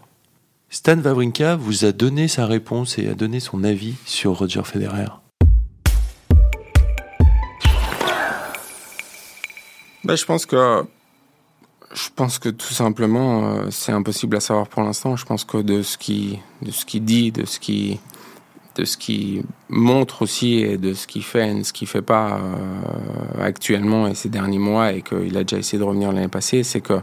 Stan 0.68 0.98
Wawrinka 0.98 1.56
vous 1.56 1.86
a 1.86 1.92
donné 1.92 2.28
sa 2.28 2.44
réponse 2.44 2.98
et 2.98 3.08
a 3.08 3.14
donné 3.14 3.40
son 3.40 3.64
avis 3.64 3.94
sur 4.04 4.36
Roger 4.36 4.62
Federer? 4.64 5.06
Ben, 10.04 10.16
je 10.16 10.24
pense 10.24 10.46
que 10.46 10.84
je 11.94 12.08
pense 12.14 12.38
que 12.38 12.50
tout 12.50 12.74
simplement 12.74 13.48
euh, 13.48 13.70
c'est 13.70 13.92
impossible 13.92 14.36
à 14.36 14.40
savoir 14.40 14.68
pour 14.68 14.82
l'instant. 14.82 15.16
Je 15.16 15.24
pense 15.24 15.44
que 15.44 15.58
de 15.58 15.82
ce 15.82 15.98
qui 15.98 16.38
de 16.62 16.70
ce 16.70 16.84
qu'il 16.84 17.04
dit, 17.04 17.32
de 17.32 17.44
ce 17.44 17.58
qui 17.58 17.98
de 18.76 18.84
ce 18.84 18.96
qui 18.96 19.42
montre 19.68 20.22
aussi 20.22 20.58
et 20.58 20.76
de 20.76 20.94
ce 20.94 21.06
qu'il 21.06 21.24
fait 21.24 21.50
et 21.50 21.54
de 21.54 21.62
ce 21.64 21.72
qu'il 21.72 21.88
fait 21.88 22.02
pas 22.02 22.38
euh, 22.38 23.42
actuellement 23.42 24.06
et 24.06 24.14
ces 24.14 24.28
derniers 24.28 24.60
mois 24.60 24.92
et 24.92 25.02
qu'il 25.02 25.36
a 25.36 25.42
déjà 25.42 25.58
essayé 25.58 25.78
de 25.78 25.84
revenir 25.84 26.12
l'année 26.12 26.28
passée, 26.28 26.62
c'est 26.62 26.80
que 26.80 27.00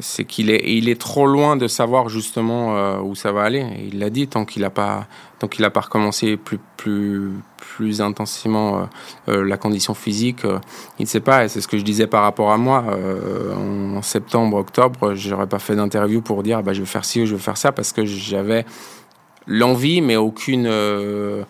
c'est 0.00 0.24
qu'il 0.24 0.50
est 0.50 0.62
il 0.66 0.88
est 0.88 1.00
trop 1.00 1.26
loin 1.26 1.56
de 1.56 1.66
savoir 1.66 2.08
justement 2.08 2.76
euh, 2.76 2.98
où 3.00 3.14
ça 3.14 3.32
va 3.32 3.42
aller. 3.42 3.66
Il 3.90 3.98
l'a 3.98 4.10
dit 4.10 4.28
tant 4.28 4.44
qu'il 4.44 4.64
a 4.64 4.70
pas 4.70 5.06
pas 5.40 5.80
recommencé 5.80 6.36
plus 6.36 6.58
plus 6.76 7.32
plus 7.56 8.00
intensément 8.00 8.78
euh, 8.78 8.84
euh, 9.28 9.44
la 9.44 9.56
condition 9.56 9.94
physique, 9.94 10.44
euh, 10.44 10.58
il 10.98 11.02
ne 11.02 11.08
sait 11.08 11.20
pas. 11.20 11.44
Et 11.44 11.48
c'est 11.48 11.60
ce 11.60 11.68
que 11.68 11.78
je 11.78 11.82
disais 11.82 12.06
par 12.06 12.22
rapport 12.22 12.50
à 12.52 12.58
moi. 12.58 12.84
Euh, 12.88 13.54
en, 13.54 14.02
septembre, 14.02 14.58
octobre, 14.58 15.14
j'aurais 15.14 15.46
pas 15.46 15.58
fait 15.58 15.74
d'interview 15.74 16.20
pour 16.20 16.42
dire 16.42 16.62
bah, 16.62 16.72
je 16.72 16.80
vais 16.80 16.86
faire 16.86 17.04
ci 17.04 17.22
ou 17.22 17.26
je 17.26 17.34
vais 17.34 17.40
faire 17.40 17.56
ça 17.56 17.72
parce 17.72 17.92
que 17.92 18.04
j'avais 18.04 18.64
l'envie, 19.46 20.00
mais 20.00 20.16
aucune, 20.16 20.66
euh, 20.66 21.44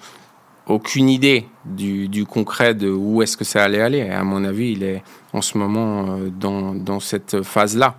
aucune 0.67 1.09
idée 1.09 1.47
du, 1.65 2.27
concret 2.27 2.75
de 2.75 2.91
où 2.91 3.23
est-ce 3.23 3.37
que 3.37 3.45
ça 3.45 3.63
allait 3.63 3.81
aller. 3.81 3.99
Et 3.99 4.11
à 4.11 4.25
mon 4.25 4.45
avis, 4.45 4.73
il 4.73 4.83
est 4.83 5.03
en 5.33 5.41
ce 5.41 5.59
moment 5.59 6.07
euh, 6.09 6.29
dans, 6.31 7.01
cette 7.01 7.43
phase-là. 7.43 7.97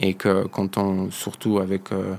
Et 0.00 0.14
que 0.14 0.46
quand 0.46 0.78
on, 0.78 1.10
surtout 1.10 1.58
avec, 1.58 1.92
euh, 1.92 2.14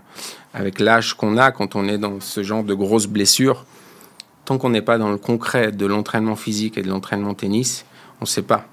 avec 0.54 0.80
l'âge 0.80 1.14
qu'on 1.14 1.38
a, 1.38 1.52
quand 1.52 1.76
on 1.76 1.88
est 1.88 1.98
dans 1.98 2.20
ce 2.20 2.44
genre 2.44 2.64
de 2.64 2.74
grosses 2.74 3.08
blessures, 3.08 3.66
tant 4.46 4.58
qu'on 4.58 4.70
n'est 4.70 4.82
pas 4.82 4.98
dans 4.98 5.10
le 5.10 5.18
concret 5.18 5.72
de 5.72 5.86
l'entraînement 5.86 6.36
physique 6.36 6.78
et 6.78 6.82
de 6.82 6.90
l'entraînement 6.90 7.34
tennis, 7.34 7.86
on 8.20 8.24
ne 8.24 8.28
sait 8.28 8.42
pas. 8.42 8.66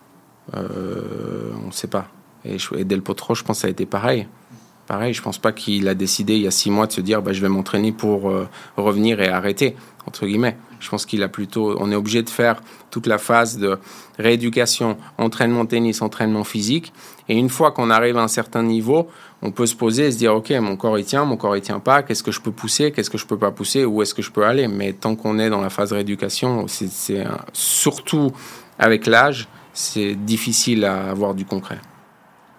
Euh, 0.55 1.51
on 1.63 1.69
ne 1.69 1.73
sait 1.73 1.87
pas. 1.87 2.09
Et, 2.45 2.85
Del 2.85 3.03
Potro, 3.03 3.35
je 3.35 3.43
pense 3.43 3.61
ça 3.61 3.69
a 3.69 3.71
été 3.71 3.87
pareil. 3.87 4.27
Pareil, 4.87 5.15
je 5.15 5.23
pense 5.23 5.39
pas 5.39 5.53
qu'il 5.53 5.89
a 5.89 5.95
décidé 5.95 6.35
il 6.35 6.43
y 6.43 6.47
a 6.47 6.53
six 6.53 6.71
mois 6.71 6.87
de 6.87 6.93
se 6.93 7.01
dire 7.01 7.23
bah, 7.23 7.33
je 7.33 7.41
vais 7.41 7.49
m'entraîner 7.49 7.91
pour 7.91 8.33
revenir 8.77 9.21
et 9.21 9.29
arrêter, 9.29 9.75
entre 10.07 10.27
guillemets. 10.27 10.57
Je 10.81 10.89
pense 10.89 11.07
qu'il 11.07 11.23
a 11.23 11.29
plutôt. 11.29 11.77
On 11.79 11.91
est 11.91 11.95
obligé 11.95 12.23
de 12.23 12.31
faire 12.31 12.61
toute 12.91 13.07
la 13.07 13.19
phase 13.19 13.59
de 13.59 13.79
rééducation, 14.19 14.97
entraînement 15.19 15.67
tennis, 15.67 16.03
entraînement 16.03 16.45
physique. 16.45 16.93
Et 17.29 17.37
une 17.37 17.49
fois 17.49 17.73
qu'on 17.73 17.91
arrive 17.91 18.17
à 18.17 18.23
un 18.23 18.29
certain 18.29 18.63
niveau, 18.63 19.09
on 19.43 19.51
peut 19.51 19.67
se 19.67 19.75
poser 19.75 20.07
et 20.07 20.13
se 20.13 20.19
dire 20.19 20.35
ok, 20.35 20.51
mon 20.53 20.77
corps 20.77 20.99
il 20.99 21.05
tient, 21.05 21.25
mon 21.25 21.37
corps 21.37 21.57
il 21.57 21.63
tient 21.63 21.81
pas, 21.81 22.03
qu'est-ce 22.03 22.23
que 22.23 22.33
je 22.33 22.41
peux 22.41 22.53
pousser, 22.53 22.93
qu'est-ce 22.93 23.11
que 23.11 23.19
je 23.19 23.27
peux 23.27 23.39
pas 23.39 23.51
pousser, 23.51 23.85
où 23.85 24.03
est-ce 24.03 24.15
que 24.15 24.23
je 24.23 24.31
peux 24.31 24.45
aller? 24.45 24.69
Mais 24.69 24.93
tant 24.93 25.17
qu'on 25.17 25.39
est 25.39 25.51
dans 25.51 25.61
la 25.61 25.71
phase 25.71 25.93
rééducation, 25.93 26.67
c'est 26.69 27.25
surtout 27.53 28.33
avec 28.79 29.07
l'âge, 29.07 29.49
c'est 29.73 30.15
difficile 30.15 30.85
à 30.85 31.11
avoir 31.11 31.35
du 31.35 31.45
concret. 31.45 31.79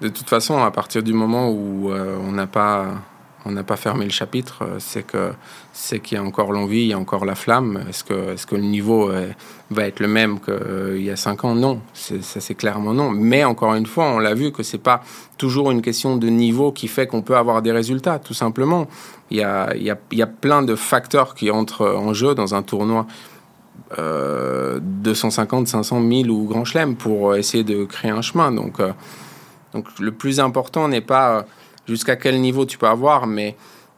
De 0.01 0.09
toute 0.09 0.29
façon, 0.29 0.61
à 0.61 0.69
partir 0.69 1.01
du 1.01 1.13
moment 1.13 1.49
où 1.49 1.91
euh, 1.91 2.17
on 2.21 2.31
n'a 2.31 2.45
pas, 2.45 3.01
on 3.47 3.51
n'a 3.51 3.63
pas 3.63 3.77
fermé 3.77 4.05
le 4.05 4.11
chapitre, 4.11 4.63
euh, 4.63 4.75
c'est 4.79 5.03
que 5.03 5.31
c'est 5.73 5.99
qu'il 5.99 6.17
y 6.17 6.19
a 6.19 6.23
encore 6.23 6.51
l'envie, 6.51 6.81
il 6.81 6.87
y 6.87 6.93
a 6.93 6.99
encore 6.99 7.25
la 7.25 7.35
flamme. 7.35 7.83
Est-ce 7.89 8.03
que, 8.03 8.33
est-ce 8.33 8.45
que 8.45 8.55
le 8.55 8.63
niveau 8.63 9.09
euh, 9.09 9.29
va 9.71 9.87
être 9.87 9.99
le 9.99 10.07
même 10.07 10.39
qu'il 10.39 11.01
y 11.01 11.09
a 11.09 11.15
cinq 11.15 11.45
ans? 11.45 11.55
Non, 11.55 11.81
ça 11.93 12.39
c'est 12.39 12.55
clairement 12.55 12.93
non. 12.93 13.09
Mais 13.11 13.43
encore 13.43 13.73
une 13.75 13.85
fois, 13.85 14.05
on 14.05 14.19
l'a 14.19 14.33
vu 14.33 14.51
que 14.51 14.63
c'est 14.63 14.77
pas 14.77 15.01
toujours 15.37 15.71
une 15.71 15.81
question 15.81 16.17
de 16.17 16.27
niveau 16.27 16.71
qui 16.71 16.87
fait 16.87 17.07
qu'on 17.07 17.21
peut 17.21 17.37
avoir 17.37 17.61
des 17.61 17.71
résultats. 17.71 18.19
Tout 18.19 18.33
simplement, 18.33 18.87
il 19.31 19.37
y 19.37 19.43
a, 19.43 19.75
y 19.75 19.89
a, 19.89 19.97
y 20.11 20.21
a 20.21 20.27
plein 20.27 20.63
de 20.63 20.75
facteurs 20.75 21.35
qui 21.35 21.51
entrent 21.51 21.87
en 21.87 22.13
jeu 22.13 22.35
dans 22.35 22.55
un 22.55 22.63
tournoi. 22.63 23.07
euh, 23.99 24.79
250, 24.81 25.67
500, 25.67 25.99
1000 25.99 26.31
ou 26.31 26.45
Grand 26.45 26.65
Chelem 26.65 26.95
pour 26.95 27.35
essayer 27.35 27.63
de 27.63 27.85
créer 27.85 28.11
un 28.11 28.21
chemin. 28.21 28.51
Donc, 28.51 28.79
euh, 28.79 28.91
donc 29.73 29.85
le 29.99 30.11
plus 30.11 30.39
important 30.39 30.87
n'est 30.87 31.01
pas 31.01 31.37
euh, 31.37 31.41
jusqu'à 31.87 32.15
quel 32.15 32.39
niveau 32.41 32.65
tu 32.65 32.77
peux 32.77 32.87
avoir, 32.87 33.27
mais 33.27 33.55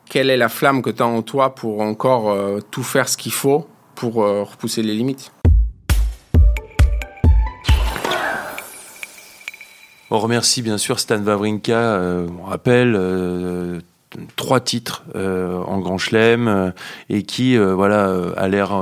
quelle 0.09 0.29
est 0.29 0.37
la 0.37 0.49
flamme 0.49 0.81
que 0.81 0.89
tu 0.89 1.03
as 1.03 1.07
en 1.07 1.21
toi 1.21 1.55
pour 1.55 1.81
encore 1.81 2.31
euh, 2.31 2.59
tout 2.71 2.83
faire 2.83 3.09
ce 3.09 3.17
qu'il 3.17 3.31
faut 3.31 3.67
pour 3.95 4.23
euh, 4.23 4.43
repousser 4.43 4.81
les 4.81 4.93
limites? 4.93 5.31
On 10.11 10.17
remercie 10.17 10.63
bien 10.63 10.79
sûr 10.79 10.99
Stan 10.99 11.21
Wawrinka. 11.21 11.73
euh, 11.73 12.27
on 12.41 12.45
rappelle, 12.45 12.99
trois 14.35 14.59
titres 14.59 15.03
en 15.13 15.77
Grand 15.79 15.99
Chelem 15.99 16.73
et 17.09 17.21
qui 17.21 17.55
voilà 17.57 18.11
a 18.35 18.47
l'air 18.47 18.81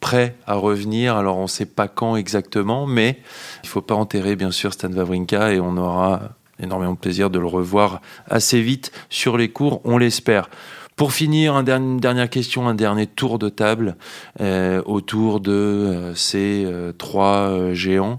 prêt 0.00 0.34
à 0.46 0.54
revenir. 0.54 1.16
Alors 1.16 1.36
on 1.36 1.42
ne 1.42 1.46
sait 1.46 1.66
pas 1.66 1.88
quand 1.88 2.16
exactement, 2.16 2.86
mais 2.86 3.20
il 3.64 3.68
faut 3.68 3.82
pas 3.82 3.94
enterrer 3.94 4.34
bien 4.34 4.50
sûr 4.50 4.72
Stan 4.72 4.90
Wawrinka 4.90 5.52
et 5.52 5.60
on 5.60 5.76
aura 5.76 6.22
énormément 6.60 6.92
de 6.92 6.98
plaisir 6.98 7.30
de 7.30 7.38
le 7.38 7.46
revoir 7.46 8.00
assez 8.28 8.60
vite 8.60 8.92
sur 9.10 9.36
les 9.36 9.48
cours, 9.48 9.80
on 9.84 9.98
l'espère. 9.98 10.48
Pour 10.96 11.12
finir, 11.12 11.56
une 11.56 12.00
dernière 12.00 12.30
question, 12.30 12.66
un 12.68 12.74
dernier 12.74 13.06
tour 13.06 13.38
de 13.38 13.50
table 13.50 13.96
euh, 14.40 14.80
autour 14.86 15.40
de 15.40 15.52
euh, 15.52 16.14
ces 16.14 16.64
euh, 16.64 16.92
trois 16.92 17.74
géants. 17.74 18.18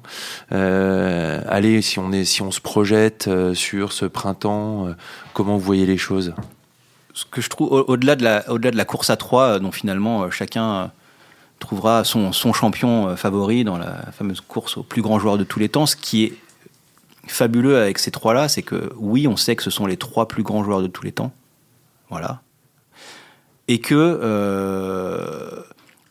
allez, 0.51 1.81
si 1.81 1.97
on 1.97 2.11
est, 2.11 2.23
si 2.23 2.43
on 2.43 2.51
se 2.51 2.61
projette 2.61 3.27
sur 3.55 3.93
ce 3.93 4.05
printemps, 4.05 4.89
comment 5.33 5.57
vous 5.57 5.65
voyez 5.65 5.87
les 5.87 5.97
choses? 5.97 6.35
Ce 7.15 7.25
que 7.25 7.41
je 7.41 7.49
trouve 7.49 7.71
au-delà 7.87 8.15
de 8.15 8.23
la, 8.77 8.85
course 8.85 9.09
à 9.09 9.17
trois, 9.17 9.57
dont 9.57 9.71
finalement 9.71 10.29
chacun 10.29 10.91
trouvera 11.57 12.03
son, 12.03 12.31
son 12.31 12.53
champion 12.53 13.15
favori 13.15 13.63
dans 13.63 13.79
la 13.79 14.11
fameuse 14.11 14.41
course 14.41 14.77
au 14.77 14.83
plus 14.83 15.01
grand 15.01 15.17
joueur 15.17 15.39
de 15.39 15.43
tous 15.43 15.57
les 15.57 15.69
temps, 15.69 15.87
ce 15.87 15.95
qui 15.95 16.25
est 16.25 16.33
fabuleux 17.31 17.77
avec 17.77 17.99
ces 17.99 18.11
trois-là, 18.11 18.47
c'est 18.47 18.63
que 18.63 18.91
oui, 18.97 19.27
on 19.27 19.37
sait 19.37 19.55
que 19.55 19.63
ce 19.63 19.69
sont 19.69 19.85
les 19.85 19.97
trois 19.97 20.27
plus 20.27 20.43
grands 20.43 20.63
joueurs 20.63 20.81
de 20.81 20.87
tous 20.87 21.03
les 21.03 21.11
temps. 21.11 21.31
Voilà 22.09 22.41
et 23.67 23.79
que 23.79 23.95
euh, 23.95 25.61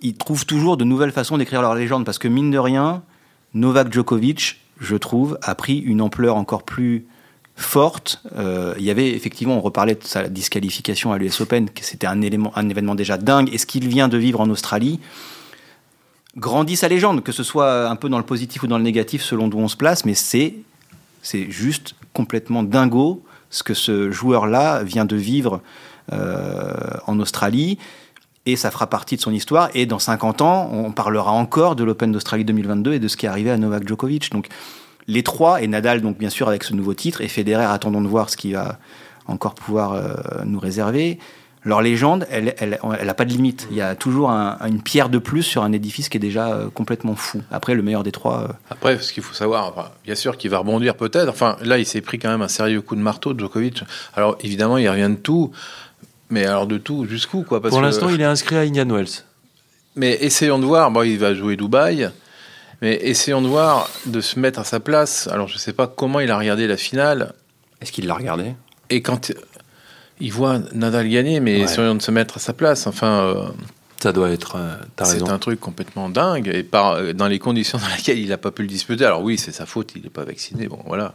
ils 0.01 0.15
trouvent 0.15 0.47
toujours 0.47 0.77
de 0.77 0.85
nouvelles 0.85 1.13
façons 1.13 1.39
d'écrire 1.39 1.63
leur 1.63 1.75
légende 1.75 2.05
parce 2.05 2.19
que 2.19 2.29
mine 2.29 2.51
de 2.51 2.59
rien, 2.59 3.03
Novak 3.55 3.93
Djokovic, 3.93 4.61
je 4.79 4.97
trouve, 4.97 5.39
a 5.43 5.55
pris 5.55 5.79
une 5.79 6.03
ampleur 6.03 6.37
encore 6.37 6.65
plus 6.65 7.07
forte. 7.55 8.23
Euh, 8.37 8.75
il 8.79 8.85
y 8.85 8.91
avait 8.91 9.11
effectivement, 9.11 9.57
on 9.57 9.61
reparlait 9.61 9.95
de 9.95 10.05
sa 10.05 10.29
disqualification 10.29 11.13
à 11.13 11.19
l'US 11.19 11.41
Open, 11.41 11.71
que 11.71 11.83
c'était 11.83 12.07
un 12.07 12.21
élément, 12.21 12.53
un 12.55 12.69
événement 12.69 12.95
déjà 12.95 13.17
dingue, 13.17 13.49
et 13.53 13.59
ce 13.59 13.65
qu'il 13.65 13.89
vient 13.89 14.09
de 14.09 14.19
vivre 14.19 14.41
en 14.41 14.51
Australie 14.51 15.01
grandit 16.37 16.77
sa 16.77 16.89
légende, 16.89 17.23
que 17.23 17.33
ce 17.33 17.43
soit 17.43 17.89
un 17.89 17.97
peu 17.97 18.11
dans 18.11 18.19
le 18.19 18.25
positif 18.25 18.63
ou 18.63 18.67
dans 18.67 18.77
le 18.77 18.85
négatif 18.85 19.23
selon 19.23 19.49
d'où 19.49 19.57
on 19.57 19.69
se 19.69 19.77
place, 19.77 20.05
mais 20.05 20.13
c'est 20.13 20.57
c'est 21.27 21.51
juste 21.51 21.97
complètement 22.13 22.63
dingo 22.63 23.25
ce 23.51 23.65
que 23.65 23.75
ce 23.75 24.13
joueur-là 24.13 24.85
vient 24.85 25.05
de 25.05 25.17
vivre 25.17 25.61
euh, 26.13 26.73
en 27.09 27.19
Australie 27.19 27.79
et 28.47 28.55
ça 28.55 28.71
fera 28.71 28.87
partie 28.87 29.17
de 29.17 29.21
son 29.21 29.33
histoire. 29.33 29.69
Et 29.75 29.87
dans 29.87 29.99
50 29.99 30.41
ans, 30.41 30.71
on 30.73 30.93
parlera 30.93 31.33
encore 31.33 31.75
de 31.75 31.83
l'Open 31.83 32.13
d'Australie 32.13 32.45
2022 32.45 32.93
et 32.93 32.99
de 33.01 33.09
ce 33.09 33.17
qui 33.17 33.27
est 33.27 33.29
arrivé 33.29 33.51
à 33.51 33.57
Novak 33.57 33.89
Djokovic. 33.89 34.31
Donc 34.31 34.47
les 35.09 35.25
trois, 35.25 35.61
et 35.63 35.67
Nadal, 35.67 36.01
donc 36.01 36.17
bien 36.17 36.31
sûr 36.31 36.49
avec 36.49 36.63
ce 36.63 36.75
nouveau 36.75 36.95
titre, 36.95 37.21
et 37.21 37.29
Federer, 37.29 37.65
attendons 37.65 38.03
de 38.03 38.09
voir 38.09 38.31
ce 38.31 38.37
qu'il 38.37 38.55
va 38.55 38.79
encore 39.27 39.57
pouvoir 39.57 39.95
euh, 39.95 40.15
nous 40.45 40.61
réserver. 40.61 41.19
Leur 41.67 41.83
légende, 41.83 42.29
elle 42.31 42.45
n'a 42.45 42.53
elle, 42.59 42.79
elle, 43.01 43.15
pas 43.15 43.25
de 43.25 43.31
limite. 43.31 43.67
Il 43.73 43.77
y 43.77 43.81
a 43.81 43.97
toujours 43.97 44.31
une 44.31 44.81
pierre 44.81 45.09
de 45.09 45.19
plus 45.19 45.43
sur 45.43 45.65
un 45.65 45.73
édifice 45.73 46.09
qui 46.09 46.17
est 46.17 46.21
déjà 46.21 46.53
euh, 46.53 46.71
complètement 46.71 47.17
fou. 47.17 47.43
Après, 47.51 47.75
le 47.75 47.83
meilleur 47.83 48.05
des 48.05 48.13
trois. 48.13 48.51
Après, 48.71 48.99
ce 48.99 49.13
qu'il 49.13 49.25
faut 49.25 49.35
savoir, 49.35 49.91
bien 50.05 50.15
sûr 50.15 50.37
qu'il 50.37 50.49
va 50.49 50.59
rebondir 50.59 50.95
peut-être. 50.95 51.29
Enfin, 51.29 51.57
là, 51.63 51.79
il 51.79 51.85
s'est 51.85 52.03
pris 52.03 52.21
quand 52.21 52.29
même 52.29 52.41
un 52.41 52.47
sérieux 52.47 52.83
coup 52.83 52.95
de 52.95 53.01
marteau, 53.01 53.37
Djokovic. 53.37 53.83
Alors, 54.15 54.39
évidemment, 54.43 54.79
il 54.79 54.89
revient 54.89 55.11
de 55.11 55.17
tout. 55.21 55.51
Mais 56.31 56.47
alors 56.47 56.69
de 56.69 56.79
tout, 56.79 57.05
jusqu'où 57.07 57.43
quoi? 57.43 57.61
Pour 57.61 57.81
l'instant, 57.81 58.11
il 58.11 58.21
est 58.21 58.25
inscrit 58.25 58.57
à 58.57 58.61
Indian 58.61 58.89
Wells. 58.89 59.25
Mais 59.97 60.17
essayons 60.21 60.61
de 60.61 60.65
voir. 60.65 60.93
Bon, 60.93 61.03
il 61.03 61.19
va 61.19 61.35
jouer 61.35 61.57
Dubaï. 61.57 62.11
Mais 62.81 62.95
essayons 63.03 63.43
de 63.43 63.49
voir, 63.49 63.91
de 64.07 64.21
se 64.21 64.39
mettre 64.39 64.61
à 64.61 64.65
sa 64.65 64.79
place. 64.79 65.27
Alors, 65.33 65.49
je 65.49 65.55
ne 65.55 65.59
sais 65.59 65.73
pas 65.73 65.89
comment 65.89 66.21
il 66.21 66.31
a 66.31 66.39
regardé 66.39 66.69
la 66.69 66.77
finale. 66.77 67.33
Est-ce 67.81 67.91
qu'il 67.91 68.07
l'a 68.07 68.15
regardé? 68.15 68.55
Et 68.89 69.03
quand 69.03 69.33
il 70.21 70.33
voit 70.33 70.61
Nadal 70.73 71.09
gagner, 71.09 71.41
mais 71.41 71.61
essayons 71.61 71.95
de 71.95 72.03
se 72.03 72.11
mettre 72.11 72.37
à 72.37 72.41
sa 72.41 72.53
place. 72.53 72.87
Enfin. 72.87 73.21
Euh, 73.21 73.49
ça 74.03 74.13
doit 74.13 74.31
être. 74.31 74.57
Euh, 74.57 74.77
c'est 75.05 75.29
un 75.29 75.39
truc 75.39 75.59
complètement 75.59 76.09
dingue. 76.09 76.49
Et 76.53 76.63
par, 76.63 77.15
dans 77.15 77.29
les 77.29 77.39
conditions 77.39 77.79
dans 77.79 77.89
lesquelles 77.97 78.19
il 78.19 78.29
n'a 78.29 78.39
pas 78.39 78.51
pu 78.51 78.63
le 78.63 78.69
disputer. 78.69 79.05
Alors, 79.05 79.23
oui, 79.23 79.39
c'est 79.39 79.53
sa 79.53 79.67
faute, 79.67 79.93
il 79.97 80.03
n'est 80.03 80.11
pas 80.11 80.25
vacciné. 80.25 80.69
Bon, 80.69 80.81
voilà. 80.87 81.13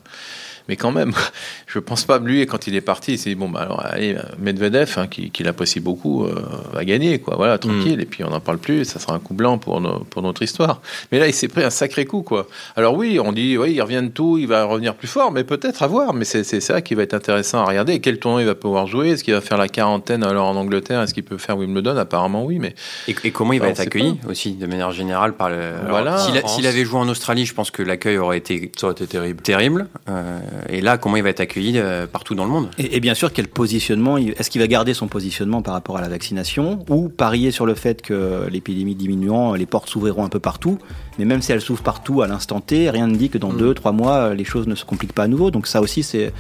Mais 0.72 0.78
quand 0.78 0.94
même, 0.94 1.12
je 1.68 1.80
pense 1.80 2.06
pas 2.06 2.18
lui, 2.18 2.46
quand 2.46 2.66
il 2.66 2.76
est 2.76 2.82
parti, 2.82 3.18
c'est 3.18 3.36
bon, 3.36 3.50
bah 3.50 3.60
alors, 3.64 3.86
allez, 3.86 4.16
Medvedev, 4.40 4.94
hein, 4.96 5.08
qui, 5.08 5.30
qui 5.30 5.44
l'apprécie 5.44 5.82
beaucoup, 5.82 6.24
euh, 6.24 6.42
va 6.72 6.86
gagner, 6.86 7.20
quoi. 7.20 7.36
Voilà, 7.36 7.58
tranquille. 7.58 7.98
Mm. 7.98 8.02
Et 8.02 8.06
puis 8.06 8.24
on 8.24 8.30
n'en 8.30 8.40
parle 8.40 8.58
plus, 8.58 8.86
ça 8.86 8.98
sera 8.98 9.14
un 9.14 9.20
coup 9.20 9.34
blanc 9.34 9.58
pour, 9.58 9.82
pour 10.10 10.22
notre 10.22 10.42
histoire. 10.44 10.82
Mais 11.12 11.20
là, 11.20 11.28
il 11.28 11.34
s'est 11.34 11.50
pris 11.50 11.62
un 11.62 11.70
sacré 11.70 12.06
coup, 12.06 12.22
quoi. 12.22 12.48
Alors 12.78 12.96
oui, 12.96 13.20
on 13.20 13.34
dit, 13.34 13.58
oui, 13.58 13.74
il 13.74 13.82
revient 13.82 14.02
de 14.02 14.08
tout, 14.08 14.38
il 14.38 14.48
va 14.48 14.64
revenir 14.64 14.96
plus 14.96 15.10
fort, 15.10 15.34
mais 15.34 15.44
peut-être 15.44 15.84
à 15.84 15.88
voir. 15.88 16.14
Mais 16.14 16.24
c'est 16.24 16.62
ça 16.62 16.82
qui 16.82 16.96
va 16.96 17.04
être 17.04 17.16
intéressant 17.16 17.60
à 17.60 17.66
regarder. 17.66 18.00
quel 18.00 18.18
tournoi 18.18 18.42
il 18.42 18.48
va 18.48 18.56
pouvoir 18.56 18.88
jouer? 18.88 19.10
Est-ce 19.10 19.26
qu'il 19.26 19.34
va 19.34 19.42
faire 19.42 19.58
la 19.58 19.68
quarantaine 19.68 20.24
alors 20.24 20.48
en 20.48 20.56
Angleterre? 20.56 21.02
Est-ce 21.02 21.14
qu'il 21.14 21.24
peut 21.24 21.38
faire 21.38 21.58
Wimbledon? 21.58 21.98
Apparemment, 21.98 22.46
oui. 22.46 22.60
Mais 22.60 22.76
et, 23.10 23.32
comment 23.32 23.52
il 23.52 23.60
va 23.60 23.68
être 23.68 23.82
accueilli 23.82 24.18
aussi, 24.30 24.54
de 24.54 24.68
manière 24.68 24.92
générale, 24.92 25.34
par 25.34 25.50
le. 25.50 25.74
Voilà. 25.90 26.18
S'il 26.46 26.66
avait 26.66 26.86
joué 26.86 26.98
en 26.98 27.10
Australie, 27.10 27.46
je 27.46 27.54
pense 27.54 27.72
que 27.72 27.84
l'accueil 27.84 28.18
aurait 28.18 28.38
été, 28.38 28.72
ça 28.78 28.88
aurait 28.88 28.94
été 28.94 29.06
terrible. 29.06 29.42
Terrible. 29.42 29.88
Euh, 30.08 30.40
et 30.70 30.82
là, 30.82 30.98
comment 30.98 31.16
il 31.16 31.24
va 31.24 31.30
être 31.30 31.40
accueilli 31.40 31.78
euh, 31.78 32.08
partout 32.08 32.36
dans 32.36 32.44
le 32.44 32.50
monde 32.50 32.70
et, 32.78 33.00
bien 33.00 33.14
sûr, 33.14 33.32
quel 33.34 33.48
positionnement 33.48 34.18
Est-ce 34.18 34.50
qu'il 34.50 34.62
va 34.62 34.68
garder 34.68 34.94
son 34.94 35.08
positionnement 35.08 35.62
par 35.62 35.74
rapport 35.74 35.98
à 35.98 36.02
la 36.02 36.10
vaccination 36.10 36.86
ou 36.90 37.10
parier 37.10 37.52
sur 37.52 37.66
le 37.66 37.76
fait 37.76 38.02
que 38.02 38.48
l'épidémie 38.50 38.96
diminuant, 38.96 39.54
les 39.54 39.66
portes 39.66 39.90
s'ouvriront 39.90 40.24
un 40.24 40.30
peu 40.30 40.40
partout 40.40 40.78
Mais 41.20 41.26
même 41.26 41.42
si 41.42 41.52
elles 41.52 41.62
s'ouvrent 41.62 41.84
partout 41.84 42.22
à 42.22 42.28
l'instant 42.28 42.60
T, 42.60 42.90
rien 42.90 43.08
ne 43.08 43.16
dit 43.16 43.30
que 43.30 43.38
dans 43.38 43.52
mm. 43.52 43.58
deux, 43.58 43.74
trois 43.74 43.92
mois, 43.92 44.34
les 44.34 44.46
choses 44.46 44.68
ne 44.68 44.76
se 44.76 44.86
compliquent 44.86 45.14
pas 45.14 45.24
à 45.24 45.28
nouveau. 45.28 45.52
Donc 45.52 45.68
ça 45.68 45.82
aussi, 45.82 46.04
c'est, 46.04 46.34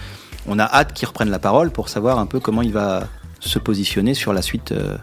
on 0.47 0.59
a 0.59 0.65
hâte 0.65 0.93
qu'il 0.93 1.07
reprenne 1.07 1.29
la 1.29 1.39
parole 1.39 1.71
pour 1.71 1.89
savoir 1.89 2.19
un 2.19 2.25
peu 2.25 2.39
comment 2.39 2.61
il 2.61 2.73
va 2.73 3.07
se 3.39 3.59
positionner 3.59 4.13
sur 4.13 4.33
la 4.33 4.41
suite 4.41 4.71
euh, 4.71 4.97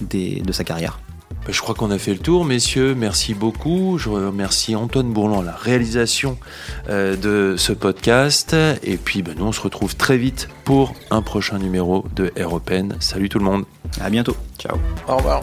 de 0.00 0.52
sa 0.52 0.64
carrière. 0.64 0.98
Bah, 1.48 1.54
je 1.54 1.62
crois 1.62 1.74
qu'on 1.74 1.90
a 1.90 1.96
fait 1.96 2.12
le 2.12 2.18
tour, 2.18 2.44
messieurs. 2.44 2.94
Merci 2.94 3.32
beaucoup. 3.32 3.96
Je 3.96 4.10
remercie 4.10 4.76
Antoine 4.76 5.10
Bourlan, 5.10 5.40
la 5.40 5.56
réalisation 5.56 6.36
euh, 6.90 7.16
de 7.16 7.56
ce 7.56 7.72
podcast. 7.72 8.54
Et 8.82 8.98
puis, 8.98 9.22
bah, 9.22 9.32
nous, 9.34 9.46
on 9.46 9.52
se 9.52 9.62
retrouve 9.62 9.96
très 9.96 10.18
vite 10.18 10.50
pour 10.64 10.92
un 11.10 11.22
prochain 11.22 11.58
numéro 11.58 12.04
de 12.14 12.30
Air 12.36 12.50
Salut 13.00 13.30
tout 13.30 13.38
le 13.38 13.46
monde. 13.46 13.64
À 13.98 14.10
bientôt. 14.10 14.36
Ciao. 14.58 14.76
Au 15.08 15.16
revoir. 15.16 15.40